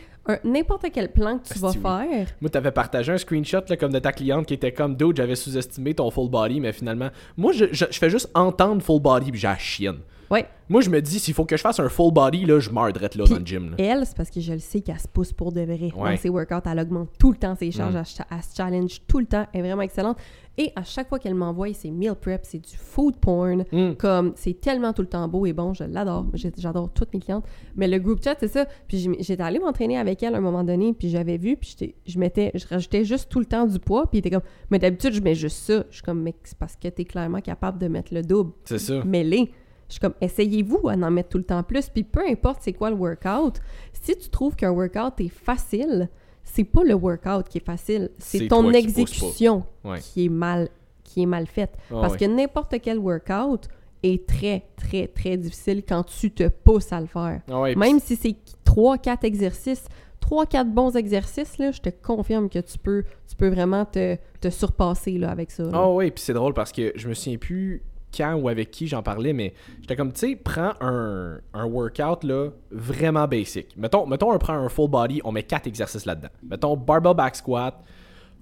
n'importe 0.44 0.86
quel 0.92 1.12
plan 1.12 1.38
que 1.38 1.48
tu 1.52 1.58
vas 1.58 1.72
faire. 1.72 2.26
Moi, 2.40 2.50
t'avais 2.50 2.70
partagé 2.72 3.12
un 3.12 3.18
screenshot 3.18 3.60
là, 3.68 3.76
comme 3.76 3.92
de 3.92 3.98
ta 3.98 4.12
cliente 4.12 4.46
qui 4.46 4.54
était 4.54 4.72
comme 4.72 4.94
Dude, 4.96 5.16
j'avais 5.16 5.34
sous-estimé 5.36 5.94
ton 5.94 6.10
full 6.10 6.28
body, 6.30 6.60
mais 6.60 6.72
finalement, 6.72 7.08
moi, 7.36 7.52
je, 7.52 7.66
je- 7.72 7.86
je 7.90 7.98
fais 7.98 8.10
juste 8.10 8.30
entendre 8.34 8.82
full 8.82 9.00
body 9.00 9.30
puis 9.30 9.40
j'ai 9.40 9.48
la 9.48 9.58
chienne. 9.58 9.98
Ouais. 10.30 10.46
Moi, 10.68 10.82
je 10.82 10.90
me 10.90 11.00
dis, 11.00 11.18
s'il 11.18 11.32
faut 11.32 11.46
que 11.46 11.56
je 11.56 11.62
fasse 11.62 11.80
un 11.80 11.88
full 11.88 12.12
body, 12.12 12.44
là, 12.44 12.60
je 12.60 12.68
meurs 12.68 12.88
là 12.88 12.92
dans 12.92 13.36
le 13.38 13.46
gym. 13.46 13.70
là. 13.70 13.76
Elle, 13.78 14.04
c'est 14.04 14.14
parce 14.14 14.28
que 14.28 14.40
je 14.40 14.52
le 14.52 14.58
sais 14.58 14.82
qu'elle 14.82 15.00
se 15.00 15.08
pousse 15.08 15.32
pour 15.32 15.52
de 15.52 15.62
vrai. 15.62 15.90
Ouais. 15.96 16.10
Dans 16.10 16.16
ses 16.18 16.28
workouts, 16.28 16.68
elle 16.70 16.78
augmente 16.80 17.08
tout 17.18 17.32
le 17.32 17.38
temps 17.38 17.54
ses 17.54 17.70
charges, 17.70 17.94
Mm. 17.94 17.96
elle, 17.96 18.26
elle 18.36 18.42
se 18.42 18.54
challenge 18.54 19.00
tout 19.08 19.20
le 19.20 19.24
temps. 19.26 19.46
Elle 19.54 19.60
est 19.60 19.68
vraiment 19.68 19.80
excellente. 19.80 20.18
Et 20.60 20.72
à 20.74 20.82
chaque 20.82 21.08
fois 21.08 21.20
qu'elle 21.20 21.36
m'envoie 21.36 21.72
ses 21.72 21.92
meal 21.92 22.16
prep, 22.16 22.40
c'est 22.42 22.58
du 22.58 22.76
food 22.76 23.16
porn. 23.16 23.64
Mm. 23.70 23.92
Comme, 23.92 24.32
c'est 24.34 24.60
tellement 24.60 24.92
tout 24.92 25.02
le 25.02 25.08
temps 25.08 25.28
beau 25.28 25.46
et 25.46 25.52
bon, 25.52 25.72
je 25.72 25.84
l'adore. 25.84 26.26
J'adore 26.34 26.90
toutes 26.92 27.14
mes 27.14 27.20
clientes. 27.20 27.44
Mais 27.76 27.86
le 27.86 27.98
group 28.00 28.22
chat, 28.22 28.34
c'est 28.40 28.48
ça. 28.48 28.66
Puis 28.88 29.08
j'étais 29.20 29.42
allée 29.42 29.60
m'entraîner 29.60 29.96
avec 29.96 30.20
elle 30.24 30.34
à 30.34 30.38
un 30.38 30.40
moment 30.42 30.64
donné, 30.64 30.92
puis 30.92 31.10
j'avais 31.10 31.38
vu, 31.38 31.56
puis 31.56 31.76
je 32.04 32.18
mettais, 32.18 32.50
je 32.54 32.66
rajoutais 32.66 33.04
juste 33.04 33.30
tout 33.30 33.38
le 33.38 33.46
temps 33.46 33.66
du 33.66 33.78
poids, 33.78 34.10
puis 34.10 34.18
était 34.18 34.30
comme, 34.30 34.42
mais 34.70 34.80
d'habitude, 34.80 35.12
je 35.12 35.20
mets 35.20 35.36
juste 35.36 35.58
ça. 35.58 35.84
Je 35.90 35.96
suis 35.96 36.02
comme, 36.02 36.22
mais 36.22 36.34
c'est 36.42 36.58
parce 36.58 36.74
que 36.74 36.88
t'es 36.88 37.04
clairement 37.04 37.40
capable 37.40 37.78
de 37.78 37.86
mettre 37.86 38.12
le 38.12 38.22
double. 38.22 38.52
C'est 38.64 38.78
ça. 38.78 39.04
mêlés. 39.04 39.52
Je 39.88 39.94
suis 39.94 40.00
comme, 40.00 40.14
essayez-vous 40.20 40.88
à 40.88 40.94
en 40.94 41.10
mettre 41.10 41.28
tout 41.30 41.38
le 41.38 41.44
temps 41.44 41.62
plus. 41.62 41.88
Puis 41.88 42.02
peu 42.02 42.20
importe 42.28 42.62
c'est 42.62 42.72
quoi 42.72 42.90
le 42.90 42.96
workout, 42.96 43.60
si 43.92 44.16
tu 44.16 44.28
trouves 44.28 44.56
qu'un 44.56 44.70
workout 44.70 45.20
est 45.20 45.28
facile, 45.28 46.08
c'est 46.52 46.64
pas 46.64 46.82
le 46.84 46.94
workout 46.94 47.48
qui 47.48 47.58
est 47.58 47.64
facile, 47.64 48.10
c'est 48.18 48.48
ton 48.48 48.70
qui 48.70 48.76
exécution 48.76 49.64
Ouais. 49.84 49.98
qui 50.00 50.26
est 50.26 50.30
mal 50.30 50.68
qui 51.04 51.22
est 51.22 51.26
mal 51.26 51.46
faite. 51.46 51.72
Ah 51.90 52.00
Parce 52.02 52.12
ouais. 52.14 52.18
que 52.18 52.24
n'importe 52.26 52.74
quel 52.82 52.98
workout 52.98 53.66
est 54.02 54.26
très, 54.28 54.64
très, 54.76 55.06
très 55.08 55.36
difficile 55.38 55.82
quand 55.88 56.02
tu 56.04 56.30
te 56.30 56.48
pousses 56.48 56.92
à 56.92 57.00
le 57.00 57.06
faire. 57.06 57.40
Ah 57.50 57.60
ouais, 57.62 57.74
Même 57.74 57.98
si 57.98 58.14
c'est 58.14 58.36
3-4 58.66 59.24
exercices, 59.24 59.84
3-4 60.20 60.70
bons 60.70 60.94
exercices, 60.96 61.56
là, 61.58 61.70
je 61.72 61.80
te 61.80 61.88
confirme 61.88 62.48
que 62.50 62.58
tu 62.58 62.78
peux, 62.78 63.04
tu 63.26 63.34
peux 63.36 63.48
vraiment 63.48 63.86
te, 63.86 64.16
te 64.40 64.50
surpasser 64.50 65.12
là, 65.18 65.30
avec 65.30 65.50
ça. 65.50 65.62
là. 65.64 65.82
Oh 65.82 65.96
oui, 65.96 66.10
puis 66.10 66.22
c'est 66.22 66.34
drôle 66.34 66.52
parce 66.52 66.72
que 66.72 66.92
je 66.94 67.08
me 67.08 67.14
souviens 67.14 67.38
plus 67.38 67.82
quand 68.16 68.34
ou 68.34 68.48
avec 68.48 68.70
qui 68.70 68.86
j'en 68.86 69.02
parlais, 69.02 69.32
mais 69.32 69.52
j'étais 69.80 69.96
comme, 69.96 70.12
tu 70.12 70.20
sais, 70.30 70.36
prends 70.36 70.72
un, 70.80 71.38
un 71.54 71.64
workout 71.66 72.24
là, 72.24 72.48
vraiment 72.70 73.26
basic. 73.28 73.76
Mettons, 73.76 74.06
mettons, 74.06 74.32
on 74.32 74.38
prend 74.38 74.54
un 74.54 74.68
full 74.68 74.88
body, 74.90 75.20
on 75.24 75.32
met 75.32 75.42
quatre 75.42 75.66
exercices 75.66 76.06
là-dedans. 76.06 76.28
Mettons, 76.42 76.76
barbell 76.76 77.14
back 77.14 77.36
squat, 77.36 77.74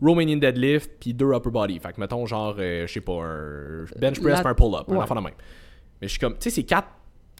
Romanian 0.03 0.37
deadlift, 0.37 0.91
puis 1.01 1.15
deux 1.15 1.33
upper 1.33 1.51
body. 1.51 1.79
Fait 1.81 1.93
que 1.93 2.01
mettons, 2.01 2.27
genre, 2.27 2.55
euh, 2.59 2.87
je 2.87 2.93
sais 2.93 3.01
pas, 3.01 3.15
un 3.23 3.85
bench 3.99 4.21
press, 4.21 4.43
La- 4.43 4.51
un 4.51 4.55
pull-up, 4.55 4.85
un 4.89 4.93
Ouais. 4.97 5.03
enfant 5.03 5.15
de 5.15 5.21
même. 5.21 5.33
Mais 6.01 6.07
je 6.09 6.13
suis 6.13 6.19
comme, 6.21 6.35
tu 6.35 6.43
sais, 6.43 6.51
c'est 6.51 6.65
quatre 6.65 6.89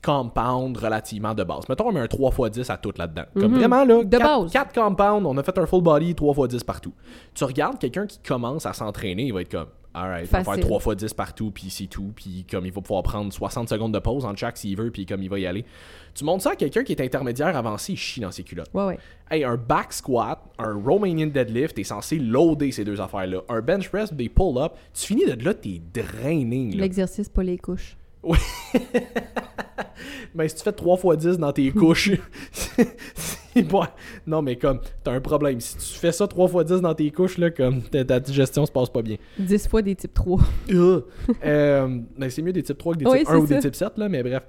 compounds 0.03 0.79
relativement 0.79 1.35
de 1.35 1.43
base. 1.45 1.69
Mettons, 1.69 1.89
on 1.89 1.93
met 1.93 2.01
un 2.01 2.07
3x10 2.07 2.71
à 2.71 2.77
tout 2.77 2.93
là-dedans. 2.97 3.25
Comme 3.35 3.53
Mhm. 3.53 3.59
vraiment, 3.59 3.85
là, 3.85 4.05
De 4.05 4.17
4, 4.19 4.43
base. 4.43 4.53
4 4.53 4.73
compounds, 4.75 5.27
on 5.27 5.37
a 5.37 5.43
fait 5.43 5.59
un 5.59 5.67
full 5.67 5.83
body 5.83 6.15
3x10 6.15 6.63
partout. 6.65 6.93
Tu 7.35 7.45
regardes 7.45 7.79
quelqu'un 7.79 8.07
qui 8.07 8.19
commence 8.21 8.67
à 8.67 8.73
s'entraîner, 8.73 9.25
il 9.25 9.33
va 9.33 9.43
être 9.43 9.51
comme, 9.51 9.67
alright, 9.97 10.29
il 10.29 10.31
va 10.31 10.45
faire 10.45 10.55
Facile. 10.55 10.71
3x10 10.71 11.15
partout, 11.15 11.51
puis 11.51 11.71
c'est 11.71 11.87
tout, 11.87 12.13
puis 12.15 12.45
comme 12.51 12.67
il 12.67 12.73
va 12.73 12.81
pouvoir 12.81 13.03
prendre 13.03 13.33
60 13.33 13.69
secondes 13.69 13.93
de 13.93 13.99
pause 13.99 14.25
entre 14.25 14.39
chaque 14.39 14.57
s'il 14.57 14.77
veut, 14.77 14.91
puis 14.91 15.07
comme 15.07 15.23
il 15.23 15.31
va 15.31 15.39
y 15.39 15.47
aller. 15.47 15.65
Tu 16.15 16.25
montres 16.25 16.45
ça 16.45 16.51
à 16.51 16.57
quelqu'un 16.57 16.85
qui 16.85 16.93
est 16.93 17.01
intermédiaire 17.01 17.57
avancé, 17.57 17.93
il 17.93 17.97
chie 17.97 18.21
dans 18.21 18.31
ses 18.31 18.43
culottes. 18.43 18.71
Ouais, 18.73 18.85
ouais. 18.85 18.99
Hey, 19.31 19.45
un 19.45 19.57
back 19.57 19.93
squat, 19.93 20.41
un 20.59 20.75
Romanian 20.75 21.27
deadlift, 21.27 21.77
t'es 21.77 21.85
censé 21.85 22.19
loader 22.19 22.73
ces 22.73 22.85
deux 22.85 23.01
affaires-là. 23.01 23.41
Un 23.49 23.61
bench 23.61 23.89
press, 23.89 24.13
des 24.13 24.29
pull-ups, 24.29 24.75
tu 24.95 25.07
finis 25.07 25.27
de 25.27 25.45
là, 25.45 25.55
t'es 25.55 25.81
drainé. 25.93 26.71
Là. 26.73 26.83
L'exercice, 26.83 27.29
pas 27.29 27.43
les 27.43 27.59
couches. 27.59 27.97
Mais 30.35 30.49
si 30.49 30.57
tu 30.57 30.63
fais 30.63 30.73
3 30.73 31.15
x 31.15 31.25
10 31.25 31.39
dans 31.39 31.53
tes 31.53 31.71
couches, 31.71 32.11
c'est 32.53 33.65
pas... 33.65 33.95
Non, 34.27 34.43
mais 34.43 34.57
comme, 34.57 34.81
t'as 35.03 35.13
un 35.13 35.21
problème. 35.21 35.61
Si 35.61 35.77
tu 35.79 35.99
fais 35.99 36.13
ça 36.13 36.29
3 36.29 36.63
x 36.63 36.73
10 36.73 36.81
dans 36.83 36.95
tes 36.95 37.11
couches, 37.11 37.39
là, 37.39 37.51
comme, 37.51 37.83
ta, 37.83 38.21
digestion 38.21 38.67
se 38.67 38.73
passe 38.73 38.91
pas 38.91 39.03
bien. 39.03 39.17
10 39.39 39.69
fois 39.69 39.83
des 39.83 39.95
types 39.95 40.15
3. 40.15 40.41
Euh, 40.69 41.01
euh, 41.45 42.01
c'est 42.29 42.43
mieux 42.43 42.53
des 42.53 42.63
types 42.63 42.77
3 42.77 42.95
que 42.95 42.99
des 42.99 43.07
Oui, 43.07 43.19
types 43.21 43.29
1 43.29 43.33
c'est 43.33 43.39
ou 43.39 43.47
des 43.47 43.59
types 43.61 43.75
7, 43.75 43.99
là, 43.99 44.09
mais 44.09 44.23
bref. 44.23 44.43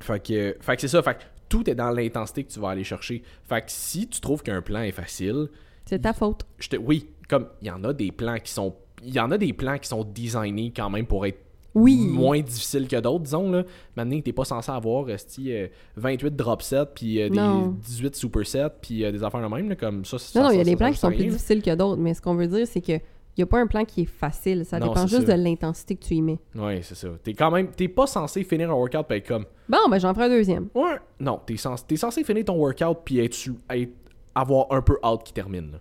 Fait 0.00 0.22
que, 0.22 0.56
fait 0.60 0.74
que 0.74 0.80
c'est 0.80 0.88
ça. 0.88 1.02
Fait 1.02 1.14
que 1.14 1.22
tout 1.48 1.68
est 1.70 1.74
dans 1.74 1.90
l'intensité 1.90 2.44
que 2.44 2.52
tu 2.52 2.58
vas 2.58 2.70
aller 2.70 2.84
chercher. 2.84 3.22
Fait 3.44 3.60
que 3.60 3.66
si 3.68 4.08
tu 4.08 4.20
trouves 4.20 4.42
qu'un 4.42 4.62
plan 4.62 4.80
est 4.80 4.92
facile, 4.92 5.48
C'est 5.84 6.00
ta 6.00 6.12
faute. 6.12 6.44
je 6.58 6.68
te, 6.68 6.76
oui, 6.76 7.08
comme 7.28 7.46
il 7.62 7.68
y 7.68 7.70
en 7.70 7.84
a 7.84 7.92
des 7.92 8.10
plans 8.12 8.38
qui 8.38 8.52
sont 8.52 8.74
il 9.02 9.14
y 9.14 9.20
en 9.20 9.30
a 9.30 9.38
des 9.38 9.52
plans 9.52 9.78
qui 9.78 9.88
sont 9.88 10.04
designés 10.04 10.72
quand 10.74 10.90
même 10.90 11.06
pour 11.06 11.26
être 11.26 11.38
Oui. 11.76 12.08
moins 12.08 12.40
difficiles 12.40 12.88
que 12.88 12.96
d'autres, 13.00 13.24
disons 13.24 13.50
là. 13.50 13.62
Maintenant, 13.96 14.20
t'es 14.20 14.32
pas 14.32 14.44
censé 14.44 14.70
avoir 14.72 15.08
esti, 15.10 15.52
euh, 15.52 15.68
28 15.96 16.34
drop 16.34 16.62
sets 16.62 16.86
puis 16.94 17.20
euh, 17.22 17.28
des 17.28 17.36
Non. 17.36 17.68
18 17.68 18.16
super 18.16 18.46
sets 18.46 18.70
puis 18.80 19.04
euh, 19.04 19.12
des 19.12 19.22
affaires 19.22 19.42
de 19.48 19.54
même 19.54 19.68
là, 19.68 19.76
comme 19.76 20.04
ça. 20.04 20.16
Non, 20.34 20.44
non, 20.46 20.50
il 20.52 20.58
y 20.58 20.60
a 20.60 20.64
des 20.64 20.74
plans 20.76 20.90
qui 20.90 20.98
sont 20.98 21.08
plus 21.10 21.24
là. 21.24 21.30
difficiles 21.30 21.62
que 21.62 21.74
d'autres, 21.74 22.00
mais 22.00 22.14
ce 22.14 22.22
qu'on 22.22 22.34
veut 22.34 22.46
dire, 22.48 22.66
c'est 22.66 22.80
que 22.80 22.92
il 23.38 23.40
n'y 23.40 23.42
a 23.42 23.46
pas 23.48 23.60
un 23.60 23.66
plan 23.66 23.84
qui 23.84 24.00
est 24.00 24.04
facile. 24.06 24.64
Ça 24.64 24.78
Non, 24.78 24.86
dépend 24.88 25.06
juste 25.06 25.26
ça. 25.26 25.36
de 25.36 25.42
l'intensité 25.42 25.94
que 25.94 26.02
tu 26.04 26.14
y 26.14 26.22
mets. 26.22 26.38
Ouais, 26.54 26.80
c'est 26.82 26.94
ça. 26.94 27.08
T'es 27.22 27.34
quand 27.34 27.50
même 27.50 27.70
t'es 27.70 27.88
pas 27.88 28.06
censé 28.06 28.42
finir 28.44 28.70
un 28.70 28.74
workout 28.74 29.04
puis 29.06 29.18
être 29.18 29.28
comme 29.28 29.44
Bon, 29.68 29.76
ben 29.90 29.98
j'en 29.98 30.14
ferai 30.14 30.24
un 30.24 30.28
deuxième. 30.30 30.68
ouais, 30.74 30.96
non, 31.20 31.38
t'es 31.44 31.58
censé 31.58 31.84
t'es 31.86 31.96
censé 31.96 32.24
finir 32.24 32.46
ton 32.46 32.56
workout 32.56 32.96
puis 33.04 33.18
être, 33.18 33.36
être- 33.68 33.92
avoir 34.34 34.66
un 34.70 34.80
peu 34.80 34.96
hâte 35.04 35.22
qui 35.24 35.34
termine. 35.34 35.72
là. 35.72 35.78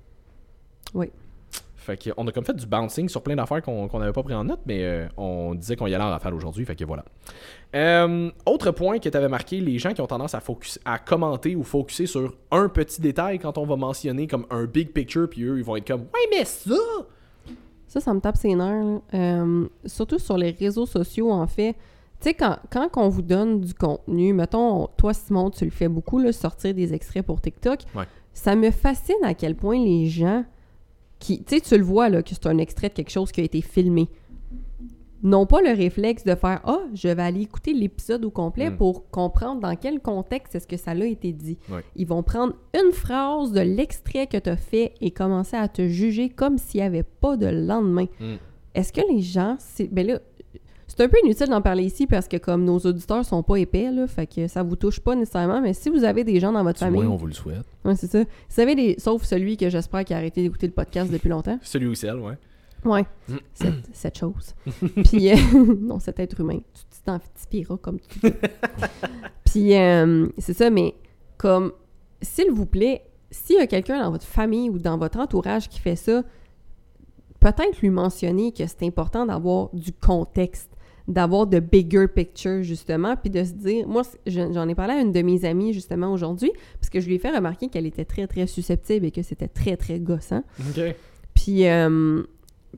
Oui. 0.93 1.07
Fait 1.85 1.97
que, 1.97 2.09
on 2.17 2.27
a 2.27 2.31
comme 2.31 2.43
fait 2.43 2.55
du 2.55 2.65
bouncing 2.65 3.07
sur 3.07 3.21
plein 3.21 3.35
d'affaires 3.35 3.61
qu'on 3.61 3.99
n'avait 3.99 4.11
pas 4.11 4.23
pris 4.23 4.33
en 4.33 4.43
note, 4.43 4.61
mais 4.65 4.83
euh, 4.83 5.07
on 5.17 5.53
disait 5.53 5.75
qu'on 5.75 5.85
y 5.85 5.93
allait 5.93 6.03
en 6.03 6.09
rafale 6.09 6.33
aujourd'hui, 6.33 6.65
fait 6.65 6.75
que 6.75 6.83
voilà. 6.83 7.05
Euh, 7.75 8.31
autre 8.47 8.71
point 8.71 8.97
que 8.97 9.07
tu 9.07 9.15
avais 9.15 9.29
marqué, 9.29 9.61
les 9.61 9.77
gens 9.77 9.93
qui 9.93 10.01
ont 10.01 10.07
tendance 10.07 10.33
à, 10.33 10.39
focus, 10.39 10.79
à 10.83 10.97
commenter 10.97 11.55
ou 11.55 11.61
focuser 11.61 12.07
sur 12.07 12.33
un 12.49 12.69
petit 12.69 13.01
détail 13.01 13.37
quand 13.37 13.59
on 13.59 13.67
va 13.67 13.75
mentionner 13.75 14.25
comme 14.25 14.47
un 14.49 14.65
big 14.65 14.93
picture, 14.93 15.29
puis 15.29 15.43
eux, 15.43 15.59
ils 15.59 15.63
vont 15.63 15.75
être 15.75 15.87
comme 15.87 16.01
«Ouais, 16.13 16.27
mais 16.31 16.43
ça! 16.43 16.73
Ça, 17.87 18.01
ça 18.01 18.13
me 18.13 18.19
tape 18.19 18.35
ses 18.35 18.55
nerfs. 18.55 19.01
Euh, 19.13 19.67
surtout 19.85 20.17
sur 20.17 20.37
les 20.37 20.51
réseaux 20.51 20.87
sociaux, 20.87 21.31
en 21.31 21.45
fait. 21.45 21.73
Tu 22.19 22.29
sais, 22.29 22.33
quand, 22.33 22.57
quand 22.71 22.89
on 22.97 23.09
vous 23.09 23.21
donne 23.21 23.61
du 23.61 23.75
contenu, 23.75 24.33
mettons, 24.33 24.87
toi, 24.97 25.13
Simon, 25.13 25.51
tu 25.51 25.65
le 25.65 25.71
fais 25.71 25.87
beaucoup, 25.87 26.17
là, 26.17 26.33
sortir 26.33 26.73
des 26.73 26.93
extraits 26.95 27.23
pour 27.23 27.39
TikTok. 27.39 27.81
Ouais. 27.93 28.05
Ça 28.33 28.55
me 28.55 28.71
fascine 28.71 29.23
à 29.23 29.33
quel 29.33 29.55
point 29.55 29.77
les 29.77 30.07
gens 30.07 30.43
qui... 31.25 31.43
Tu 31.43 31.55
sais, 31.55 31.61
tu 31.61 31.77
le 31.77 31.83
vois, 31.83 32.09
là, 32.09 32.21
que 32.21 32.29
c'est 32.29 32.45
un 32.45 32.57
extrait 32.59 32.89
de 32.89 32.93
quelque 32.93 33.09
chose 33.11 33.31
qui 33.31 33.41
a 33.41 33.43
été 33.43 33.61
filmé. 33.61 34.07
N'ont 35.23 35.47
pas 35.47 35.61
le 35.61 35.71
réflexe 35.75 36.23
de 36.23 36.35
faire 36.35 36.61
«Ah, 36.65 36.81
je 36.93 37.07
vais 37.07 37.21
aller 37.21 37.41
écouter 37.41 37.73
l'épisode 37.73 38.23
au 38.25 38.29
complet 38.29 38.69
Mm. 38.69 38.77
pour 38.77 39.09
comprendre 39.09 39.59
dans 39.61 39.75
quel 39.75 39.99
contexte 39.99 40.53
est-ce 40.53 40.67
que 40.67 40.77
ça 40.77 40.91
a 40.91 40.95
été 41.05 41.31
dit. 41.33 41.57
Ils 41.95 42.05
vont 42.05 42.21
prendre 42.21 42.53
une 42.75 42.91
phrase 42.91 43.51
de 43.51 43.61
l'extrait 43.61 44.27
que 44.27 44.37
tu 44.37 44.49
as 44.49 44.57
fait 44.57 44.93
et 45.01 45.09
commencer 45.09 45.57
à 45.57 45.67
te 45.67 45.87
juger 45.87 46.29
comme 46.29 46.59
s'il 46.59 46.81
n'y 46.81 46.85
avait 46.85 47.03
pas 47.03 47.37
de 47.37 47.47
lendemain. 47.47 48.05
Mm. 48.19 48.35
Est-ce 48.75 48.93
que 48.93 49.01
les 49.09 49.21
gens. 49.21 49.57
Ben 49.91 50.05
là, 50.05 50.19
c'est 50.95 51.03
un 51.03 51.09
peu 51.09 51.17
inutile 51.23 51.47
d'en 51.47 51.61
parler 51.61 51.83
ici 51.83 52.07
parce 52.07 52.27
que 52.27 52.37
comme 52.37 52.63
nos 52.63 52.79
auditeurs 52.79 53.25
sont 53.25 53.43
pas 53.43 53.57
épais, 53.57 53.91
là, 53.91 54.07
fait 54.07 54.27
que 54.27 54.47
ça 54.47 54.63
vous 54.63 54.75
touche 54.77 54.99
pas 54.99 55.15
nécessairement, 55.15 55.61
mais 55.61 55.73
si 55.73 55.89
vous 55.89 56.03
avez 56.03 56.23
des 56.23 56.39
gens 56.39 56.53
dans 56.53 56.63
votre 56.63 56.79
famille. 56.79 57.03
moins, 57.03 57.13
on 57.13 57.17
vous 57.17 57.27
le 57.27 57.33
souhaite. 57.33 57.65
Ouais, 57.83 57.95
c'est 57.95 58.09
ça. 58.09 58.23
Si 58.47 58.55
vous 58.55 58.61
avez 58.61 58.75
des. 58.75 58.95
Sauf 58.97 59.23
celui 59.23 59.57
que 59.57 59.69
j'espère 59.69 60.05
qui 60.05 60.13
a 60.13 60.17
arrêté 60.17 60.41
d'écouter 60.41 60.67
le 60.67 60.73
podcast 60.73 61.11
depuis 61.11 61.29
longtemps. 61.29 61.59
Celui 61.63 61.87
ou 61.87 61.95
celle, 61.95 62.19
ouais. 62.19 62.37
Ouais. 62.85 63.05
Cette, 63.53 63.73
cette 63.93 64.17
chose. 64.17 64.53
Puis, 65.03 65.31
euh, 65.31 65.35
non, 65.81 65.99
cet 65.99 66.19
être 66.19 66.39
humain. 66.39 66.59
Tu 66.73 67.01
t'inspireras 67.03 67.77
comme 67.77 67.99
tu 67.99 68.19
veux. 68.19 68.33
Puis, 69.43 69.75
euh, 69.75 70.27
c'est 70.37 70.53
ça, 70.53 70.69
mais 70.69 70.93
comme, 71.37 71.71
s'il 72.21 72.51
vous 72.51 72.67
plaît, 72.67 73.01
s'il 73.31 73.57
y 73.57 73.59
a 73.59 73.67
quelqu'un 73.67 74.01
dans 74.01 74.11
votre 74.11 74.25
famille 74.25 74.69
ou 74.69 74.77
dans 74.77 74.97
votre 74.97 75.19
entourage 75.19 75.67
qui 75.67 75.79
fait 75.79 75.95
ça, 75.95 76.23
peut-être 77.39 77.81
lui 77.81 77.89
mentionner 77.89 78.51
que 78.51 78.65
c'est 78.65 78.83
important 78.83 79.25
d'avoir 79.25 79.69
du 79.73 79.91
contexte, 79.91 80.74
d'avoir 81.07 81.45
de 81.47 81.59
bigger 81.59 82.07
picture, 82.07 82.63
justement, 82.63 83.15
puis 83.15 83.29
de 83.29 83.43
se 83.43 83.51
dire, 83.53 83.87
moi, 83.87 84.01
j'en 84.25 84.67
ai 84.67 84.75
parlé 84.75 84.93
à 84.93 85.01
une 85.01 85.11
de 85.11 85.21
mes 85.21 85.45
amies, 85.45 85.71
justement, 85.73 86.11
aujourd'hui, 86.11 86.51
parce 86.79 86.89
que 86.89 86.99
je 86.99 87.07
lui 87.07 87.15
ai 87.15 87.19
fait 87.19 87.31
remarquer 87.35 87.67
qu'elle 87.67 87.85
était 87.85 88.05
très, 88.05 88.25
très 88.27 88.47
susceptible 88.47 89.05
et 89.05 89.11
que 89.11 89.21
c'était 89.21 89.47
très, 89.47 89.77
très 89.77 89.99
gossant. 89.99 90.43
OK. 90.59 90.95
Puis, 91.35 91.67
euh, 91.67 92.23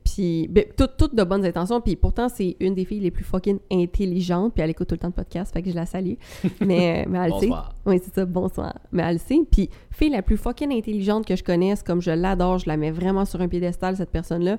puis 0.04 0.46
ben, 0.48 0.64
tout- 0.76 0.88
toutes 0.98 1.14
de 1.14 1.24
bonnes 1.24 1.44
intentions. 1.44 1.80
Puis 1.80 1.96
pourtant, 1.96 2.28
c'est 2.28 2.56
une 2.60 2.74
des 2.74 2.84
filles 2.84 3.00
les 3.00 3.10
plus 3.10 3.24
fucking 3.24 3.58
intelligentes. 3.72 4.52
Puis 4.54 4.62
elle 4.62 4.70
écoute 4.70 4.88
tout 4.88 4.94
le 4.94 4.98
temps 5.00 5.08
de 5.08 5.14
podcast, 5.14 5.52
fait 5.52 5.62
que 5.62 5.70
je 5.70 5.74
la 5.74 5.86
salue. 5.86 6.14
Mais, 6.60 7.04
mais 7.08 7.18
elle 7.18 7.32
sait. 7.34 7.46
Bonsoir. 7.46 7.74
Oui, 7.86 8.00
c'est 8.02 8.14
ça, 8.14 8.24
bonsoir. 8.26 8.74
Mais 8.92 9.02
elle 9.04 9.14
le 9.14 9.18
sait. 9.18 9.38
Puis 9.50 9.70
fille 9.90 10.10
la 10.10 10.22
plus 10.22 10.36
fucking 10.36 10.72
intelligente 10.72 11.26
que 11.26 11.34
je 11.36 11.42
connaisse, 11.42 11.82
comme 11.82 12.00
je 12.02 12.10
l'adore, 12.10 12.58
je 12.58 12.68
la 12.68 12.76
mets 12.76 12.90
vraiment 12.90 13.24
sur 13.24 13.40
un 13.40 13.48
piédestal, 13.48 13.96
cette 13.96 14.10
personne-là. 14.10 14.58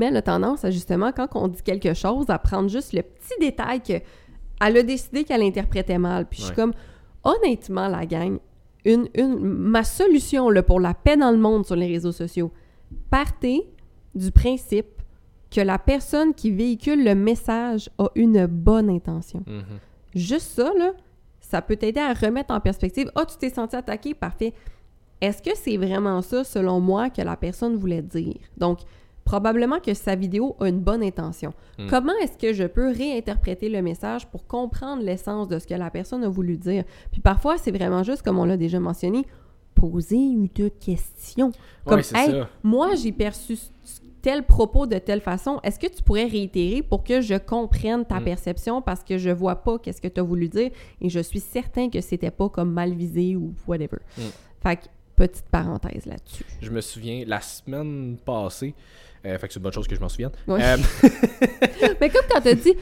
Mais 0.00 0.06
elle 0.06 0.16
a 0.16 0.22
tendance 0.22 0.64
à 0.64 0.70
justement, 0.70 1.12
quand 1.12 1.28
on 1.34 1.46
dit 1.46 1.62
quelque 1.62 1.92
chose, 1.92 2.30
à 2.30 2.38
prendre 2.38 2.70
juste 2.70 2.94
le 2.94 3.02
petit 3.02 3.38
détail 3.38 3.82
que 3.82 4.00
elle 4.62 4.76
a 4.78 4.82
décidé 4.82 5.24
qu'elle 5.24 5.42
interprétait 5.42 5.98
mal. 5.98 6.26
Puis 6.26 6.40
je 6.40 6.46
suis 6.46 6.54
comme, 6.54 6.72
honnêtement, 7.22 7.86
la 7.86 8.06
gang, 8.06 8.38
une, 8.86 9.08
une, 9.14 9.38
ma 9.38 9.84
solution 9.84 10.48
là, 10.48 10.62
pour 10.62 10.80
la 10.80 10.94
paix 10.94 11.18
dans 11.18 11.30
le 11.30 11.36
monde 11.36 11.66
sur 11.66 11.76
les 11.76 11.86
réseaux 11.86 12.12
sociaux, 12.12 12.50
partez 13.10 13.68
du 14.14 14.30
principe 14.32 15.02
que 15.50 15.60
la 15.60 15.78
personne 15.78 16.32
qui 16.32 16.50
véhicule 16.50 17.04
le 17.04 17.14
message 17.14 17.90
a 17.98 18.08
une 18.14 18.46
bonne 18.46 18.88
intention. 18.88 19.42
Mhm. 19.46 19.64
Juste 20.14 20.52
ça, 20.52 20.72
là, 20.78 20.92
ça 21.40 21.60
peut 21.60 21.76
t'aider 21.76 22.00
à 22.00 22.14
remettre 22.14 22.54
en 22.54 22.60
perspective. 22.60 23.12
Ah, 23.16 23.26
tu 23.26 23.36
t'es 23.36 23.50
senti 23.50 23.76
attaqué, 23.76 24.14
parfait. 24.14 24.54
Est-ce 25.20 25.42
que 25.42 25.50
c'est 25.54 25.76
vraiment 25.76 26.22
ça, 26.22 26.42
selon 26.42 26.80
moi, 26.80 27.10
que 27.10 27.20
la 27.20 27.36
personne 27.36 27.76
voulait 27.76 28.00
dire? 28.00 28.38
Donc, 28.56 28.78
probablement 29.30 29.78
que 29.78 29.94
sa 29.94 30.16
vidéo 30.16 30.56
a 30.58 30.68
une 30.68 30.80
bonne 30.80 31.02
intention. 31.04 31.52
Mm. 31.78 31.86
Comment 31.88 32.12
est-ce 32.22 32.36
que 32.36 32.52
je 32.52 32.64
peux 32.64 32.90
réinterpréter 32.90 33.68
le 33.68 33.80
message 33.80 34.26
pour 34.26 34.46
comprendre 34.46 35.02
l'essence 35.04 35.46
de 35.46 35.58
ce 35.60 35.66
que 35.68 35.74
la 35.74 35.88
personne 35.90 36.24
a 36.24 36.28
voulu 36.28 36.56
dire? 36.56 36.82
Puis 37.12 37.20
parfois, 37.20 37.56
c'est 37.56 37.70
vraiment 37.70 38.02
juste, 38.02 38.22
comme 38.22 38.38
on 38.40 38.44
l'a 38.44 38.56
déjà 38.56 38.80
mentionné, 38.80 39.24
poser 39.74 40.16
une 40.16 40.48
question. 40.48 41.52
Comme, 41.84 41.98
Ouais, 41.98 42.02
c'est 42.02 42.16
Hey, 42.18 42.30
ça. 42.32 42.48
moi, 42.64 42.94
j'ai 42.96 43.12
perçu 43.12 43.56
tel 44.20 44.42
propos 44.42 44.86
de 44.86 44.98
telle 44.98 45.20
façon. 45.20 45.60
Est-ce 45.62 45.78
que 45.78 45.86
tu 45.86 46.02
pourrais 46.02 46.26
réitérer 46.26 46.82
pour 46.82 47.04
que 47.04 47.20
je 47.20 47.36
comprenne 47.36 48.04
ta 48.04 48.18
Mm. 48.20 48.24
perception 48.24 48.82
parce 48.82 49.02
que 49.04 49.16
je 49.16 49.30
vois 49.30 49.56
pas 49.56 49.78
qu'est-ce 49.78 50.00
que 50.02 50.08
tu 50.08 50.20
as 50.20 50.24
voulu 50.24 50.48
dire 50.48 50.70
et 51.00 51.08
je 51.08 51.20
suis 51.20 51.40
certain 51.40 51.88
que 51.88 52.00
c'était 52.00 52.30
pas 52.32 52.48
comme 52.48 52.72
mal 52.72 52.92
visé 52.94 53.36
ou 53.36 53.54
whatever. 53.68 53.98
Mm. 54.18 54.22
Fait 54.62 54.76
que, 54.76 54.82
petite 55.16 55.46
parenthèse 55.50 56.04
là-dessus. 56.06 56.44
Je 56.60 56.70
me 56.70 56.80
souviens, 56.80 57.24
la 57.26 57.40
semaine 57.40 58.16
passée, 58.24 58.74
fait 59.22 59.46
que 59.46 59.52
c'est 59.52 59.58
une 59.58 59.62
bonne 59.62 59.72
chose 59.72 59.86
que 59.86 59.94
je 59.94 60.00
m'en 60.00 60.08
souvienne. 60.08 60.32
Ouais. 60.46 60.60
Euh, 60.62 60.76
Mais 62.00 62.10
comme 62.10 62.24
quand 62.30 62.40
t'as 62.40 62.54
dit, 62.54 62.74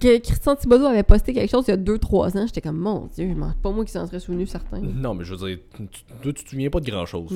que 0.00 0.18
Christian 0.20 0.56
Thibodeau 0.56 0.86
avait 0.86 1.02
posté 1.02 1.32
quelque 1.34 1.50
chose 1.50 1.64
il 1.68 1.70
y 1.70 1.74
a 1.74 1.76
2-3 1.76 2.38
ans, 2.38 2.46
j'étais 2.46 2.60
comme, 2.62 2.78
mon 2.78 3.08
Dieu, 3.14 3.34
pas 3.62 3.70
moi 3.70 3.84
qui 3.84 3.92
s'en 3.92 4.06
serait 4.06 4.20
souvenu, 4.20 4.46
certain. 4.46 4.80
Non, 4.80 5.14
mais 5.14 5.24
je 5.24 5.34
veux 5.34 5.46
dire, 5.48 5.58
tu, 5.76 6.02
toi, 6.22 6.32
tu 6.32 6.44
te 6.44 6.48
souviens 6.50 6.70
pas 6.70 6.80
de 6.80 6.90
grand-chose. 6.90 7.28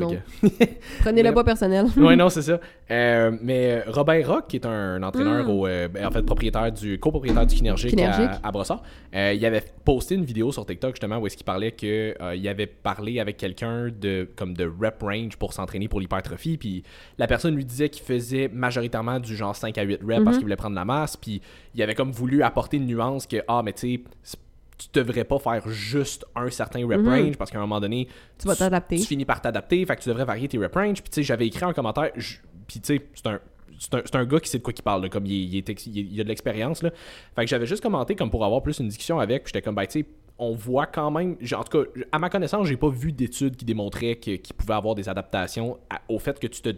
que- 0.42 0.48
Prenez-le 1.00 1.32
pas 1.34 1.44
personnel. 1.44 1.86
ouais, 1.96 2.16
non, 2.16 2.28
c'est 2.30 2.42
ça. 2.42 2.58
Euh, 2.90 3.36
mais 3.42 3.82
Robin 3.88 4.22
Rock, 4.26 4.46
qui 4.48 4.56
est 4.56 4.66
un 4.66 5.02
entraîneur, 5.02 5.44
Mm. 5.46 5.50
au, 5.50 5.66
euh, 5.66 5.88
en 6.04 6.10
fait, 6.10 6.22
propriétaire 6.22 6.72
du, 6.72 6.98
copropriétaire 6.98 7.46
du 7.46 7.54
Kinergic. 7.56 7.98
à, 8.00 8.40
à 8.42 8.50
Brossard, 8.52 8.82
euh, 9.14 9.32
il 9.34 9.44
avait 9.44 9.62
posté 9.84 10.14
une 10.14 10.24
vidéo 10.24 10.50
sur 10.52 10.64
TikTok, 10.64 10.92
justement, 10.94 11.18
où 11.18 11.26
est-ce 11.26 11.36
qu'il 11.36 11.44
parlait 11.44 11.72
que 11.72 12.14
euh, 12.20 12.34
il 12.34 12.46
avait 12.48 12.66
parlé 12.66 13.20
avec 13.20 13.36
quelqu'un 13.36 13.88
de, 13.88 14.28
comme 14.36 14.54
de 14.54 14.64
rep 14.80 15.02
range 15.02 15.36
pour 15.36 15.52
s'entraîner 15.52 15.88
pour 15.88 16.00
l'hypertrophie, 16.00 16.56
puis 16.56 16.82
la 17.18 17.26
personne 17.26 17.54
lui 17.54 17.64
disait 17.64 17.88
qu'il 17.88 18.02
faisait 18.04 18.48
majoritairement 18.52 19.20
du 19.20 19.36
genre 19.36 19.54
5 19.54 19.76
à 19.78 19.82
8 19.82 20.00
reps 20.02 20.06
parce 20.06 20.24
Mhm. 20.24 20.32
qu'il 20.32 20.42
voulait 20.42 20.56
prendre 20.56 20.74
la 20.76 20.84
masse, 20.84 21.16
puis 21.16 21.40
il 21.76 21.82
avait 21.82 21.94
comme 21.94 22.10
voulu 22.10 22.42
apporter 22.42 22.78
une 22.78 22.86
nuance 22.86 23.26
que, 23.26 23.36
ah, 23.46 23.62
mais 23.64 23.72
tu 23.72 24.02
sais, 24.24 24.38
tu 24.78 24.88
devrais 24.92 25.24
pas 25.24 25.38
faire 25.38 25.68
juste 25.68 26.24
un 26.34 26.50
certain 26.50 26.86
rep 26.86 27.00
Mhm. 27.00 27.08
range 27.08 27.36
parce 27.36 27.50
qu'à 27.50 27.58
un 27.58 27.62
moment 27.62 27.80
donné, 27.80 28.08
Tu 28.38 28.46
vas 28.46 28.56
t'adapter. 28.56 28.96
tu 28.96 29.04
finis 29.06 29.24
par 29.24 29.40
t'adapter, 29.40 29.84
fait 29.86 29.96
que 29.96 30.02
tu 30.02 30.08
devrais 30.08 30.24
varier 30.24 30.48
tes 30.48 30.58
rep 30.58 30.74
range. 30.74 31.02
Puis 31.02 31.10
tu 31.10 31.14
sais, 31.16 31.22
j'avais 31.22 31.46
écrit 31.46 31.64
un 31.64 31.72
commentaire, 31.72 32.10
je- 32.16 32.36
puis 32.66 32.80
tu 32.80 32.96
sais, 32.98 33.06
c'est 33.14 33.26
un. 33.28 33.40
C'est 33.78 33.94
un, 33.94 34.20
un 34.20 34.24
gars 34.24 34.40
qui 34.40 34.48
sait 34.48 34.56
de 34.56 34.62
quoi 34.62 34.72
il 34.74 34.82
parle, 34.82 35.02
là, 35.02 35.10
comme 35.10 35.26
il, 35.26 35.32
il 35.34 35.56
est 35.58 35.68
ex- 35.68 35.84
il, 35.86 35.98
il 36.10 36.18
a 36.18 36.24
de 36.24 36.28
l'expérience. 36.30 36.82
là. 36.82 36.90
Fait 37.34 37.42
que 37.44 37.46
j'avais 37.50 37.66
juste 37.66 37.82
commenté 37.82 38.14
comme 38.14 38.30
pour 38.30 38.42
avoir 38.42 38.62
plus 38.62 38.78
une 38.78 38.88
discussion 38.88 39.20
avec. 39.20 39.44
Puis 39.44 39.50
j'étais 39.52 39.60
comme, 39.62 39.74
ben, 39.74 39.84
tu 39.84 40.00
sais, 40.00 40.06
on 40.38 40.54
voit 40.54 40.86
quand 40.86 41.10
même. 41.10 41.36
En 41.54 41.62
tout 41.62 41.82
cas, 41.84 41.90
à 42.10 42.18
ma 42.18 42.30
connaissance, 42.30 42.66
j'ai 42.68 42.78
pas 42.78 42.88
vu 42.88 43.12
d'études 43.12 43.54
qui 43.54 43.66
démontraient 43.66 44.16
qu'il 44.16 44.40
pouvait 44.56 44.72
avoir 44.72 44.94
des 44.94 45.10
adaptations 45.10 45.76
à- 45.90 46.00
au 46.08 46.18
fait 46.18 46.38
que 46.40 46.46
tu 46.46 46.62
te. 46.62 46.70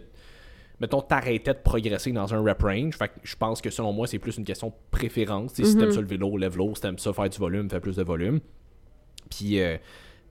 Mettons, 0.81 1.01
t'arrêtais 1.01 1.53
de 1.53 1.59
progresser 1.59 2.11
dans 2.11 2.33
un 2.33 2.41
rep 2.41 2.61
range. 2.61 2.95
Fait 2.95 3.09
que 3.09 3.13
je 3.23 3.35
pense 3.35 3.61
que 3.61 3.69
selon 3.69 3.91
moi, 3.91 4.07
c'est 4.07 4.19
plus 4.19 4.37
une 4.37 4.45
question 4.45 4.67
de 4.69 4.73
préférence. 4.91 5.53
Si 5.53 5.63
Mhm. 5.63 5.77
t'aimes 5.77 5.91
ça 5.91 6.01
le 6.01 6.07
vélo, 6.07 6.37
lève 6.37 6.55
l'eau. 6.57 6.73
Si 6.75 6.81
t'aimes 6.81 6.97
ça 6.99 7.11
faire 7.13 7.29
du 7.29 7.37
volume, 7.37 7.69
fais 7.69 7.79
plus 7.81 7.97
de 7.97 8.03
volume. 8.03 8.39
Puis, 9.29 9.59
euh, 9.61 9.77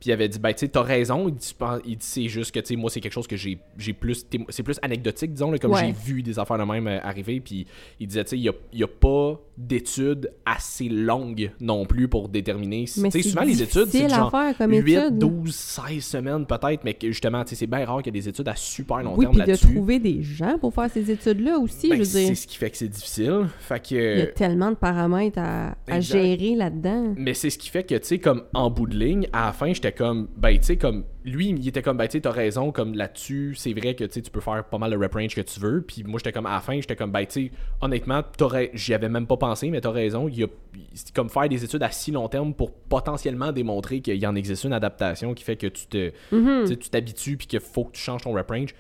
puis 0.01 0.11
il 0.11 0.13
avait 0.13 0.29
dit, 0.29 0.39
ben, 0.39 0.53
tu 0.53 0.61
sais, 0.61 0.69
t'as 0.69 0.83
raison. 0.83 1.29
Il 1.29 1.35
dit, 1.35 1.49
je 1.51 1.55
pense- 1.55 1.81
il 1.85 1.97
dit, 1.97 2.07
c'est 2.07 2.29
juste 2.29 2.53
que, 2.53 2.61
tu 2.61 2.67
sais, 2.67 2.77
moi, 2.77 2.91
c'est 2.91 3.01
quelque 3.01 3.13
chose 3.13 3.27
que 3.27 3.37
j'ai 3.37 3.59
plus. 3.93 4.25
C'est 4.49 4.63
plus 4.63 4.79
anecdotique, 4.83 5.33
disons, 5.33 5.51
là, 5.51 5.59
comme 5.59 5.73
Ouais. 5.73 5.87
j'ai 5.87 5.93
vu 6.13 6.23
des 6.23 6.39
affaires 6.39 6.59
de 6.59 6.65
même 6.65 6.87
euh, 6.87 7.01
arriver. 7.03 7.41
Puis 7.41 7.67
il 8.01 8.07
disait, 8.07 8.25
tu 8.25 8.31
sais, 8.31 8.37
il 8.39 8.43
n'y 8.43 8.49
a, 8.49 8.53
y 8.73 8.83
a 8.83 8.89
pas 8.89 9.41
d'études 9.57 10.31
assez 10.47 10.89
longues 10.89 11.51
non 11.61 11.85
plus 11.85 12.07
pour 12.09 12.29
déterminer. 12.29 12.85
Tu 12.85 13.11
sais, 13.11 13.23
souvent, 13.23 13.43
les 13.45 13.61
études, 13.63 13.89
c'est 13.89 14.09
genre 14.09 14.31
faire 14.31 14.57
comme 14.57 14.73
8, 14.73 14.95
étude. 14.95 15.19
12, 15.19 15.55
16 15.55 16.05
semaines 16.05 16.47
peut-être, 16.47 16.85
mais 16.85 16.95
que 16.95 17.09
justement, 17.09 17.43
tu 17.45 17.51
sais, 17.51 17.57
c'est 17.57 17.67
bien 17.67 17.85
rare 17.85 18.03
qu'il 18.03 18.15
y 18.15 18.19
ait 18.19 18.23
des 18.23 18.29
études 18.29 18.49
à 18.49 18.55
super 18.57 19.03
long 19.03 19.15
Oui, 19.17 19.25
terme 19.25 19.33
puis 19.35 19.43
de 19.43 19.47
là-dessus. 19.49 19.75
trouver 19.75 19.99
des 19.99 20.23
gens 20.23 20.59
pour 20.59 20.73
faire 20.73 20.89
ces 20.91 21.11
études-là 21.11 21.59
aussi, 21.59 21.89
Ben, 21.89 21.97
je 21.97 21.99
veux 22.03 22.05
c'est 22.05 22.35
ce 22.35 22.47
qui 22.47 22.57
fait 22.57 22.71
que 22.71 22.77
c'est 22.77 22.89
difficile. 22.89 23.47
Fait 23.59 23.81
que. 23.81 23.95
Il 23.95 24.19
y 24.21 24.23
a 24.23 24.27
tellement 24.29 24.71
de 24.71 24.77
paramètres 24.77 25.39
à, 25.41 25.77
à 25.89 26.01
gérer 26.01 26.55
là-dedans. 26.55 27.15
Mais 27.17 27.35
c'est 27.35 27.51
ce 27.51 27.59
qui 27.59 27.69
fait 27.69 27.83
que, 27.83 27.97
tu 27.97 28.07
sais, 28.07 28.19
comme 28.19 28.45
en 28.55 28.71
bout 28.71 28.87
de 28.87 28.97
ligne, 28.97 29.29
à 29.33 29.47
la 29.47 29.53
fin, 29.53 29.73
j'étais 29.73 29.88
comme, 29.93 30.29
ben, 30.37 30.57
tu 30.59 30.65
sais, 30.65 30.77
comme, 30.77 31.05
lui, 31.25 31.49
il 31.51 31.69
était 31.69 31.83
comme, 31.83 31.97
ben, 31.97 32.07
tu 32.07 32.13
sais, 32.13 32.21
t'as 32.21 32.31
raison, 32.31 32.73
comme 32.73 32.95
là-dessus, 32.95 33.55
c'est 33.57 33.73
vrai 33.73 33.95
que, 33.95 34.05
tu 34.05 34.23
peux 34.31 34.41
faire 34.41 34.65
pas 34.65 34.79
mal 34.79 34.91
le 34.91 34.97
rep 34.99 35.15
range 35.15 35.35
que 35.35 35.41
tu 35.41 35.61
veux. 35.61 35.83
Puis 35.83 36.05
moi, 36.05 36.19
j'étais 36.19 36.33
comme, 36.33 36.47
à 36.47 36.55
la 36.55 36.61
fin, 36.61 36.75
j'étais 36.81 36.97
comme, 36.97 37.11
ben, 37.13 37.25
tu 37.27 37.47
sais, 37.47 37.51
honnêtement, 37.81 38.23
t'aurais- 38.23 38.71
j'y 38.75 38.95
avais 38.95 39.09
même 39.09 39.27
pas 39.27 39.37
pensé, 39.37 39.71
mais 39.71 39.81
t'as 39.81 39.91
raison, 39.91 40.29
il 40.29 40.39
y 40.39 40.45
a, 40.45 40.49
comme 41.15 41.29
faire 41.29 41.49
des 41.49 41.63
études 41.65 41.83
à 41.83 41.91
si 41.91 42.11
long 42.11 42.29
terme 42.29 42.55
pour 42.55 42.73
potentiellement 42.73 43.53
démontrer 43.53 44.01
qu'il 44.01 44.17
y 44.17 44.27
en 44.27 44.35
existe 44.37 44.65
une 44.65 44.73
adaptation 44.73 45.35
qui 45.35 45.45
fait 45.45 45.57
que 45.57 45.67
tu 45.67 45.87
te, 45.87 46.13
Mhm. 46.33 46.63
tu 46.63 46.67
sais, 46.69 46.77
tu 46.77 46.89
t'habitues 46.91 47.37
puis 47.37 47.47
qu'il 47.47 47.61
faut 47.61 47.85
que 47.85 47.93
tu 47.93 48.01
changes 48.01 48.23
ton 48.23 48.33
rep 48.33 48.51
range. 48.51 48.75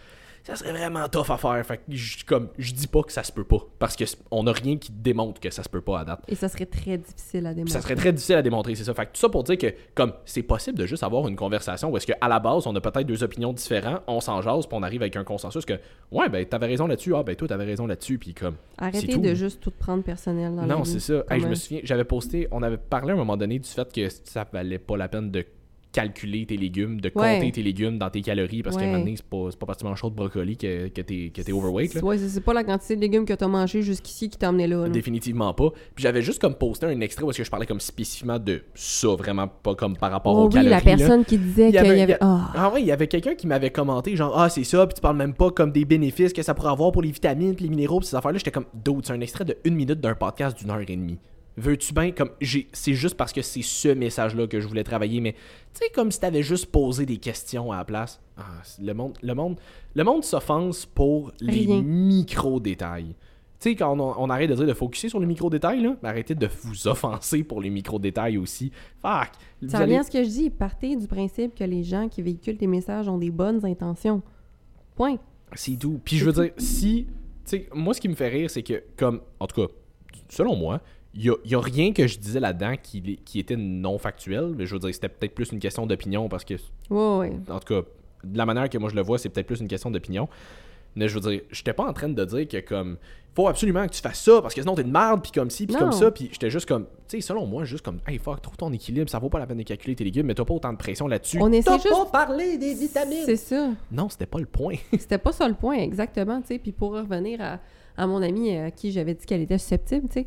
Ça 0.49 0.57
serait 0.57 0.73
vraiment 0.73 1.07
tough 1.11 1.29
à 1.29 1.37
faire. 1.37 1.67
Fait 1.67 1.77
que 1.77 1.83
je, 1.91 2.25
comme, 2.25 2.49
je 2.57 2.73
dis 2.73 2.87
pas 2.87 3.03
que 3.03 3.13
ça 3.13 3.23
se 3.23 3.31
peut 3.31 3.45
pas. 3.45 3.59
Parce 3.79 3.97
que 3.97 4.05
on 4.31 4.47
a 4.47 4.53
rien 4.53 4.79
qui 4.79 4.91
démontre 4.91 5.41
que 5.41 5.51
ça 5.51 5.63
se 5.63 5.69
peut 5.69 5.83
pas 5.83 6.01
à 6.01 6.05
date. 6.07 6.21
Et 6.27 6.35
ça 6.35 6.49
serait 6.49 6.65
très 6.65 6.97
difficile 6.97 7.45
à 7.45 7.51
Puis 7.51 7.57
démontrer. 7.57 7.73
ça 7.75 7.83
serait 7.83 7.97
très 7.97 8.13
difficile 8.15 8.37
à 8.37 8.43
démontrer, 8.43 8.75
c'est 8.75 8.85
ça. 8.85 8.95
Fait 8.95 9.05
que 9.05 9.13
tout 9.13 9.21
ça 9.21 9.29
pour 9.29 9.45
dire 9.45 9.59
que, 9.59 9.67
comme, 9.95 10.15
c'est 10.25 10.43
possible 10.43 10.79
de 10.79 10.87
juste 10.87 11.03
avoir 11.03 11.29
une 11.29 11.37
conversation 11.37 11.91
où 11.91 11.99
est-ce 11.99 12.07
qu'à 12.07 12.17
la 12.27 12.39
base, 12.41 12.67
on 12.67 12.75
a 12.75 12.81
peut-être 12.81 13.07
deux 13.07 13.23
opinions 13.23 13.53
différentes, 13.53 14.01
on 14.07 14.21
s'en 14.21 14.41
jase, 14.41 14.67
puis 14.67 14.75
on 14.79 14.83
arrive 14.83 15.03
avec 15.03 15.17
un 15.17 15.25
consensus 15.25 15.67
que, 15.67 15.75
ouais, 16.13 16.31
ben, 16.31 16.47
t'avais 16.47 16.67
raison 16.67 16.87
là-dessus, 16.87 17.15
ah, 17.15 17.23
ben, 17.23 17.37
toi, 17.37 17.47
t'avais 17.47 17.67
raison 17.67 17.87
là-dessus, 17.87 18.17
puis 18.17 18.33
comme. 18.33 18.55
Arrêtez 18.79 19.07
tout. 19.07 19.21
de 19.21 19.35
juste 19.35 19.61
tout 19.61 19.71
prendre 19.71 20.03
personnel 20.03 20.57
dans 20.57 20.63
la 20.63 20.77
non, 20.77 20.85
c'est 20.85 21.01
ça. 21.01 21.25
Hey, 21.29 21.43
je 21.43 21.47
me 21.47 21.55
souviens, 21.57 21.81
j'avais 21.85 22.05
posté, 22.05 22.49
on 22.53 22.63
avait 22.63 22.79
parlé 22.79 23.11
à 23.11 23.15
un 23.15 23.19
moment 23.19 23.37
donné 23.37 23.59
du 23.59 23.69
fait 23.69 23.93
que 23.93 24.09
ça 24.25 24.47
valait 24.51 24.79
pas 24.79 24.97
la 24.97 25.09
peine 25.09 25.31
de 25.31 25.45
calculer 25.93 26.45
tes 26.47 26.57
légumes, 26.57 27.01
de 27.01 27.11
Ouais. 27.15 27.37
compter 27.39 27.53
tes 27.53 27.63
légumes 27.63 27.99
dans 27.99 28.11
tes 28.11 28.21
calories, 28.21 28.63
parce 28.63 28.77
qu'à 28.77 28.83
un 28.83 28.87
Ouais. 28.87 28.93
moment 28.93 29.05
donné, 29.05 29.17
c'est 29.17 29.25
pas, 29.25 29.49
pas 29.59 29.67
parce 29.67 29.79
que 29.79 29.83
tu 29.85 29.89
manges 29.89 29.99
trop 29.99 30.11
de 30.11 30.15
brocoli 30.15 30.57
que, 30.57 30.89
que 30.89 31.01
t'es 31.01 31.33
que 31.35 31.51
overweight, 31.53 31.95
là. 31.95 32.05
Ouais, 32.05 32.19
c'est 32.19 32.41
pas 32.43 32.53
la 32.53 32.63
quantité 32.63 32.95
de 32.97 33.01
légumes 33.01 33.25
que 33.25 33.33
t'as 33.33 33.49
mangé 33.49 33.81
jusqu'ici 33.83 34.29
qui 34.29 34.37
t'a 34.37 34.51
emmené 34.51 34.67
là. 34.67 34.83
là. 34.83 34.89
Définitivement 34.91 35.55
pas. 35.55 35.71
Puis 35.95 36.03
j'avais 36.03 36.21
juste 36.23 36.41
comme 36.41 36.55
posté 36.55 36.87
un 36.87 37.01
extrait 37.01 37.25
où 37.25 37.31
est-ce 37.31 37.39
que 37.39 37.45
je 37.45 37.51
parlais 37.51 37.67
comme 37.67 37.81
spécifiquement 37.81 38.39
de 38.39 38.63
ça, 38.75 39.09
vraiment 39.17 39.49
pas 39.49 39.75
comme 39.75 39.97
par 39.97 40.11
rapport 40.11 40.37
Oh 40.37 40.43
aux 40.43 40.47
oui, 40.49 40.53
calories. 40.55 40.71
la 40.71 40.77
là. 40.77 40.83
personne 40.83 41.25
qui 41.25 41.39
disait 41.39 41.67
qu'il 41.73 41.75
y 41.77 41.79
avait- 41.79 42.13
y 42.13 42.17
Ah. 42.21 42.51
Ah 42.55 42.73
ouais, 42.73 42.83
il 42.83 42.87
y 42.87 42.93
avait 42.93 43.07
quelqu'un 43.09 43.35
qui 43.35 43.47
m'avait 43.47 43.71
commenté 43.71 44.15
genre 44.15 44.39
ah 44.39 44.49
c'est 44.51 44.65
ça, 44.65 44.87
puis 44.87 44.95
tu 44.95 45.01
parles 45.01 45.17
même 45.17 45.35
pas 45.35 45.51
comme 45.51 45.73
des 45.73 45.85
bénéfices 45.85 46.33
que 46.33 46.43
ça 46.43 46.55
pourrait 46.55 46.71
avoir 46.73 46.93
pour 46.93 47.03
les 47.03 47.11
vitamines, 47.11 47.55
puis 47.55 47.65
les 47.65 47.71
minéraux, 47.71 48.01
puis 48.01 48.09
ces 48.09 48.17
affaires-là. 48.17 48.39
J'étais 48.39 48.51
comme 48.51 48.67
dude, 48.75 49.07
c'est 49.07 49.13
un 49.13 49.21
extrait 49.21 49.45
de 49.45 49.57
une 49.65 49.75
minute 49.75 50.01
d'un 50.01 50.15
podcast 50.15 50.59
d'une 50.59 50.71
heure 50.71 50.81
et 50.81 50.85
demie. 50.87 51.19
Veux-tu 51.59 51.93
bien? 51.93 52.13
Comme 52.13 52.31
j'ai 52.41 52.69
c'est 52.73 52.95
juste 52.95 53.17
parce 53.17 53.33
que 53.33 53.43
c'est 53.43 53.63
ce 53.63 53.89
message-là 53.89 54.47
que 54.47 54.61
je 54.61 54.67
voulais 54.69 54.85
travailler, 54.85 55.21
mais 55.21 55.33
tu 55.33 55.39
sais 55.85 55.91
comme 55.95 56.11
si 56.11 56.21
t'avais 56.21 56.43
juste 56.43 56.67
posé 56.67 57.05
des 57.07 57.17
questions 57.19 57.73
à 57.73 57.79
la 57.79 57.85
place. 57.85 58.21
Ah, 58.37 58.45
le 58.81 58.93
monde, 58.95 59.19
le 59.23 59.35
monde, 59.35 59.59
le 59.95 60.05
monde 60.05 60.25
s'offense 60.25 60.87
pour 60.87 61.33
les 61.41 61.53
Rien. 61.67 61.83
micro 61.83 62.61
détails. 62.61 63.15
Tu 63.61 63.71
sais, 63.71 63.75
quand 63.75 63.99
on, 63.99 64.15
on 64.23 64.31
arrête 64.31 64.49
de 64.51 64.55
dire 64.55 64.67
de 64.69 64.73
focuser 64.73 65.09
sur 65.09 65.19
les 65.19 65.27
micro-détails, 65.27 65.83
là, 65.83 65.97
mais 66.01 66.09
arrêtez 66.09 66.37
de 66.37 66.47
vous 66.63 66.87
offenser 66.87 67.43
pour 67.43 67.61
les 67.61 67.71
micro-détails 67.71 68.39
aussi. 68.39 68.71
Fuck! 69.03 69.31
Ça 69.67 69.79
allez- 69.79 69.87
revient 69.87 69.97
à 69.97 70.03
ce 70.05 70.11
que 70.13 70.23
je 70.23 70.29
dis. 70.29 70.49
Partez 70.51 70.95
du 70.95 71.09
principe 71.09 71.57
que 71.57 71.65
les 71.65 71.83
gens 71.83 72.09
qui 72.09 72.23
véhiculent 72.23 72.57
tes 72.57 72.69
messages 72.69 73.09
ont 73.09 73.19
des 73.19 73.33
bonnes 73.33 73.67
intentions. 73.67 74.23
Point. 74.95 75.17
C'est 75.55 75.77
tout. 75.77 76.01
Puis 76.05 76.19
je 76.19 76.25
veux 76.27 76.33
dire, 76.33 76.53
si. 76.57 77.07
Tu 77.07 77.51
sais, 77.51 77.69
moi, 77.75 77.95
ce 77.95 78.01
qui 78.01 78.09
me 78.09 78.15
fait 78.15 78.29
rire, 78.29 78.49
c'est 78.49 78.63
que, 78.63 78.81
comme. 78.97 79.23
En 79.41 79.49
tout 79.49 79.67
cas, 79.67 79.73
selon 80.29 80.55
moi, 80.55 80.81
il 81.19 81.25
y 81.27 81.31
a, 81.31 81.35
y 81.45 81.55
a 81.55 81.61
rien 81.61 81.93
que 81.93 82.07
je 82.07 82.19
disais 82.19 82.41
là-dedans 82.41 82.75
qui, 82.83 83.17
qui 83.25 83.39
était 83.41 83.57
non 83.57 83.99
factuel. 83.99 84.55
Mais 84.57 84.65
je 84.67 84.75
veux 84.75 84.79
dire, 84.81 84.95
c'était 84.95 85.09
peut-être 85.09 85.35
plus 85.35 85.51
une 85.53 85.59
question 85.59 85.85
d'opinion 85.87 86.29
parce 86.29 86.45
que, 86.45 86.55
Ouais, 86.91 87.19
ouais. 87.19 87.33
en 87.51 87.59
tout 87.59 87.75
cas, 87.75 87.89
de 88.25 88.39
la 88.39 88.47
manière 88.47 88.69
que 88.71 88.79
moi 88.79 88.89
je 88.89 88.95
le 88.95 89.03
vois, 89.03 89.19
c'est 89.19 89.29
peut-être 89.29 89.47
plus 89.47 89.61
une 89.61 89.69
question 89.69 89.91
d'opinion. 89.91 90.29
Mais 90.97 91.07
je 91.09 91.19
veux 91.19 91.31
dire, 91.31 91.43
j'étais 91.51 91.73
pas 91.75 91.85
en 91.87 91.93
train 91.93 92.09
de 92.09 92.25
dire 92.25 92.49
que, 92.49 92.61
comme. 92.61 92.97
Faut 93.35 93.47
absolument 93.47 93.87
que 93.87 93.93
tu 93.93 94.01
fasses 94.01 94.21
ça 94.25 94.43
parce 94.43 94.53
que 94.53 94.61
sinon 94.63 94.75
t'es 94.75 94.83
une 94.83 94.91
merde, 94.91 95.23
puis 95.23 95.31
comme 95.31 95.49
ci, 95.49 95.65
puis 95.67 95.77
comme 95.77 95.93
ça. 95.93 96.11
Puis 96.11 96.29
j'étais 96.33 96.51
juste 96.51 96.67
comme. 96.67 96.87
Tu 97.07 97.17
sais, 97.17 97.21
selon 97.21 97.47
moi, 97.47 97.65
juste 97.65 97.85
comme. 97.85 98.01
Hey, 98.07 98.19
fuck, 98.19 98.43
trouve 98.43 98.57
ton 98.57 98.73
équilibre, 98.73 99.09
ça 99.09 99.21
vaut 99.21 99.29
pas 99.29 99.39
la 99.39 99.47
peine 99.47 99.59
de 99.59 99.63
calculer 99.63 99.95
tes 99.95 100.03
légumes, 100.03 100.27
mais 100.27 100.35
t'as 100.35 100.45
pas 100.45 100.55
autant 100.55 100.73
de 100.73 100.79
pression 100.79 101.07
là-dessus. 101.07 101.39
On 101.41 101.53
essaie 101.53 101.73
juste- 101.75 101.89
pas 101.91 102.07
parlé 102.07 102.59
des 102.59 102.75
vitamines! 102.75 103.23
C'est 103.27 103.37
ça. 103.37 103.69
Non, 103.93 104.09
c'était 104.09 104.27
pas 104.27 104.41
le 104.41 104.47
point. 104.47 104.75
C'était 104.93 105.19
pas 105.19 105.31
ça 105.31 105.47
le 105.47 105.55
point, 105.55 105.77
exactement, 105.77 106.41
tu 106.41 106.49
sais. 106.49 106.59
Puis 106.59 106.73
pour 106.73 106.93
revenir 106.95 107.41
à, 107.41 107.61
à 107.99 108.07
mon 108.07 108.23
amie 108.23 108.55
euh, 108.57 108.69
à 108.69 108.71
qui 108.71 108.93
j'avais 108.93 109.13
dit 109.15 109.27
qu'elle 109.27 109.43
était 109.43 109.59
susceptible, 109.59 110.09
tu 110.09 110.21
sais, 110.21 110.27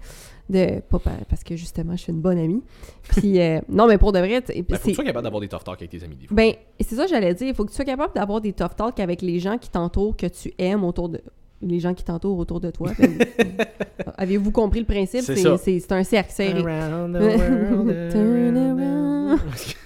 de... 0.50 0.82
Pas 0.82 1.00
pa- 1.00 1.12
parce 1.30 1.44
que, 1.44 1.56
justement, 1.56 1.94
je 1.96 2.02
suis 2.04 2.12
une 2.12 2.20
bonne 2.22 2.38
amie. 2.38 2.62
Puis, 3.10 3.40
euh, 3.40 3.60
non, 3.70 3.88
mais 3.88 3.98
pour 3.98 4.12
de 4.12 4.20
vrai, 4.20 4.42
Ben, 4.42 4.64
faut 4.78 4.78
que 4.78 4.84
tu 4.90 4.94
sois 4.94 5.04
capable 5.04 5.24
d'avoir 5.24 5.42
des 5.42 5.48
tough 5.48 5.64
talks 5.64 5.80
avec 5.82 5.90
tes 5.90 6.04
amis 6.04 6.16
des 6.18 6.28
fois. 6.28 6.36
Ben, 6.36 6.54
c'est 6.80 6.96
ça 6.96 7.06
que 7.06 7.10
j'allais 7.10 7.34
dire. 7.34 7.48
Il 7.48 7.56
faut 7.56 7.64
que 7.66 7.70
tu 7.70 7.76
sois 7.76 7.86
capable 7.86 8.14
d'avoir 8.14 8.42
des 8.42 8.54
tough 8.54 8.76
talks 8.76 9.00
avec 9.00 9.22
les 9.22 9.40
gens 9.40 9.58
qui 9.58 9.70
t'entourent, 9.70 10.16
que 10.18 10.28
tu 10.28 10.54
aimes 10.58 10.84
autour 10.84 11.10
de... 11.10 11.22
Les 11.64 11.80
gens 11.80 11.94
qui 11.94 12.04
t'entourent 12.04 12.38
autour 12.40 12.60
de 12.60 12.72
toi. 12.72 12.92
Ben, 13.00 13.18
Avez-vous 14.18 14.52
compris 14.52 14.80
le 14.80 14.86
principe? 14.86 15.22
C'est 15.22 15.92
un 15.92 16.04
cercle 16.04 16.32
serré. 16.32 16.60
Around 16.62 17.16
the 17.16 17.22
world, 17.22 18.12
Turn 18.12 18.58
around 18.58 19.40
the- 19.40 19.78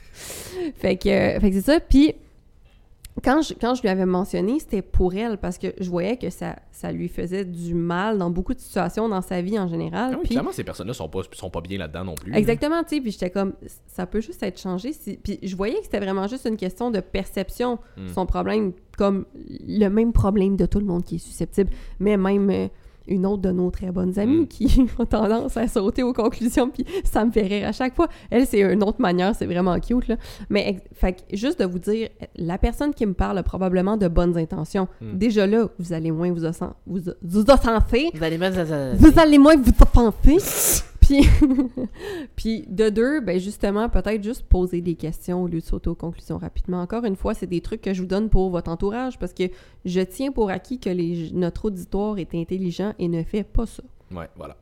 Fait 0.77 0.95
que, 0.97 1.09
euh, 1.09 1.39
fait 1.39 1.49
que 1.49 1.55
c'est 1.57 1.65
ça. 1.73 1.79
Puis, 1.79 2.15
quand 3.25 3.41
je, 3.41 3.53
quand 3.59 3.73
je 3.75 3.81
lui 3.81 3.89
avais 3.89 4.05
mentionné, 4.05 4.59
c'était 4.59 4.83
pour 4.83 5.15
elle 5.15 5.37
parce 5.39 5.57
que 5.57 5.73
je 5.79 5.89
voyais 5.89 6.15
que 6.15 6.29
ça, 6.29 6.57
ça 6.71 6.91
lui 6.91 7.07
faisait 7.09 7.43
du 7.43 7.73
mal 7.73 8.19
dans 8.19 8.29
beaucoup 8.29 8.53
de 8.53 8.59
situations 8.59 9.09
dans 9.09 9.21
sa 9.23 9.41
vie 9.41 9.57
en 9.57 9.67
général. 9.67 10.11
Ah 10.13 10.15
oui, 10.17 10.21
Puis- 10.25 10.29
clairement, 10.35 10.51
ces 10.51 10.63
personnes-là 10.63 10.93
sont 10.93 11.09
pas, 11.09 11.21
sont 11.33 11.49
pas 11.49 11.61
bien 11.61 11.79
là-dedans 11.79 12.05
non 12.05 12.15
plus. 12.15 12.33
Exactement, 12.35 12.83
tu 12.83 12.95
sais, 12.97 13.01
puis 13.01 13.11
j'étais 13.11 13.31
comme, 13.31 13.53
ça 13.87 14.05
peut 14.05 14.21
juste 14.21 14.43
être 14.43 14.61
changé. 14.61 14.93
Si... 14.93 15.17
Puis 15.17 15.39
je 15.41 15.55
voyais 15.55 15.75
que 15.79 15.83
c'était 15.85 15.99
vraiment 15.99 16.27
juste 16.27 16.45
une 16.45 16.57
question 16.57 16.91
de 16.91 16.99
perception, 16.99 17.79
Mm. 17.97 18.07
son 18.13 18.25
problème, 18.27 18.73
comme 18.97 19.25
le 19.67 19.87
même 19.89 20.13
problème 20.13 20.55
de 20.55 20.65
tout 20.67 20.79
le 20.79 20.85
monde 20.85 21.03
qui 21.03 21.15
est 21.15 21.19
susceptible, 21.19 21.71
mais 21.99 22.17
même 22.17 22.49
euh, 22.51 22.67
une 23.07 23.25
autre 23.25 23.41
de 23.41 23.51
nos 23.51 23.71
très 23.71 23.91
bonnes 23.91 24.17
amies 24.19 24.41
Mm. 24.41 24.47
qui 24.47 24.85
ont 24.99 25.05
tendance 25.05 25.57
à 25.57 25.67
sauter 25.67 26.03
aux 26.03 26.13
conclusions, 26.13 26.69
puis 26.69 26.85
ça 27.03 27.23
me 27.25 27.31
fait 27.31 27.43
rire 27.43 27.67
à 27.67 27.71
chaque 27.71 27.95
fois. 27.95 28.07
Elle, 28.29 28.45
c'est 28.45 28.59
une 28.61 28.83
autre 28.83 28.99
manière, 29.01 29.35
c'est 29.35 29.45
vraiment 29.45 29.79
cute, 29.79 30.07
là. 30.07 30.17
Mais, 30.49 30.77
fait 30.93 31.23
juste 31.33 31.59
de 31.59 31.65
vous 31.65 31.79
dire, 31.79 32.09
la 32.35 32.57
personne 32.57 32.93
qui 32.93 33.05
me 33.05 33.13
parle 33.13 33.37
a 33.37 33.43
probablement 33.43 33.97
de 33.97 34.07
bonnes 34.07 34.37
intentions. 34.37 34.87
Mm. 35.01 35.17
Déjà 35.17 35.47
là, 35.47 35.67
vous 35.79 35.93
allez 35.93 36.11
moins 36.11 36.31
vous, 36.31 36.41
vous, 36.85 37.01
vous 37.21 37.49
offenser, 37.49 38.09
Vous 38.13 38.23
allez 38.23 38.37
mettre 38.37 38.55
vous 38.97 39.19
allez 39.19 39.37
moins 39.37 39.55
vous 39.55 39.71
offenser. 39.81 40.83
Puis, 41.05 41.21
puis 42.35 42.65
de 42.67 42.89
deux, 42.89 43.21
ben 43.21 43.39
justement, 43.39 43.89
peut-être 43.89 44.23
juste 44.23 44.43
poser 44.43 44.81
des 44.81 44.95
questions 44.95 45.43
au 45.43 45.47
lieu 45.47 45.59
de 45.59 45.63
sauter 45.65 45.89
aux 45.89 45.95
conclusions 45.95 46.37
rapidement. 46.37 46.81
Encore 46.81 47.05
une 47.05 47.15
fois, 47.15 47.33
c'est 47.33 47.47
des 47.47 47.61
trucs 47.61 47.81
que 47.81 47.93
je 47.93 48.01
vous 48.01 48.07
donne 48.07 48.29
pour 48.29 48.49
votre 48.49 48.71
entourage 48.71 49.19
parce 49.19 49.33
que 49.33 49.43
je 49.85 50.01
tiens 50.01 50.31
pour 50.31 50.49
acquis 50.49 50.79
que 50.79 50.89
les, 50.89 51.29
notre 51.33 51.65
auditoire 51.65 52.17
est 52.17 52.33
intelligent 52.35 52.93
et 52.99 53.07
ne 53.07 53.23
fait 53.23 53.43
pas 53.43 53.65
ça. 53.65 53.83
Ouais, 54.11 54.27
voilà. 54.35 54.57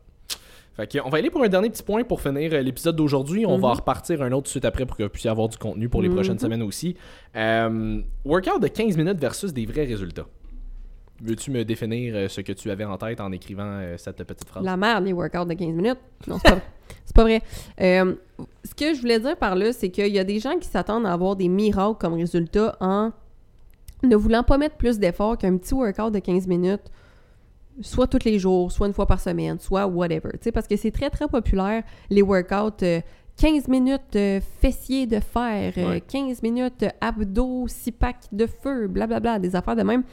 Fait 0.76 0.88
que, 0.92 0.98
on 1.06 1.10
va 1.10 1.20
aller 1.20 1.30
pour 1.30 1.44
un 1.44 1.50
dernier 1.50 1.70
petit 1.70 1.84
point 1.84 2.04
pour 2.04 2.20
finir 2.20 2.52
euh, 2.54 2.62
l'épisode 2.62 2.96
d'aujourd'hui. 2.96 3.46
On 3.46 3.58
va 3.60 3.70
Mhm. 3.70 3.76
repartir 3.76 4.22
un 4.24 4.32
autre 4.32 4.50
suite 4.50 4.66
après 4.66 4.88
pour 4.88 4.98
que 4.98 5.04
vous 5.04 5.10
puissiez 5.10 5.30
avoir 5.30 5.48
du 5.48 5.58
contenu 5.58 5.88
pour 5.88 6.02
les 6.02 6.10
Mhm. 6.10 6.16
prochaines 6.16 6.40
semaines 6.40 6.64
aussi. 6.64 6.96
Euh, 7.36 8.02
workout 8.26 8.60
de 8.60 8.68
15 8.68 8.98
minutes 8.98 9.20
versus 9.20 9.54
des 9.54 9.66
vrais 9.68 9.86
résultats. 9.86 10.26
Veux-tu 11.22 11.52
me 11.52 11.64
définir 11.64 12.14
euh, 12.16 12.28
ce 12.28 12.42
que 12.42 12.52
tu 12.52 12.70
avais 12.70 12.84
en 12.86 12.98
tête 12.98 13.22
en 13.22 13.32
écrivant 13.32 13.64
euh, 13.66 13.98
cette 13.98 14.24
petite 14.24 14.48
phrase? 14.48 14.64
La 14.64 14.76
merde, 14.76 15.06
les 15.06 15.14
workouts 15.14 15.46
de 15.46 15.54
15 15.54 15.68
minutes. 15.74 16.00
Non, 16.28 16.38
c'est 16.44 16.52
pas, 16.52 16.62
pas 17.16 17.24
vrai. 17.24 17.42
Euh, 17.80 18.16
ce 18.66 18.74
que 18.76 18.94
je 18.94 19.00
voulais 19.00 19.20
dire 19.20 19.38
par 19.38 19.56
là, 19.56 19.72
c'est 19.72 19.90
qu'il 19.90 20.08
y 20.14 20.20
a 20.20 20.24
des 20.24 20.40
gens 20.40 20.58
qui 20.60 20.68
s'attendent 20.68 21.06
à 21.06 21.14
avoir 21.14 21.36
des 21.36 21.48
miracles 21.48 21.98
comme 22.00 22.16
résultat 22.16 22.76
en 22.82 23.12
ne 24.04 24.16
voulant 24.18 24.44
pas 24.44 24.58
mettre 24.58 24.76
plus 24.76 25.00
d'efforts 25.00 25.38
qu'un 25.38 25.56
petit 25.58 25.74
workout 25.74 26.14
de 26.14 26.20
15 26.20 26.46
minutes, 26.48 26.92
soit 27.80 28.08
tous 28.08 28.26
les 28.26 28.38
jours, 28.38 28.70
soit 28.72 28.88
une 28.88 28.94
fois 28.94 29.06
par 29.08 29.22
semaine, 29.22 29.60
soit 29.60 29.88
whatever. 29.88 30.32
Parce 30.54 30.68
que 30.68 30.76
c'est 30.76 30.92
très, 30.92 31.10
très 31.10 31.28
populaire, 31.28 31.84
les 32.10 32.22
workouts. 32.22 32.84
euh, 32.84 33.00
15 33.36 33.68
minutes 33.68 34.16
euh, 34.16 34.40
fessiers 34.62 35.08
de 35.08 35.20
fer, 35.20 35.74
euh, 35.78 35.90
Ouais. 35.90 36.02
15 36.02 36.44
minutes 36.44 36.86
abdos, 37.02 37.68
6 37.68 37.92
packs 37.94 38.26
de 38.32 38.46
feu, 38.46 38.88
blablabla, 38.88 39.40
des 39.40 39.56
affaires 39.56 39.76
de 39.76 39.82
même. 39.82 40.04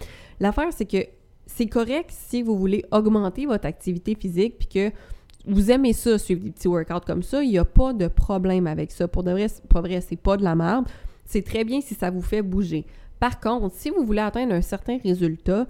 L'affaire, 0.40 0.72
c'est 0.72 0.86
que 0.86 1.06
c'est 1.46 1.66
correct 1.66 2.10
si 2.10 2.42
vous 2.42 2.56
voulez 2.56 2.84
augmenter 2.90 3.46
votre 3.46 3.66
activité 3.66 4.14
physique 4.14 4.58
puis 4.58 4.68
que 4.68 4.92
vous 5.46 5.70
aimez 5.70 5.92
ça, 5.92 6.18
suivre 6.18 6.42
des 6.42 6.50
petits 6.50 6.68
workouts 6.68 7.06
comme 7.06 7.22
ça, 7.22 7.42
il 7.42 7.50
n'y 7.50 7.58
a 7.58 7.64
pas 7.64 7.92
de 7.92 8.08
problème 8.08 8.66
avec 8.66 8.90
ça. 8.90 9.08
Pour 9.08 9.22
de 9.22 9.30
vrai, 9.30 9.46
pas 9.68 9.80
vrai, 9.80 10.00
c'est 10.00 10.16
pas 10.16 10.36
de 10.36 10.44
la 10.44 10.54
merde. 10.54 10.86
C'est 11.24 11.42
très 11.42 11.64
bien 11.64 11.80
si 11.80 11.94
ça 11.94 12.10
vous 12.10 12.22
fait 12.22 12.42
bouger. 12.42 12.84
Par 13.18 13.40
contre, 13.40 13.74
si 13.74 13.90
vous 13.90 14.04
voulez 14.04 14.20
atteindre 14.20 14.54
un 14.54 14.62
certain 14.62 14.98
résultat, 15.02 15.66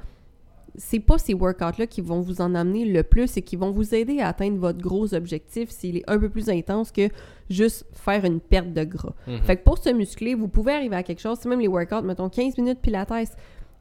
c'est 0.76 1.00
pas 1.00 1.18
ces 1.18 1.34
workouts-là 1.34 1.86
qui 1.86 2.00
vont 2.00 2.20
vous 2.20 2.40
en 2.40 2.54
amener 2.54 2.84
le 2.84 3.02
plus 3.02 3.36
et 3.36 3.42
qui 3.42 3.56
vont 3.56 3.70
vous 3.70 3.94
aider 3.94 4.20
à 4.20 4.28
atteindre 4.28 4.58
votre 4.58 4.78
gros 4.78 5.14
objectif 5.14 5.70
s'il 5.70 5.98
est 5.98 6.04
un 6.08 6.18
peu 6.18 6.28
plus 6.28 6.48
intense 6.48 6.92
que 6.92 7.08
juste 7.48 7.84
faire 7.92 8.24
une 8.24 8.40
perte 8.40 8.72
de 8.72 8.84
gras. 8.84 9.14
Mhm. 9.26 9.42
Fait 9.42 9.56
que 9.56 9.64
pour 9.64 9.78
se 9.78 9.90
muscler, 9.90 10.34
vous 10.34 10.48
pouvez 10.48 10.72
arriver 10.72 10.96
à 10.96 11.02
quelque 11.02 11.20
chose, 11.20 11.38
c'est 11.40 11.48
même 11.48 11.60
les 11.60 11.68
workouts, 11.68 12.02
mettons 12.02 12.28
15 12.28 12.56
minutes 12.56 12.80
pilates. 12.80 13.10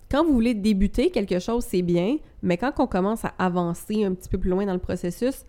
Quand 0.09 0.25
vous 0.25 0.33
voulez 0.33 0.53
débuter 0.53 1.11
quelque 1.11 1.39
chose, 1.39 1.63
c'est 1.63 1.81
bien, 1.81 2.17
mais 2.41 2.57
quand 2.57 2.71
on 2.79 2.87
commence 2.87 3.25
à 3.25 3.33
avancer 3.37 4.03
un 4.03 4.13
petit 4.13 4.29
peu 4.29 4.37
plus 4.37 4.49
loin 4.49 4.65
dans 4.65 4.73
le 4.73 4.79
processus, 4.79 5.45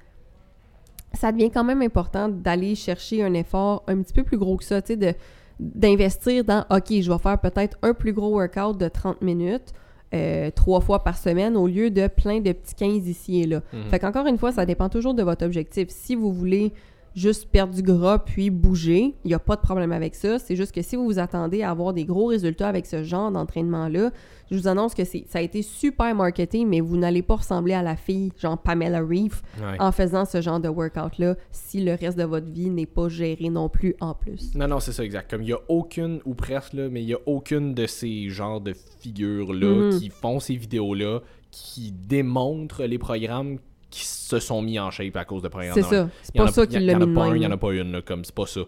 ça 1.14 1.32
devient 1.32 1.50
quand 1.50 1.64
même 1.64 1.82
important 1.82 2.28
d'aller 2.28 2.74
chercher 2.74 3.22
un 3.22 3.34
effort 3.34 3.82
un 3.86 4.02
petit 4.02 4.12
peu 4.12 4.22
plus 4.22 4.38
gros 4.38 4.56
que 4.56 4.64
ça, 4.64 4.82
tu 4.82 4.98
sais, 4.98 5.16
d'investir 5.58 6.44
dans 6.44 6.64
OK, 6.70 7.00
je 7.00 7.10
vais 7.10 7.18
faire 7.18 7.38
peut-être 7.38 7.78
un 7.82 7.94
plus 7.94 8.12
gros 8.12 8.30
workout 8.30 8.78
de 8.78 8.88
30 8.88 9.20
minutes 9.22 9.72
euh, 10.12 10.50
trois 10.50 10.80
fois 10.80 11.04
par 11.04 11.16
semaine 11.16 11.56
au 11.56 11.68
lieu 11.68 11.88
de 11.88 12.08
plein 12.08 12.40
de 12.40 12.50
petits 12.50 12.74
15 12.74 13.06
ici 13.06 13.42
et 13.42 13.46
là. 13.46 13.62
Mhm. 13.72 13.90
Fait 13.90 14.00
qu'encore 14.00 14.26
une 14.26 14.38
fois, 14.38 14.50
ça 14.50 14.66
dépend 14.66 14.88
toujours 14.88 15.14
de 15.14 15.22
votre 15.22 15.44
objectif. 15.46 15.88
Si 15.90 16.16
vous 16.16 16.32
voulez 16.32 16.72
juste 17.14 17.48
perdre 17.50 17.74
du 17.74 17.82
gras 17.82 18.18
puis 18.20 18.50
bouger, 18.50 19.14
il 19.24 19.28
n'y 19.28 19.34
a 19.34 19.38
pas 19.38 19.56
de 19.56 19.60
problème 19.60 19.92
avec 19.92 20.14
ça. 20.14 20.38
C'est 20.38 20.56
juste 20.56 20.72
que 20.72 20.82
si 20.82 20.96
vous 20.96 21.04
vous 21.04 21.18
attendez 21.18 21.62
à 21.62 21.70
avoir 21.70 21.92
des 21.92 22.04
gros 22.04 22.26
résultats 22.26 22.68
avec 22.68 22.86
ce 22.86 23.02
genre 23.02 23.30
d'entraînement-là, 23.32 24.10
je 24.50 24.56
vous 24.56 24.66
annonce 24.68 24.94
que 24.94 25.04
ça 25.04 25.18
a 25.38 25.40
été 25.40 25.62
super 25.62 26.12
marketé, 26.14 26.64
mais 26.64 26.80
vous 26.80 26.96
n'allez 26.96 27.22
pas 27.22 27.36
ressembler 27.36 27.74
à 27.74 27.82
la 27.82 27.94
fille, 27.96 28.32
genre 28.36 28.58
Pamela 28.58 29.00
Reef, 29.00 29.42
Ouais. 29.60 29.76
en 29.78 29.92
faisant 29.92 30.24
ce 30.24 30.40
genre 30.40 30.58
de 30.60 30.68
workout-là 30.68 31.36
si 31.52 31.80
le 31.84 31.94
reste 31.94 32.18
de 32.18 32.24
votre 32.24 32.50
vie 32.50 32.68
n'est 32.70 32.86
pas 32.86 33.08
géré 33.08 33.48
non 33.48 33.68
plus 33.68 33.94
en 34.00 34.14
plus. 34.14 34.54
Non, 34.56 34.66
non, 34.66 34.80
c'est 34.80 34.92
ça, 34.92 35.04
exact. 35.04 35.30
Comme 35.30 35.42
il 35.42 35.50
y 35.50 35.52
a 35.52 35.58
aucune, 35.68 36.20
ou 36.24 36.34
presque, 36.34 36.72
là, 36.72 36.88
mais 36.88 37.02
il 37.02 37.08
y 37.08 37.14
a 37.14 37.18
aucune 37.26 37.74
de 37.74 37.86
ces 37.86 38.28
genres 38.28 38.60
de 38.60 38.72
figures-là 39.00 39.90
Mhm. 39.92 39.98
qui 39.98 40.08
font 40.10 40.40
ces 40.40 40.56
vidéos-là, 40.56 41.20
qui 41.52 41.92
démontrent 41.92 42.84
les 42.84 42.98
programmes 42.98 43.58
qui 43.90 44.04
se 44.04 44.38
sont 44.38 44.62
mis 44.62 44.78
en 44.78 44.90
shape 44.90 45.16
à 45.16 45.24
cause 45.24 45.42
de 45.42 45.48
programmes. 45.48 45.74
C'est 45.74 45.82
ça. 45.82 46.08
C'est 46.22 46.34
pas 46.34 46.48
ça 46.48 46.66
qui 46.66 46.78
l'a 46.78 46.80
Il 46.80 46.90
y 46.90 46.94
en 46.94 47.06
mis 47.06 47.12
a 47.12 47.14
pas 47.14 47.26
un, 47.26 47.36
il 47.36 47.42
y 47.42 47.46
en 47.46 47.50
a 47.50 47.56
pas 47.56 47.72
une, 47.72 47.92
là, 47.92 48.02
comme 48.02 48.24
c'est 48.24 48.34
pas 48.34 48.46
ça. 48.46 48.60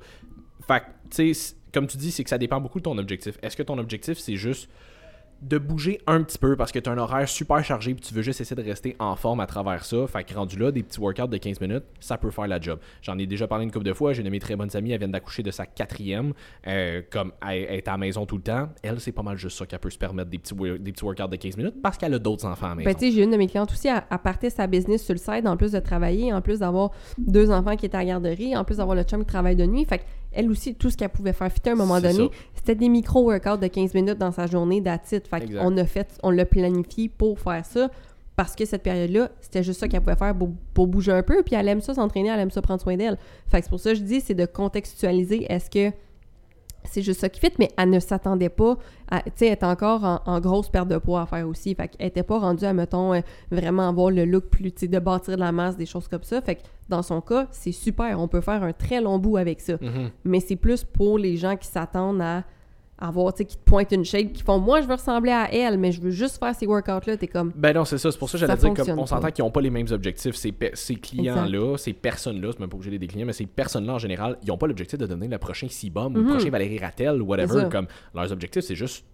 Fait 0.66 0.82
tu 1.10 1.34
sais, 1.34 1.54
comme 1.72 1.86
tu 1.86 1.96
dis, 1.96 2.10
c'est 2.10 2.24
que 2.24 2.30
ça 2.30 2.38
dépend 2.38 2.60
beaucoup 2.60 2.78
de 2.78 2.84
ton 2.84 2.98
objectif. 2.98 3.38
Est-ce 3.42 3.56
que 3.56 3.62
ton 3.62 3.78
objectif, 3.78 4.18
c'est 4.18 4.36
juste 4.36 4.68
de 5.43 5.59
bouger 5.59 6.01
un 6.07 6.22
petit 6.22 6.38
peu 6.38 6.57
parce 6.57 6.70
que 6.72 6.78
tu 6.78 6.88
as 6.88 6.93
un 6.93 6.99
horaire 6.99 7.28
super 7.28 7.64
chargé 7.64 7.95
puis 7.95 8.03
tu 8.05 8.14
veux 8.14 8.22
juste 8.22 8.40
essayer 8.40 8.55
de 8.61 8.66
rester 8.68 8.95
en 8.99 9.16
forme 9.16 9.40
à 9.40 9.47
travers 9.47 9.84
ça. 9.84 10.07
Fait 10.07 10.22
que 10.24 10.32
rendu 10.34 10.57
là, 10.57 10.70
des 10.70 10.82
petits 10.82 11.01
workouts 11.01 11.26
de 11.26 11.36
15 11.36 11.61
minutes, 11.61 11.84
ça 12.01 12.16
peut 12.16 12.30
faire 12.30 12.47
la 12.47 12.61
job. 12.61 12.78
J'en 13.03 13.18
ai 13.18 13.26
déjà 13.26 13.47
parlé 13.49 13.64
une 13.64 13.72
couple 13.72 13.84
de 13.84 13.93
fois. 13.93 14.12
J'ai 14.12 14.20
une 14.20 14.26
de 14.26 14.30
mes 14.30 14.38
très 14.38 14.55
bonnes 14.57 14.74
amies, 14.76 14.93
elle 14.93 14.99
vient 15.01 15.09
d'accoucher 15.09 15.43
de 15.43 15.51
sa 15.51 15.66
quatrième. 15.66 16.32
Euh, 16.66 17.03
comme 17.11 17.32
elle, 17.47 17.66
elle 17.68 17.74
est 17.76 17.88
à 17.88 17.93
la 17.93 17.99
maison 17.99 18.24
tout 18.24 18.36
le 18.36 18.43
temps, 18.43 18.68
elle, 18.82 19.01
c'est 19.01 19.12
pas 19.12 19.22
mal 19.22 19.36
juste 19.36 19.59
ça 19.59 19.66
qu'elle 19.66 19.78
peut 19.80 19.90
se 19.90 19.99
permettre 19.99 20.30
des 20.30 20.38
petits, 20.38 20.55
wor- 20.55 20.78
des 20.78 20.93
petits 20.93 21.05
workouts 21.05 21.26
de 21.28 21.36
15 21.36 21.57
minutes 21.57 21.82
parce 21.82 21.99
qu'elle 21.99 22.14
a 22.14 22.18
d'autres 22.18 22.47
enfants 22.47 22.66
à 22.66 22.68
la 22.70 22.74
maison. 22.76 22.90
Ben, 22.90 22.99
sais, 22.99 23.11
j'ai 23.11 23.22
une 23.24 23.30
de 23.30 23.36
mes 23.36 23.49
clientes 23.49 23.70
aussi, 23.72 23.88
elle 23.88 24.03
partait 24.22 24.51
sa 24.51 24.66
business 24.66 25.05
sur 25.05 25.14
le 25.14 25.18
side, 25.18 25.47
en 25.47 25.57
plus 25.57 25.72
de 25.72 25.80
travailler, 25.80 26.32
en 26.32 26.40
plus 26.40 26.61
d'avoir 26.61 26.90
deux 27.18 27.51
enfants 27.51 27.76
qui 27.76 27.86
étaient 27.86 27.97
à 27.97 28.01
la 28.01 28.07
garderie, 28.07 28.57
en 28.57 28.64
plus 28.64 28.76
d'avoir 28.76 28.97
le 28.97 29.03
chum 29.03 29.20
qui 29.20 29.26
travaille 29.26 29.57
de 29.57 29.66
nuit. 29.66 29.84
Fait 29.84 30.03
qu'elle 30.32 30.50
aussi, 30.50 30.74
tout 30.74 30.90
ce 30.90 30.96
qu'elle 30.96 31.08
pouvait 31.08 31.32
faire 31.32 31.50
fitter 31.52 31.70
à 31.70 31.72
un 31.74 31.76
moment 31.76 32.00
donné, 32.00 32.30
c'était 32.54 32.74
des 32.74 32.88
micro-workouts 32.88 33.58
de 33.58 33.66
15 33.66 33.94
minutes 33.94 34.18
dans 34.18 34.32
sa 34.32 34.46
journée 34.46 34.80
d'attitude. 34.80 35.26
Fait 35.28 35.52
qu'on 35.52 35.76
a 35.76 35.84
fait, 35.84 36.08
on 36.22 36.30
l'a 36.30 36.44
planifié 36.44 37.08
pour 37.08 37.38
faire 37.38 37.64
ça. 37.64 37.90
Parce 38.34 38.56
que 38.56 38.64
cette 38.64 38.82
période-là, 38.82 39.30
c'était 39.40 39.62
juste 39.62 39.80
ça 39.80 39.88
qu'elle 39.88 40.00
pouvait 40.00 40.16
faire 40.16 40.34
pour, 40.34 40.50
pour 40.72 40.86
bouger 40.86 41.12
un 41.12 41.22
peu. 41.22 41.42
Puis 41.42 41.54
elle 41.54 41.68
aime 41.68 41.82
ça 41.82 41.94
s'entraîner, 41.94 42.30
elle 42.30 42.40
aime 42.40 42.50
ça 42.50 42.62
prendre 42.62 42.80
soin 42.80 42.96
d'elle. 42.96 43.18
Fait 43.48 43.58
que 43.58 43.64
c'est 43.64 43.70
pour 43.70 43.80
ça 43.80 43.90
que 43.90 43.98
je 43.98 44.02
dis, 44.02 44.20
c'est 44.20 44.34
de 44.34 44.46
contextualiser. 44.46 45.52
Est-ce 45.52 45.68
que 45.68 45.94
c'est 46.84 47.02
juste 47.02 47.20
ça 47.20 47.28
qui 47.28 47.40
fit, 47.40 47.52
mais 47.58 47.70
elle 47.76 47.90
ne 47.90 48.00
s'attendait 48.00 48.48
pas. 48.48 48.76
à- 49.10 49.22
Tu 49.22 49.30
sais, 49.36 49.46
elle 49.46 49.52
est 49.52 49.64
encore 49.64 50.04
en, 50.04 50.20
en 50.26 50.40
grosse 50.40 50.68
perte 50.68 50.88
de 50.88 50.98
poids 50.98 51.22
à 51.22 51.26
faire 51.26 51.46
aussi. 51.48 51.74
Fait 51.74 51.88
qu'elle 51.88 52.06
était 52.08 52.22
pas 52.22 52.38
rendue 52.38 52.64
à, 52.64 52.72
mettons, 52.72 53.14
euh, 53.14 53.20
vraiment 53.50 53.88
avoir 53.88 54.10
le 54.10 54.24
look 54.24 54.44
plus, 54.46 54.72
tu 54.72 54.80
sais, 54.80 54.88
de 54.88 54.98
bâtir 54.98 55.34
de 55.36 55.40
la 55.40 55.52
masse, 55.52 55.76
des 55.76 55.86
choses 55.86 56.08
comme 56.08 56.22
ça. 56.22 56.40
Fait 56.42 56.56
que 56.56 56.62
dans 56.88 57.02
son 57.02 57.20
cas, 57.20 57.46
c'est 57.50 57.72
super. 57.72 58.18
On 58.20 58.28
peut 58.28 58.40
faire 58.40 58.62
un 58.62 58.72
très 58.72 59.00
long 59.00 59.18
bout 59.18 59.36
avec 59.36 59.60
ça. 59.60 59.74
Mhm. 59.80 60.10
Mais 60.24 60.40
c'est 60.40 60.56
plus 60.56 60.84
pour 60.84 61.18
les 61.18 61.36
gens 61.36 61.56
qui 61.56 61.68
s'attendent 61.68 62.20
à 62.22 62.44
avoir, 63.07 63.32
tu 63.34 63.38
sais, 63.38 63.44
qui 63.44 63.57
te 63.57 63.62
pointent 63.64 63.92
une 63.92 64.05
shape, 64.05 64.32
qui 64.32 64.42
font, 64.42 64.59
moi, 64.59 64.80
je 64.80 64.86
veux 64.86 64.94
ressembler 64.94 65.32
à 65.32 65.53
elle, 65.53 65.76
mais 65.78 65.92
je 65.92 66.00
veux 66.00 66.11
juste 66.11 66.38
faire 66.38 66.55
ces 66.55 66.66
workouts-là. 66.66 67.16
T'es 67.16 67.26
comme, 67.26 67.53
Ben 67.57 67.74
non, 67.74 67.84
c'est 67.84 67.98
ça. 67.98 68.11
C'est 68.12 68.18
pour 68.18 68.28
ça 68.28 68.38
que 68.38 68.46
j'allais 68.46 68.57
dire 68.59 68.74
comme 68.74 68.98
on 68.98 69.07
s'entend 69.07 69.30
qu'ils 69.30 69.44
n'ont 69.44 69.50
pas 69.50 69.61
les 69.61 69.70
mêmes 69.70 69.86
objectifs. 69.90 70.34
Ces, 70.36 70.55
ces 70.74 70.94
clients-là, 70.96 71.76
ces 71.78 71.92
personnes-là, 71.92 72.50
c'est 72.53 72.61
même 72.61 72.68
pas 72.68 72.76
obligé 72.76 72.90
d'être 72.90 73.00
des 73.00 73.07
clients, 73.09 73.26
mais 73.26 73.32
ces 73.32 73.46
personnes-là 73.46 73.94
en 73.94 73.98
général, 73.98 74.38
ils 74.42 74.48
n'ont 74.48 74.59
pas 74.59 74.66
l'objectif 74.66 74.98
de 74.98 75.07
devenir 75.07 75.30
le 75.30 75.38
prochain 75.38 75.66
Sibum 75.68 76.14
ou 76.14 76.18
le 76.18 76.22
Mhm. 76.22 76.30
prochain 76.30 76.50
Valérie 76.50 76.78
Rattel 76.78 77.20
whatever. 77.22 77.64
Comme 77.70 77.86
leurs 78.14 78.30
objectifs, 78.32 78.64
c'est 78.64 78.74
juste 78.76 79.05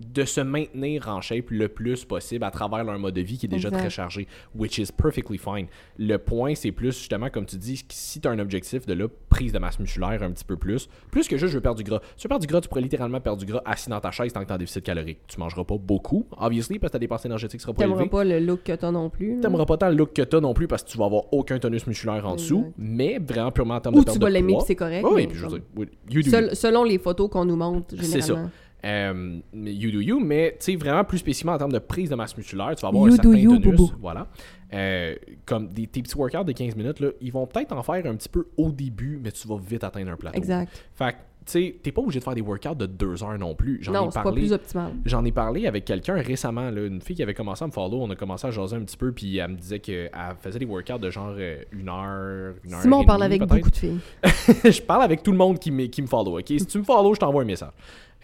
de 0.00 0.24
se 0.24 0.40
maintenir 0.40 1.08
en 1.08 1.20
shape 1.20 1.50
le 1.50 1.68
plus 1.68 2.04
possible 2.04 2.44
à 2.44 2.50
travers 2.50 2.84
leur 2.84 2.98
mode 2.98 3.14
de 3.14 3.20
vie 3.20 3.36
qui 3.36 3.46
est 3.46 3.48
déjà 3.48 3.68
Exact. 3.68 3.80
très 3.80 3.90
chargé, 3.90 4.28
which 4.54 4.78
is 4.78 4.86
perfectly 4.96 5.38
fine. 5.38 5.66
Le 5.98 6.16
point, 6.18 6.54
c'est 6.54 6.70
plus 6.72 6.96
justement, 6.96 7.30
comme 7.30 7.46
tu 7.46 7.56
dis, 7.56 7.84
si 7.88 8.20
tu 8.20 8.28
as 8.28 8.30
un 8.30 8.38
objectif 8.38 8.86
de 8.86 8.94
là, 8.94 9.06
prise 9.28 9.52
de 9.52 9.58
masse 9.58 9.78
musculaire 9.80 10.22
un 10.22 10.30
petit 10.30 10.44
peu 10.44 10.56
plus, 10.56 10.88
plus 11.10 11.26
que 11.26 11.36
juste 11.36 11.50
je 11.52 11.56
veux 11.58 11.62
perdre 11.62 11.78
du 11.78 11.84
gras. 11.84 12.00
Si 12.16 12.22
tu 12.22 12.24
veux 12.26 12.28
perdre 12.28 12.42
du 12.42 12.46
gras, 12.46 12.60
tu 12.60 12.68
pourrais 12.68 12.80
littéralement 12.80 13.20
perdre 13.20 13.38
du 13.44 13.50
gras 13.50 13.62
assis 13.64 13.90
dans 13.90 14.00
ta 14.00 14.10
chaise 14.10 14.32
tant 14.32 14.40
que 14.42 14.46
tu 14.46 14.52
en 14.52 14.58
déficit 14.58 14.84
calorique. 14.84 15.18
Tu 15.26 15.38
mangeras 15.40 15.64
pas 15.64 15.76
beaucoup, 15.78 16.26
obviously, 16.38 16.78
parce 16.78 16.90
que 16.90 16.92
ta 16.94 16.98
dépense 17.00 17.24
énergétique 17.26 17.60
sera 17.60 17.72
pas 17.74 17.82
élevée. 17.82 17.96
t'aimeras 17.96 18.08
pas 18.10 18.24
le 18.24 18.38
look 18.40 18.62
que 18.62 18.72
t'as 18.72 18.90
non 18.92 19.10
plus. 19.10 19.40
T'aimeras 19.40 19.66
pas 19.66 19.76
tant 19.78 19.88
le 19.88 19.96
look 19.96 20.12
que 20.12 20.22
t'as 20.22 20.40
non 20.40 20.54
plus 20.54 20.68
parce 20.68 20.84
que 20.84 20.90
tu 20.90 20.98
vas 20.98 21.06
avoir 21.06 21.24
aucun 21.32 21.58
tonus 21.58 21.86
musculaire 21.86 22.24
en 22.26 22.36
dessous, 22.36 22.58
Exact. 22.58 22.74
mais 22.78 23.18
vraiment 23.18 23.50
purement 23.50 23.74
en 23.74 23.80
termes 23.80 23.96
Ou 23.96 24.00
de 24.00 24.04
perte 24.04 24.16
tu 24.18 24.22
vas 24.22 24.30
l'aimer, 24.30 24.58
c'est 24.66 24.76
correct. 24.76 25.04
Oui, 25.04 25.22
mais 25.22 25.26
puis 25.26 25.38
je 25.38 25.46
veux 25.46 25.58
dire, 25.58 25.62
oui. 25.76 26.24
Sel- 26.24 26.54
selon 26.54 26.84
les 26.84 26.98
photos 26.98 27.28
qu'on 27.28 27.44
nous 27.44 27.56
montre, 27.56 27.94
C'est 27.98 28.20
généralement. 28.20 28.50
Euh, 28.84 29.40
you 29.52 29.90
do 29.90 30.00
you, 30.00 30.20
mais 30.20 30.56
tu 30.60 30.72
sais, 30.72 30.76
vraiment 30.76 31.02
plus 31.04 31.18
spécifiquement 31.18 31.54
en 31.54 31.58
termes 31.58 31.72
de 31.72 31.78
prise 31.80 32.10
de 32.10 32.14
masse 32.14 32.36
musculaire, 32.36 32.74
tu 32.76 32.82
vas 32.82 32.88
avoir 32.88 33.06
You 33.08 33.12
un 33.12 33.16
certain 33.16 33.36
you, 33.36 33.58
tonus. 33.58 33.76
boubou. 33.76 33.92
Voilà. 34.00 34.28
Euh, 34.72 35.14
comme 35.46 35.68
des, 35.68 35.86
tes 35.86 36.02
petits 36.02 36.16
workouts 36.16 36.44
de 36.44 36.52
15 36.52 36.76
minutes, 36.76 37.00
là, 37.00 37.08
ils 37.20 37.32
vont 37.32 37.46
peut-être 37.46 37.72
en 37.72 37.82
faire 37.82 38.06
un 38.06 38.14
petit 38.14 38.28
peu 38.28 38.46
au 38.56 38.70
début, 38.70 39.18
mais 39.22 39.32
tu 39.32 39.48
vas 39.48 39.56
vite 39.58 39.82
atteindre 39.82 40.10
un 40.12 40.16
plateau. 40.16 40.36
Exact. 40.38 40.70
Fait 40.94 41.12
que, 41.12 41.16
tu 41.46 41.52
sais, 41.52 41.76
t'es 41.82 41.90
pas 41.92 42.02
obligé 42.02 42.18
de 42.18 42.24
faire 42.24 42.34
des 42.34 42.42
workouts 42.42 42.74
de 42.74 42.84
2 42.86 43.24
heures 43.24 43.38
non 43.38 43.54
plus. 43.54 43.78
J'en 43.80 43.92
Non, 43.92 44.10
ai 44.10 44.12
parlé. 44.12 44.42
plus 44.42 44.52
optimal. 44.52 44.92
J'en 45.06 45.24
ai 45.24 45.32
parlé 45.32 45.66
avec 45.66 45.84
quelqu'un 45.86 46.14
récemment, 46.20 46.70
là, 46.70 46.84
une 46.86 47.00
fille 47.00 47.16
qui 47.16 47.22
avait 47.22 47.32
commencé 47.34 47.64
à 47.64 47.66
me 47.66 47.72
follow. 47.72 48.02
On 48.02 48.10
a 48.10 48.14
commencé 48.16 48.46
à 48.46 48.50
jaser 48.50 48.76
un 48.76 48.82
petit 48.82 48.98
peu, 48.98 49.10
puis 49.12 49.38
elle 49.38 49.52
me 49.52 49.56
disait 49.56 49.78
qu'elle 49.80 50.10
faisait 50.40 50.58
des 50.58 50.66
workouts 50.66 50.98
de 50.98 51.10
genre 51.10 51.34
euh, 51.38 51.62
une 51.72 51.88
heure, 51.88 52.54
une 52.64 52.74
heure. 52.74 52.82
Simon 52.82 53.02
et 53.02 53.06
parle 53.06 53.22
demie, 53.22 53.36
avec 53.36 53.48
beaucoup 53.48 53.70
de 53.70 53.76
filles. 53.76 53.98
je 54.22 54.82
parle 54.82 55.02
avec 55.02 55.22
tout 55.22 55.32
le 55.32 55.38
monde 55.38 55.58
qui 55.58 55.70
me, 55.70 55.86
qui 55.86 56.02
me 56.02 56.06
follow, 56.06 56.38
ok? 56.38 56.46
Si 56.48 56.66
tu 56.66 56.78
me 56.78 56.84
follow, 56.84 57.14
je 57.14 57.20
t'envoie 57.20 57.42
un 57.42 57.46
message. 57.46 57.70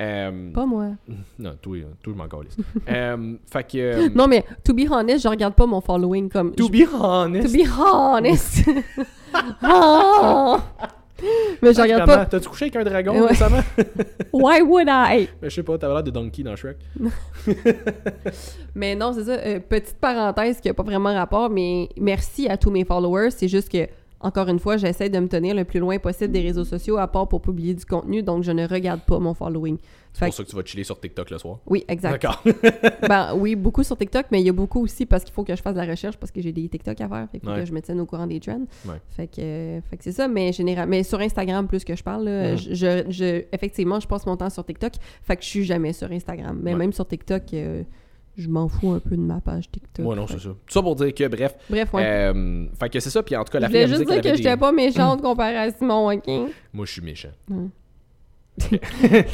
Euh, 0.00 0.52
Pas 0.52 0.66
moi. 0.66 0.86
non, 1.38 1.52
toi, 1.62 1.76
euh, 1.76 1.84
toi 2.02 2.12
je 2.12 2.18
m'en 2.18 2.26
calisse. 2.28 2.56
euh, 2.88 3.34
fait 3.46 3.64
que. 3.64 3.78
euh, 3.78 4.08
Non, 4.14 4.26
mais 4.26 4.44
to 4.64 4.74
be 4.74 4.90
honest, 4.90 5.22
je 5.22 5.28
regarde 5.28 5.54
pas 5.54 5.66
mon 5.66 5.80
following 5.80 6.28
comme. 6.28 6.52
to 6.54 6.66
je- 6.66 6.72
be 6.84 6.88
honest? 7.00 7.46
To 7.46 7.52
be 7.62 7.68
honest. 7.78 8.64
Ah! 9.62 10.60
Mais 11.62 11.72
je 11.72 11.80
regarde 11.80 12.02
Sacrément, 12.02 12.06
pas. 12.06 12.26
T'as-tu 12.26 12.48
couché 12.48 12.64
avec 12.66 12.76
un 12.76 12.84
dragon 12.84 13.20
Ouais. 13.20 13.28
récemment? 13.28 13.60
Why 14.32 14.62
would 14.62 14.88
I? 14.88 15.28
Ben, 15.40 15.48
je 15.48 15.54
sais 15.54 15.62
pas, 15.62 15.78
t'avais 15.78 15.94
l'air 15.94 16.02
de 16.02 16.10
Donkey 16.10 16.42
dans 16.42 16.54
Shrek. 16.54 16.76
Mais 18.74 18.94
non, 18.94 19.12
c'est 19.12 19.24
ça. 19.24 19.36
petite 19.60 19.96
parenthèse 19.98 20.60
qui 20.60 20.68
a 20.68 20.74
pas 20.74 20.82
vraiment 20.82 21.14
rapport, 21.14 21.50
mais 21.50 21.88
merci 21.98 22.48
à 22.48 22.56
tous 22.56 22.70
mes 22.70 22.84
followers. 22.84 23.30
C'est 23.30 23.48
juste 23.48 23.70
que, 23.70 23.86
encore 24.24 24.48
une 24.48 24.58
fois, 24.58 24.76
j'essaie 24.76 25.08
de 25.10 25.18
me 25.18 25.28
tenir 25.28 25.54
le 25.54 25.64
plus 25.64 25.78
loin 25.78 25.98
possible 25.98 26.32
des 26.32 26.40
réseaux 26.40 26.64
sociaux, 26.64 26.96
à 26.98 27.06
part 27.06 27.28
pour 27.28 27.40
publier 27.42 27.74
du 27.74 27.84
contenu, 27.84 28.22
donc 28.22 28.42
je 28.42 28.50
ne 28.52 28.66
regarde 28.66 29.00
pas 29.02 29.18
mon 29.18 29.34
following. 29.34 29.76
C'est 30.12 30.24
pour 30.26 30.34
ça 30.34 30.44
que 30.44 30.48
tu 30.48 30.56
vas 30.56 30.64
chiller 30.64 30.84
sur 30.84 30.98
TikTok 31.00 31.28
le 31.30 31.38
soir. 31.38 31.58
Oui, 31.66 31.84
exact. 31.88 32.22
D'accord. 32.22 32.42
ben 33.08 33.34
oui, 33.36 33.56
beaucoup 33.56 33.82
sur 33.82 33.96
TikTok, 33.96 34.26
mais 34.30 34.40
il 34.40 34.46
y 34.46 34.48
a 34.48 34.52
beaucoup 34.52 34.80
aussi 34.82 35.06
parce 35.06 35.24
qu'il 35.24 35.34
faut 35.34 35.42
que 35.44 35.54
je 35.54 35.60
fasse 35.60 35.74
de 35.74 35.80
la 35.80 35.86
recherche 35.86 36.16
parce 36.16 36.30
que 36.30 36.40
j'ai 36.40 36.52
des 36.52 36.68
TikTok 36.68 37.00
à 37.00 37.08
faire. 37.08 37.28
Fait 37.32 37.40
faut 37.44 37.52
que 37.52 37.64
je 37.64 37.72
me 37.72 37.80
tienne 37.82 38.00
au 38.00 38.06
courant 38.06 38.26
des 38.26 38.38
trends. 38.40 38.62
Ouais. 38.86 38.94
Fait 39.10 39.26
que, 39.26 39.40
euh, 39.40 39.80
fait 39.90 39.96
que 39.96 40.04
c'est 40.04 40.12
ça, 40.12 40.28
mais 40.28 40.52
général, 40.52 40.88
mais 40.88 41.02
sur 41.02 41.18
Instagram 41.20 41.66
plus 41.66 41.84
que 41.84 41.96
je 41.96 42.02
parle, 42.04 42.24
là, 42.26 42.54
je, 42.56 42.72
je- 42.74 43.04
je- 43.10 43.42
effectivement, 43.52 43.98
je 44.00 44.06
passe 44.06 44.24
mon 44.24 44.36
temps 44.36 44.50
sur 44.50 44.64
TikTok. 44.64 44.92
Fait 45.22 45.36
que 45.36 45.42
je 45.42 45.48
suis 45.48 45.64
jamais 45.64 45.92
sur 45.92 46.10
Instagram. 46.12 46.60
Mais 46.62 46.72
Ouais. 46.72 46.78
même 46.78 46.92
sur 46.92 47.06
TikTok, 47.08 47.42
euh, 47.54 47.82
je 48.36 48.48
m'en 48.48 48.68
fous 48.68 48.90
un 48.92 48.98
peu 48.98 49.16
de 49.16 49.20
ma 49.20 49.40
page 49.40 49.70
TikTok. 49.70 50.06
Ouais, 50.06 50.16
non, 50.16 50.26
c'est 50.26 50.40
ça. 50.40 50.48
Tout 50.48 50.56
ça 50.68 50.82
pour 50.82 50.96
dire 50.96 51.14
que, 51.14 51.28
bref. 51.28 51.54
Bref, 51.70 51.92
ouais. 51.94 52.04
euh, 52.04 52.66
fait 52.78 52.88
que 52.88 53.00
c'est 53.00 53.10
ça. 53.10 53.22
Puis 53.22 53.36
en 53.36 53.44
tout 53.44 53.52
cas, 53.52 53.60
la 53.60 53.68
je 53.68 53.72
fille, 53.72 53.80
voulais 53.82 53.84
elle 53.84 53.90
me 53.90 53.96
juste 53.96 54.22
dire 54.22 54.32
que 54.32 54.36
j'étais 54.36 54.56
pas 54.56 54.72
méchante 54.72 55.22
comparé 55.22 55.56
à 55.56 55.70
Simon, 55.70 56.12
ok? 56.12 56.26
Moi, 56.72 56.86
je 56.86 56.92
suis 56.92 57.02
méchant. 57.02 57.30
Mm. 57.48 57.66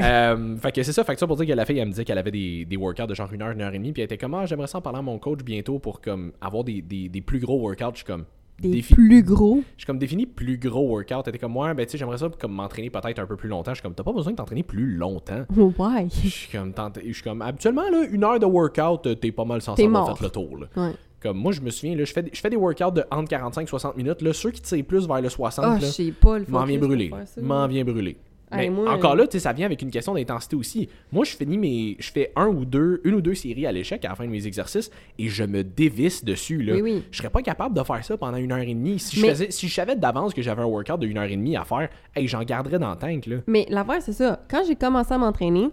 Euh, 0.00 0.56
fait 0.58 0.70
que 0.70 0.82
c'est 0.84 0.92
ça, 0.92 1.02
fait 1.02 1.14
que 1.14 1.18
ça 1.18 1.26
pour 1.26 1.34
dire 1.36 1.46
que 1.46 1.52
la 1.52 1.64
fille, 1.64 1.76
elle 1.76 1.86
me 1.86 1.90
disait 1.90 2.04
qu'elle 2.04 2.18
avait 2.18 2.30
des, 2.30 2.64
des 2.64 2.76
workouts 2.76 3.08
de 3.08 3.16
genre 3.16 3.32
une 3.32 3.42
heure, 3.42 3.50
une 3.50 3.62
heure 3.62 3.74
et 3.74 3.78
demie, 3.78 3.90
puis 3.92 4.00
elle 4.00 4.04
était 4.04 4.16
comme, 4.16 4.34
ah, 4.34 4.46
j'aimerais 4.46 4.68
ça 4.68 4.78
en 4.78 4.80
parler 4.80 5.00
à 5.00 5.02
mon 5.02 5.18
coach 5.18 5.40
bientôt 5.42 5.80
pour 5.80 6.00
comme 6.00 6.30
avoir 6.40 6.62
des, 6.62 6.82
des, 6.82 7.08
des 7.08 7.20
plus 7.20 7.40
gros 7.40 7.58
workouts. 7.58 7.90
Je 7.94 7.96
suis 7.96 8.04
comme, 8.04 8.24
Des 8.60 8.82
plus 8.82 9.22
gros. 9.22 9.62
je 9.76 9.82
suis 9.82 9.86
comme 9.86 9.98
défini 9.98 10.26
plus 10.26 10.58
gros 10.58 10.88
workout. 10.88 11.28
Était 11.28 11.38
comme, 11.38 11.56
ouais, 11.56 11.72
ben 11.74 11.86
tu 11.86 11.92
sais, 11.92 11.98
j'aimerais 11.98 12.18
ça 12.18 12.28
comme 12.40 12.52
m'entraîner 12.52 12.90
peut-être 12.90 13.18
un 13.20 13.26
peu 13.26 13.36
plus 13.36 13.48
longtemps. 13.48 13.70
Je 13.72 13.76
suis 13.76 13.82
comme, 13.82 13.94
t'as 13.94 14.02
pas 14.02 14.12
besoin 14.12 14.32
de 14.32 14.36
t'entraîner 14.36 14.62
plus 14.64 14.96
longtemps. 14.96 15.44
Ouais. 15.56 16.08
Je 16.24 16.28
suis 16.28 16.48
comme, 16.50 16.72
je 17.06 17.12
suis 17.12 17.22
comme, 17.22 17.40
habituellement, 17.42 17.88
là, 17.90 18.04
une 18.10 18.24
heure 18.24 18.38
de 18.40 18.46
workout, 18.46 19.06
euh, 19.06 19.14
t'es 19.14 19.30
pas 19.32 19.44
mal 19.44 19.60
censé 19.62 19.82
avoir 20.00 20.18
fait 20.18 20.24
le 20.24 20.30
tour, 20.30 20.56
là. 20.58 20.66
Ouais. 20.76 20.92
Comme 21.20 21.36
moi, 21.38 21.50
je 21.52 21.60
me 21.60 21.70
souviens, 21.70 21.96
là, 21.96 22.04
je 22.04 22.12
fais, 22.12 22.22
des- 22.22 22.30
je 22.32 22.40
fais 22.40 22.50
des 22.50 22.56
workouts 22.56 22.92
de 22.92 23.04
entre 23.10 23.28
45 23.28 23.62
et 23.62 23.66
60 23.66 23.96
minutes. 23.96 24.22
Là, 24.22 24.32
ceux 24.32 24.50
qui 24.52 24.62
tirent 24.62 24.84
plus 24.84 25.06
vers 25.08 25.20
le 25.20 25.28
60, 25.28 25.64
Ah, 25.66 25.74
là, 25.74 25.78
je 25.80 25.86
sais 25.86 26.12
pas 26.12 26.38
le 26.38 26.44
m'en 26.48 26.64
vient 26.64 26.78
brûler. 26.78 27.10
M'en 27.42 27.66
vient 27.66 27.84
brûler. 27.84 28.16
Hey, 28.50 28.68
Mais 28.68 28.70
moi, 28.70 28.92
encore 28.92 29.12
euh, 29.12 29.16
là, 29.16 29.26
sais, 29.30 29.38
ça 29.38 29.52
vient 29.52 29.66
avec 29.66 29.82
une 29.82 29.90
question 29.90 30.14
d'intensité 30.14 30.56
aussi. 30.56 30.88
Moi, 31.12 31.24
je 31.24 31.36
finis 31.36 31.58
mes. 31.58 31.96
Je 31.98 32.10
fais 32.10 32.32
un 32.36 32.46
ou 32.46 32.64
deux, 32.64 33.00
une 33.04 33.14
ou 33.14 33.20
deux 33.20 33.34
séries 33.34 33.66
à 33.66 33.72
l'échec 33.72 34.04
à 34.04 34.10
la 34.10 34.14
fin 34.14 34.24
de 34.24 34.30
mes 34.30 34.46
exercices 34.46 34.90
et 35.18 35.28
je 35.28 35.44
me 35.44 35.62
dévisse 35.62 36.24
dessus. 36.24 36.62
Là. 36.62 36.74
Oui, 36.74 36.82
oui. 36.82 37.04
Je 37.10 37.18
serais 37.18 37.30
pas 37.30 37.42
capable 37.42 37.76
de 37.76 37.82
faire 37.82 38.04
ça 38.04 38.16
pendant 38.16 38.38
une 38.38 38.52
heure 38.52 38.58
et 38.58 38.74
demie. 38.74 38.98
Si 38.98 39.16
je, 39.16 39.26
faisais, 39.26 39.50
si 39.50 39.68
je 39.68 39.74
savais 39.74 39.96
d'avance 39.96 40.32
que 40.34 40.42
j'avais 40.42 40.62
un 40.62 40.66
workout 40.66 40.98
de 40.98 41.06
une 41.06 41.18
heure 41.18 41.24
et 41.24 41.36
demie 41.36 41.56
à 41.56 41.64
faire, 41.64 41.88
hey, 42.16 42.26
j'en 42.26 42.42
garderais 42.42 42.78
dans 42.78 42.90
le 42.90 42.96
tank. 42.96 43.26
Là. 43.26 43.36
Mais 43.46 43.66
l'affaire, 43.68 44.00
c'est 44.00 44.12
ça. 44.12 44.40
Quand 44.50 44.62
j'ai 44.66 44.76
commencé 44.76 45.12
à 45.12 45.18
m'entraîner, 45.18 45.68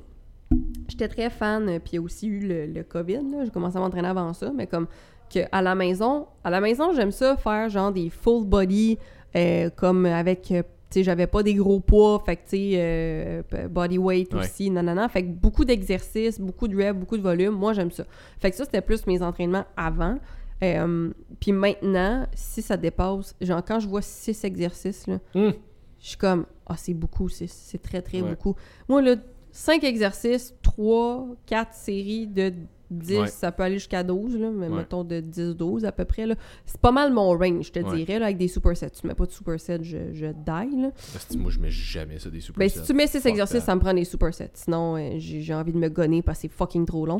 j'étais 0.89 1.07
très 1.07 1.29
fan, 1.29 1.69
euh, 1.69 1.79
puis 1.79 1.93
il 1.93 1.95
y 1.95 1.97
a 1.99 2.01
aussi 2.01 2.27
eu 2.27 2.39
le, 2.39 2.65
le 2.65 2.83
COVID. 2.83 3.21
J'ai 3.43 3.51
commencé 3.51 3.77
à 3.77 3.79
m'entraîner 3.79 4.07
avant 4.07 4.33
ça, 4.33 4.51
mais 4.55 4.67
comme 4.67 4.87
que 5.33 5.39
à 5.51 5.61
la 5.61 5.75
maison, 5.75 6.27
à 6.43 6.49
la 6.49 6.61
maison, 6.61 6.93
j'aime 6.93 7.11
ça 7.11 7.35
faire 7.37 7.69
genre 7.69 7.91
des 7.91 8.09
full 8.09 8.45
body, 8.45 8.97
euh, 9.35 9.69
comme 9.75 10.05
avec, 10.05 10.51
euh, 10.51 10.63
sais, 10.95 11.03
j'avais 11.03 11.27
pas 11.27 11.43
des 11.43 11.53
gros 11.53 11.79
poids, 11.79 12.21
fait 12.25 12.35
que, 12.35 12.41
tu 12.43 12.49
sais, 12.49 12.71
euh, 12.75 13.41
body 13.69 13.97
weight 13.97 14.33
Ouais. 14.33 14.39
aussi, 14.41 14.69
nanana. 14.69 15.07
Fait 15.09 15.23
que 15.23 15.29
beaucoup 15.31 15.63
d'exercices, 15.65 16.39
beaucoup 16.39 16.67
de 16.67 16.75
reps, 16.75 16.99
beaucoup 16.99 17.17
de 17.17 17.21
volume, 17.21 17.53
moi, 17.53 17.73
j'aime 17.73 17.91
ça. 17.91 18.03
Fait 18.39 18.51
que 18.51 18.57
ça, 18.57 18.65
c'était 18.65 18.81
plus 18.81 19.05
mes 19.07 19.21
entraînements 19.21 19.65
avant. 19.77 20.17
Euh, 20.63 21.11
puis 21.39 21.51
maintenant, 21.51 22.25
si 22.33 22.61
ça 22.61 22.77
dépasse, 22.77 23.35
genre 23.41 23.63
quand 23.63 23.79
je 23.79 23.87
vois 23.87 24.01
six 24.01 24.43
exercices, 24.43 25.05
là, 25.07 25.19
Hum. 25.35 25.53
je 25.99 26.07
suis 26.07 26.17
comme, 26.17 26.45
ah, 26.65 26.75
c'est 26.77 26.93
beaucoup, 26.93 27.27
c'est- 27.29 27.77
très, 27.81 28.01
très 28.01 28.21
Ouais. 28.21 28.29
beaucoup. 28.29 28.55
Moi, 28.87 29.01
là, 29.01 29.15
5 29.51 29.83
exercices, 29.83 30.53
3, 30.61 31.27
4 31.45 31.73
séries 31.73 32.27
de 32.27 32.53
10, 32.91 33.17
Ouais. 33.19 33.27
ça 33.27 33.51
peut 33.51 33.63
aller 33.63 33.75
jusqu'à 33.79 34.03
12, 34.03 34.37
là, 34.37 34.49
mais 34.51 34.67
Ouais. 34.67 34.77
mettons 34.77 35.03
de 35.03 35.19
10-12 35.19 35.85
à 35.85 35.91
peu 35.91 36.05
près. 36.05 36.25
là. 36.25 36.35
C'est 36.65 36.79
pas 36.79 36.91
mal 36.91 37.11
mon 37.13 37.29
range, 37.37 37.65
je 37.67 37.71
te 37.71 37.79
Ouais. 37.79 37.95
dirais, 37.97 38.19
là, 38.19 38.25
avec 38.25 38.37
des 38.37 38.47
supersets. 38.47 38.89
Tu 38.91 39.07
mets 39.07 39.13
pas 39.15 39.25
de 39.25 39.31
supersets, 39.31 39.83
je, 39.83 39.97
je 40.13 40.27
die. 40.27 40.81
Là. 40.81 40.91
Moi, 41.37 41.51
je 41.51 41.59
mets 41.59 41.69
jamais 41.69 42.19
ça 42.19 42.29
des 42.29 42.39
Ben, 42.57 42.69
si 42.69 42.81
tu 42.83 42.93
mets 42.93 43.07
6 43.07 43.19
Fuck 43.21 43.31
exercices, 43.31 43.63
ça 43.63 43.75
me 43.75 43.79
prend 43.81 43.93
des 43.93 44.03
supersets. 44.05 44.51
Sinon, 44.53 44.95
euh, 44.97 45.15
j'ai 45.17 45.41
j'ai 45.41 45.53
envie 45.53 45.73
de 45.73 45.77
me 45.77 45.89
gonner 45.89 46.21
parce 46.21 46.37
que 46.39 46.41
c'est 46.43 46.53
fucking 46.53 46.85
trop 46.85 47.05
long. 47.05 47.19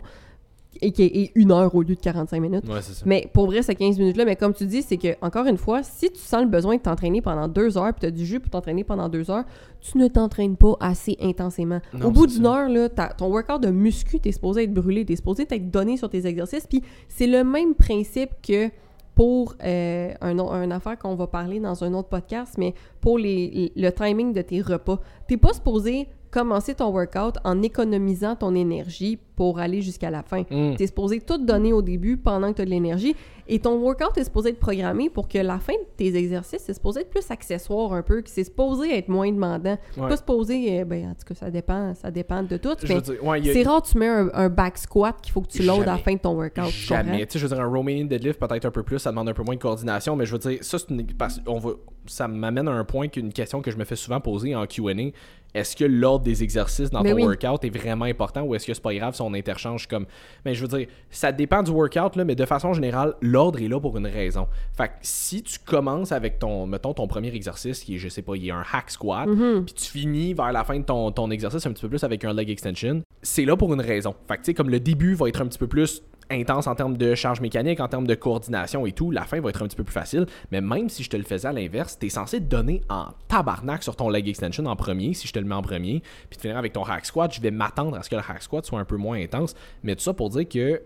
Et 0.82 0.92
qui 0.92 1.04
est 1.04 1.32
une 1.36 1.52
heure 1.52 1.74
au 1.74 1.82
lieu 1.82 1.96
de 1.96 2.00
45 2.00 2.40
minutes. 2.40 2.68
Ouais, 2.68 2.82
c'est 2.82 2.94
ça. 2.94 3.04
Mais 3.06 3.30
pour 3.34 3.46
vrai, 3.46 3.62
ces 3.62 3.76
15 3.76 3.98
minutes-là, 3.98 4.26
mais 4.26 4.36
comme 4.36 4.54
tu 4.54 4.66
dis, 4.66 4.82
c'est 4.82 4.98
que, 4.98 5.16
encore 5.22 5.46
une 5.46 5.58
fois, 5.58 5.84
si 5.84 6.12
tu 6.12 6.20
sens 6.20 6.42
le 6.42 6.50
besoin 6.50 6.76
de 6.76 6.82
t'entraîner 6.82 7.22
pendant 7.22 7.48
deux 7.48 7.78
heures, 7.78 7.94
puis 7.94 8.02
tu 8.02 8.06
as 8.08 8.12
du 8.12 8.26
jus 8.26 8.40
pour 8.40 8.52
t'entraîner 8.52 8.84
pendant 8.84 9.08
deux 9.08 9.32
heures, 9.32 9.46
tu 9.80 9.98
ne 9.98 10.08
t'entraînes 10.08 10.58
pas 10.58 10.76
assez 10.80 11.18
intensément. 11.22 11.80
Non, 11.94 12.08
Au 12.08 12.12
bout 12.12 12.28
d'une 12.28 12.46
heure, 12.46 12.70
là, 12.70 12.90
ton 12.90 13.30
workout 13.30 13.62
de 13.62 13.70
muscu, 13.70 14.20
t'es 14.20 14.32
supposé 14.32 14.64
être 14.64 14.74
brûlé, 14.74 15.06
t'es 15.06 15.16
supposé 15.16 15.48
être 15.50 15.72
donné 15.72 15.98
sur 15.98 16.10
tes 16.10 16.26
exercices, 16.28 16.68
puis 16.68 16.82
c'est 17.08 17.28
le 17.28 17.44
même 17.44 17.76
principe 17.76 18.32
que 18.46 18.70
pour 19.16 19.56
euh, 19.64 20.14
un, 20.22 20.72
affaire 20.72 21.00
qu'on 21.00 21.16
va 21.16 21.28
parler 21.28 21.60
dans 21.60 21.84
un 21.84 21.94
autre 21.94 22.10
podcast, 22.10 22.56
mais 22.58 22.74
pour 23.00 23.18
les, 23.18 23.72
le 23.76 23.90
timing 23.90 24.34
de 24.34 24.42
tes 24.42 24.62
repas. 24.62 25.00
T'es 25.28 25.38
pas 25.38 25.54
supposé 25.54 26.10
commencer 26.32 26.76
ton 26.76 26.92
workout 26.92 27.38
en 27.46 27.62
économisant 27.62 28.36
ton 28.36 28.54
énergie 28.56 29.18
pour 29.36 29.60
aller 29.60 29.82
jusqu'à 29.82 30.10
la 30.10 30.24
fin. 30.24 30.44
Hum. 30.52 30.76
Tu 30.78 30.84
es 30.84 30.88
supposé 30.88 31.20
tout 31.20 31.38
donner 31.38 31.74
au 31.74 31.82
début 31.82 32.18
pendant 32.18 32.52
que 32.52 32.58
tu 32.58 32.62
as 32.62 32.66
de 32.66 32.70
l'énergie. 32.70 33.16
Et 33.48 33.60
ton 33.60 33.76
workout 33.78 34.18
est 34.18 34.24
supposé 34.24 34.50
être 34.50 34.60
programmé 34.60 35.08
pour 35.12 35.28
que 35.28 35.38
la 35.38 35.60
fin 35.60 35.74
de 35.74 35.86
tes 35.98 36.16
exercices, 36.16 36.64
c'est 36.66 36.74
supposé 36.74 37.02
être 37.02 37.12
plus 37.12 37.30
accessoire 37.30 37.94
un 37.94 38.02
peu, 38.02 38.22
que 38.24 38.30
c'est 38.32 38.44
supposé 38.44 38.98
être 38.98 39.08
moins 39.08 39.32
demandant. 39.32 39.78
Ouais. 39.98 40.10
Pas 40.10 40.18
supposé, 40.18 40.80
euh, 40.80 40.86
ben, 40.86 41.10
en 41.10 41.14
tout 41.14 41.26
cas, 41.28 41.36
ça 41.36 41.52
dépend, 41.52 41.94
ça 41.94 42.10
dépend 42.10 42.42
de 42.42 42.58
tout. 42.58 42.70
Ouais, 42.70 43.40
a- 43.40 43.54
c'est 43.54 43.62
rare 43.64 43.84
que 43.84 43.90
tu 43.90 43.98
mets 44.00 44.08
un, 44.08 44.30
un 44.34 44.50
back 44.50 44.80
squat 44.80 45.16
qu'il 45.22 45.32
faut 45.32 45.42
que 45.42 45.50
tu 45.50 45.62
loads 45.62 45.84
à 45.84 45.86
la 45.86 45.98
fin 46.00 46.14
de 46.14 46.20
ton 46.20 46.34
workout. 46.36 46.70
Jamais. 46.72 47.24
Tu 47.28 47.34
sais, 47.34 47.40
je 47.40 47.46
veux 47.46 47.56
dire, 47.56 47.64
un 47.64 47.68
Romanian 47.68 48.06
deadlift, 48.06 48.40
peut-être 48.40 48.66
un 48.66 48.72
peu 48.72 48.82
plus, 48.82 48.98
ça 48.98 49.12
demande 49.12 49.30
un 49.30 49.34
peu 49.34 49.44
moins 49.44 49.56
de 49.56 49.62
coordination, 49.62 50.16
mais 50.16 50.26
je 50.26 50.32
veux 50.32 50.40
dire, 50.40 50.58
ça, 50.62 50.78
une- 50.90 51.06
parce- 51.06 51.40
on 51.46 51.60
va, 51.60 51.72
ça 52.08 52.28
m'amène 52.28 52.68
à 52.68 52.72
un 52.72 52.84
point 52.84 53.10
qu'une 53.10 53.32
question 53.32 53.62
que 53.62 53.70
je 53.70 53.78
me 53.78 53.84
fais 53.84 53.96
souvent 53.96 54.20
poser 54.22 54.56
en 54.56 54.66
QA. 54.66 55.12
Est-ce 55.54 55.76
que 55.76 55.86
l'ordre 55.86 56.26
des 56.26 56.44
exercices 56.44 56.90
dans 56.90 57.02
Mais 57.02 57.12
ton 57.12 57.16
oui. 57.16 57.24
workout 57.24 57.64
est 57.64 57.70
vraiment 57.70 58.04
important 58.06 58.42
ou 58.44 58.56
est-ce 58.56 58.66
que 58.68 58.74
c'est 58.74 58.84
pas 58.84 58.94
grave 58.94 59.16
si 59.16 59.22
interchange 59.34 59.88
comme. 59.88 60.06
Mais 60.46 60.54
je 60.56 60.66
veux 60.66 60.78
dire, 60.78 60.88
ça 61.10 61.32
dépend 61.32 61.64
du 61.64 61.72
workout, 61.72 62.16
là, 62.16 62.24
mais 62.26 62.36
de 62.36 62.46
façon 62.46 62.74
générale, 62.74 63.16
l'ordre 63.22 63.62
est 63.62 63.68
là 63.68 63.80
pour 63.80 63.98
une 63.98 64.08
raison. 64.08 64.48
Fait 64.76 64.88
que 64.88 64.94
si 65.02 65.44
tu 65.44 65.60
commences 65.60 66.12
avec 66.12 66.40
ton, 66.40 66.66
mettons, 66.66 66.94
ton 66.94 67.08
premier 67.08 67.34
exercice 67.34 67.84
qui 67.84 67.96
est, 67.96 67.98
je 67.98 68.10
sais 68.10 68.22
pas, 68.22 68.36
il 68.36 68.48
est 68.48 68.52
un 68.52 68.64
hack 68.72 68.92
squat, 68.92 69.28
Mm-hmm. 69.28 69.64
puis 69.66 69.74
tu 69.74 69.86
finis 69.92 70.34
vers 70.34 70.52
la 70.52 70.64
fin 70.64 70.78
de 70.78 70.84
ton, 70.84 71.12
ton 71.12 71.32
exercice 71.32 71.66
un 71.66 71.72
petit 71.72 71.82
peu 71.82 71.90
plus 71.90 72.04
avec 72.04 72.24
un 72.26 72.34
leg 72.34 72.50
extension, 72.50 73.02
c'est 73.22 73.46
là 73.46 73.56
pour 73.56 73.74
une 73.74 73.82
raison. 73.82 74.14
Fait 74.28 74.36
que 74.36 74.42
tu 74.42 74.46
sais, 74.46 74.54
comme 74.54 74.70
le 74.70 74.80
début 74.80 75.14
va 75.16 75.28
être 75.30 75.42
un 75.42 75.48
petit 75.48 75.58
peu 75.58 75.68
plus 75.68 76.04
intense 76.32 76.68
en 76.68 76.76
termes 76.76 76.98
de 76.98 77.16
charge 77.16 77.42
mécanique, 77.42 77.80
en 77.80 77.88
termes 77.88 78.08
de 78.08 78.16
coordination 78.16 78.86
et 78.86 78.92
tout, 78.92 79.12
la 79.12 79.26
fin 79.26 79.40
va 79.40 79.50
être 79.50 79.62
un 79.62 79.68
petit 79.68 79.76
peu 79.76 79.84
plus 79.84 79.94
facile. 79.94 80.26
Mais 80.52 80.62
même 80.62 80.90
si 80.90 81.04
je 81.04 81.10
te 81.10 81.18
le 81.18 81.24
faisais 81.24 81.48
à 81.48 81.54
l'inverse, 81.54 81.98
t'es 82.00 82.10
censé 82.10 82.40
donner 82.40 82.82
en 82.90 83.08
tabarnak 83.28 83.84
sur 83.84 83.96
ton 83.96 84.10
leg 84.10 84.28
extension 84.28 84.66
en 84.66 84.76
premier, 84.76 85.14
si 85.14 85.28
je 85.28 85.34
te 85.34 85.40
le 85.40 85.46
mets 85.46 85.56
en 85.56 85.62
premier, 85.62 86.02
puis 86.30 86.38
de 86.38 86.42
finir 86.42 86.58
avec 86.58 86.74
ton 86.74 86.84
hack 86.84 87.06
squat, 87.06 87.34
je 87.34 87.42
vais 87.42 87.52
m'attendre 87.52 87.98
à 87.98 88.04
ce 88.04 88.10
que 88.10 88.16
le 88.16 88.22
hack 88.28 88.42
squat 88.42 88.66
soit 88.66 88.80
un 88.80 88.86
peu 88.86 88.98
moins 88.98 89.22
intense. 89.22 89.56
Mais 89.84 89.96
tout 89.96 90.02
ça 90.02 90.14
pour 90.14 90.30
dire 90.30 90.48
que 90.48 90.82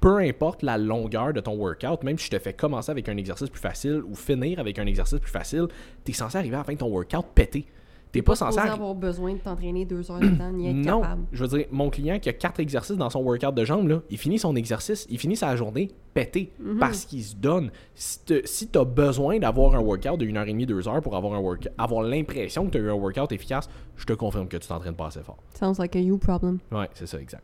peu 0.00 0.18
importe 0.18 0.62
la 0.62 0.76
longueur 0.76 1.32
de 1.32 1.40
ton 1.40 1.56
workout, 1.56 2.02
même 2.04 2.18
si 2.18 2.26
je 2.26 2.32
te 2.32 2.38
fais 2.38 2.52
commencer 2.52 2.90
avec 2.90 3.08
un 3.08 3.16
exercice 3.16 3.48
plus 3.48 3.60
facile 3.60 4.02
ou 4.06 4.14
finir 4.14 4.58
avec 4.58 4.78
un 4.78 4.86
exercice 4.86 5.18
plus 5.18 5.30
facile, 5.30 5.66
t'es 6.04 6.12
censé 6.12 6.36
arriver 6.36 6.56
à 6.56 6.58
la 6.58 6.64
fin 6.64 6.76
ton 6.76 6.88
workout 6.88 7.24
pété. 7.34 7.66
T'es 8.14 8.22
pas, 8.22 8.34
censé 8.34 8.52
supposé 8.52 8.70
arri- 8.70 8.74
avoir 8.74 8.94
besoin 8.94 9.32
de 9.34 9.38
t'entraîner 9.38 9.84
deux 9.84 10.10
heures 10.10 10.20
de 10.20 10.28
temps, 10.30 10.50
ni 10.52 10.68
être 10.68 10.76
non, 10.76 11.00
capable. 11.02 11.22
je 11.32 11.44
veux 11.44 11.58
dire, 11.58 11.66
mon 11.70 11.90
client 11.90 12.18
qui 12.18 12.28
a 12.28 12.32
quatre 12.32 12.60
exercices 12.60 12.96
dans 12.96 13.10
son 13.10 13.20
workout 13.22 13.54
de 13.54 13.64
jambes, 13.64 13.88
là, 13.88 14.00
il 14.08 14.16
finit 14.18 14.38
son 14.38 14.56
exercice, 14.56 15.06
il 15.10 15.18
finit 15.18 15.36
sa 15.36 15.54
journée 15.56 15.90
pété 16.14 16.52
Mhm. 16.60 16.78
parce 16.78 17.04
qu'il 17.04 17.22
se 17.22 17.34
donne. 17.36 17.70
Si 17.94 18.20
tu 18.24 18.40
si 18.44 18.68
as 18.74 18.84
besoin 18.84 19.38
d'avoir 19.38 19.74
un 19.74 19.80
workout 19.80 20.16
de 20.18 20.24
1h30, 20.26 20.64
2 20.66 20.88
heures 20.88 21.02
pour 21.02 21.16
avoir, 21.16 21.34
un 21.34 21.40
work- 21.40 21.68
avoir 21.76 22.02
l'impression 22.02 22.66
que 22.66 22.70
tu 22.70 22.78
as 22.78 22.80
eu 22.82 22.90
un 22.90 22.94
workout 22.94 23.32
efficace, 23.32 23.68
je 23.96 24.04
te 24.06 24.12
confirme 24.14 24.48
que 24.48 24.56
tu 24.56 24.68
t'entraînes 24.68 24.94
pas 24.94 25.08
assez 25.08 25.20
fort. 25.22 25.36
Sounds 25.58 25.78
like 25.78 25.94
a 25.96 26.00
you 26.00 26.16
problem. 26.16 26.58
Ouais, 26.72 26.88
c'est 26.94 27.06
ça, 27.06 27.20
exact. 27.20 27.42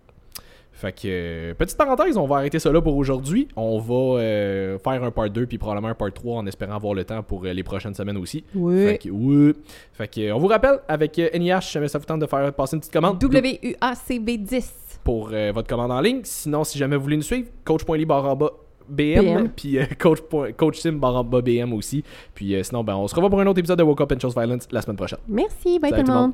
Fait 0.80 0.92
que, 0.92 1.00
euh, 1.04 1.54
petite 1.54 1.76
parenthèse, 1.76 2.16
on 2.16 2.24
va 2.26 2.36
arrêter 2.36 2.58
ça 2.58 2.72
là 2.72 2.80
pour 2.80 2.96
aujourd'hui. 2.96 3.48
On 3.54 3.78
va 3.78 4.20
euh, 4.22 4.78
faire 4.78 5.04
un 5.04 5.10
part 5.10 5.28
2 5.28 5.44
puis 5.44 5.58
probablement 5.58 5.88
un 5.88 5.94
part 5.94 6.10
3 6.10 6.38
en 6.38 6.46
espérant 6.46 6.76
avoir 6.76 6.94
le 6.94 7.04
temps 7.04 7.22
pour 7.22 7.44
euh, 7.44 7.52
les 7.52 7.62
prochaines 7.62 7.92
semaines 7.92 8.16
aussi. 8.16 8.44
Oui. 8.54 8.86
Fait 8.86 8.96
que, 8.98 9.10
ouais. 9.10 9.52
Fait 9.92 10.08
que, 10.08 10.32
on 10.32 10.38
vous 10.38 10.46
rappelle, 10.46 10.78
avec 10.88 11.18
euh, 11.18 11.28
NIH, 11.38 11.70
jamais 11.72 11.88
ça 11.88 11.98
vous 11.98 12.06
tente 12.06 12.20
de 12.20 12.26
faire 12.26 12.50
passer 12.54 12.76
une 12.76 12.80
petite 12.80 12.94
commande 12.94 13.22
WUACB10. 13.22 14.64
pour 15.04 15.28
euh, 15.32 15.52
votre 15.54 15.68
commande 15.68 15.92
en 15.92 16.00
ligne. 16.00 16.20
Sinon, 16.24 16.64
si 16.64 16.78
jamais 16.78 16.96
vous 16.96 17.02
voulez 17.02 17.16
nous 17.18 17.22
suivre, 17.22 17.48
coach.ly 17.64 18.06
barre 18.06 18.24
en 18.24 18.36
bas 18.36 18.50
BM, 18.88 19.22
BM. 19.22 19.48
puis 19.54 19.78
euh, 19.78 19.84
coach, 19.98 20.18
coach 20.56 20.78
sim 20.78 20.92
barre 20.92 21.16
en 21.16 21.24
bas 21.24 21.42
BM 21.42 21.72
aussi. 21.74 22.02
Puis 22.34 22.54
euh, 22.54 22.62
sinon, 22.62 22.82
ben, 22.82 22.96
on 22.96 23.06
se 23.06 23.14
revoit 23.14 23.30
pour 23.30 23.40
un 23.40 23.46
autre 23.46 23.58
épisode 23.58 23.78
de 23.78 23.84
Woke 23.84 24.00
Up 24.00 24.12
and 24.12 24.20
Chose 24.20 24.34
Violence 24.34 24.66
la 24.70 24.82
semaine 24.82 24.96
prochaine. 24.96 25.20
Merci, 25.28 25.78
bye 25.78 25.90
Salut 25.90 26.04
tout 26.04 26.10
le 26.12 26.18
monde. 26.18 26.32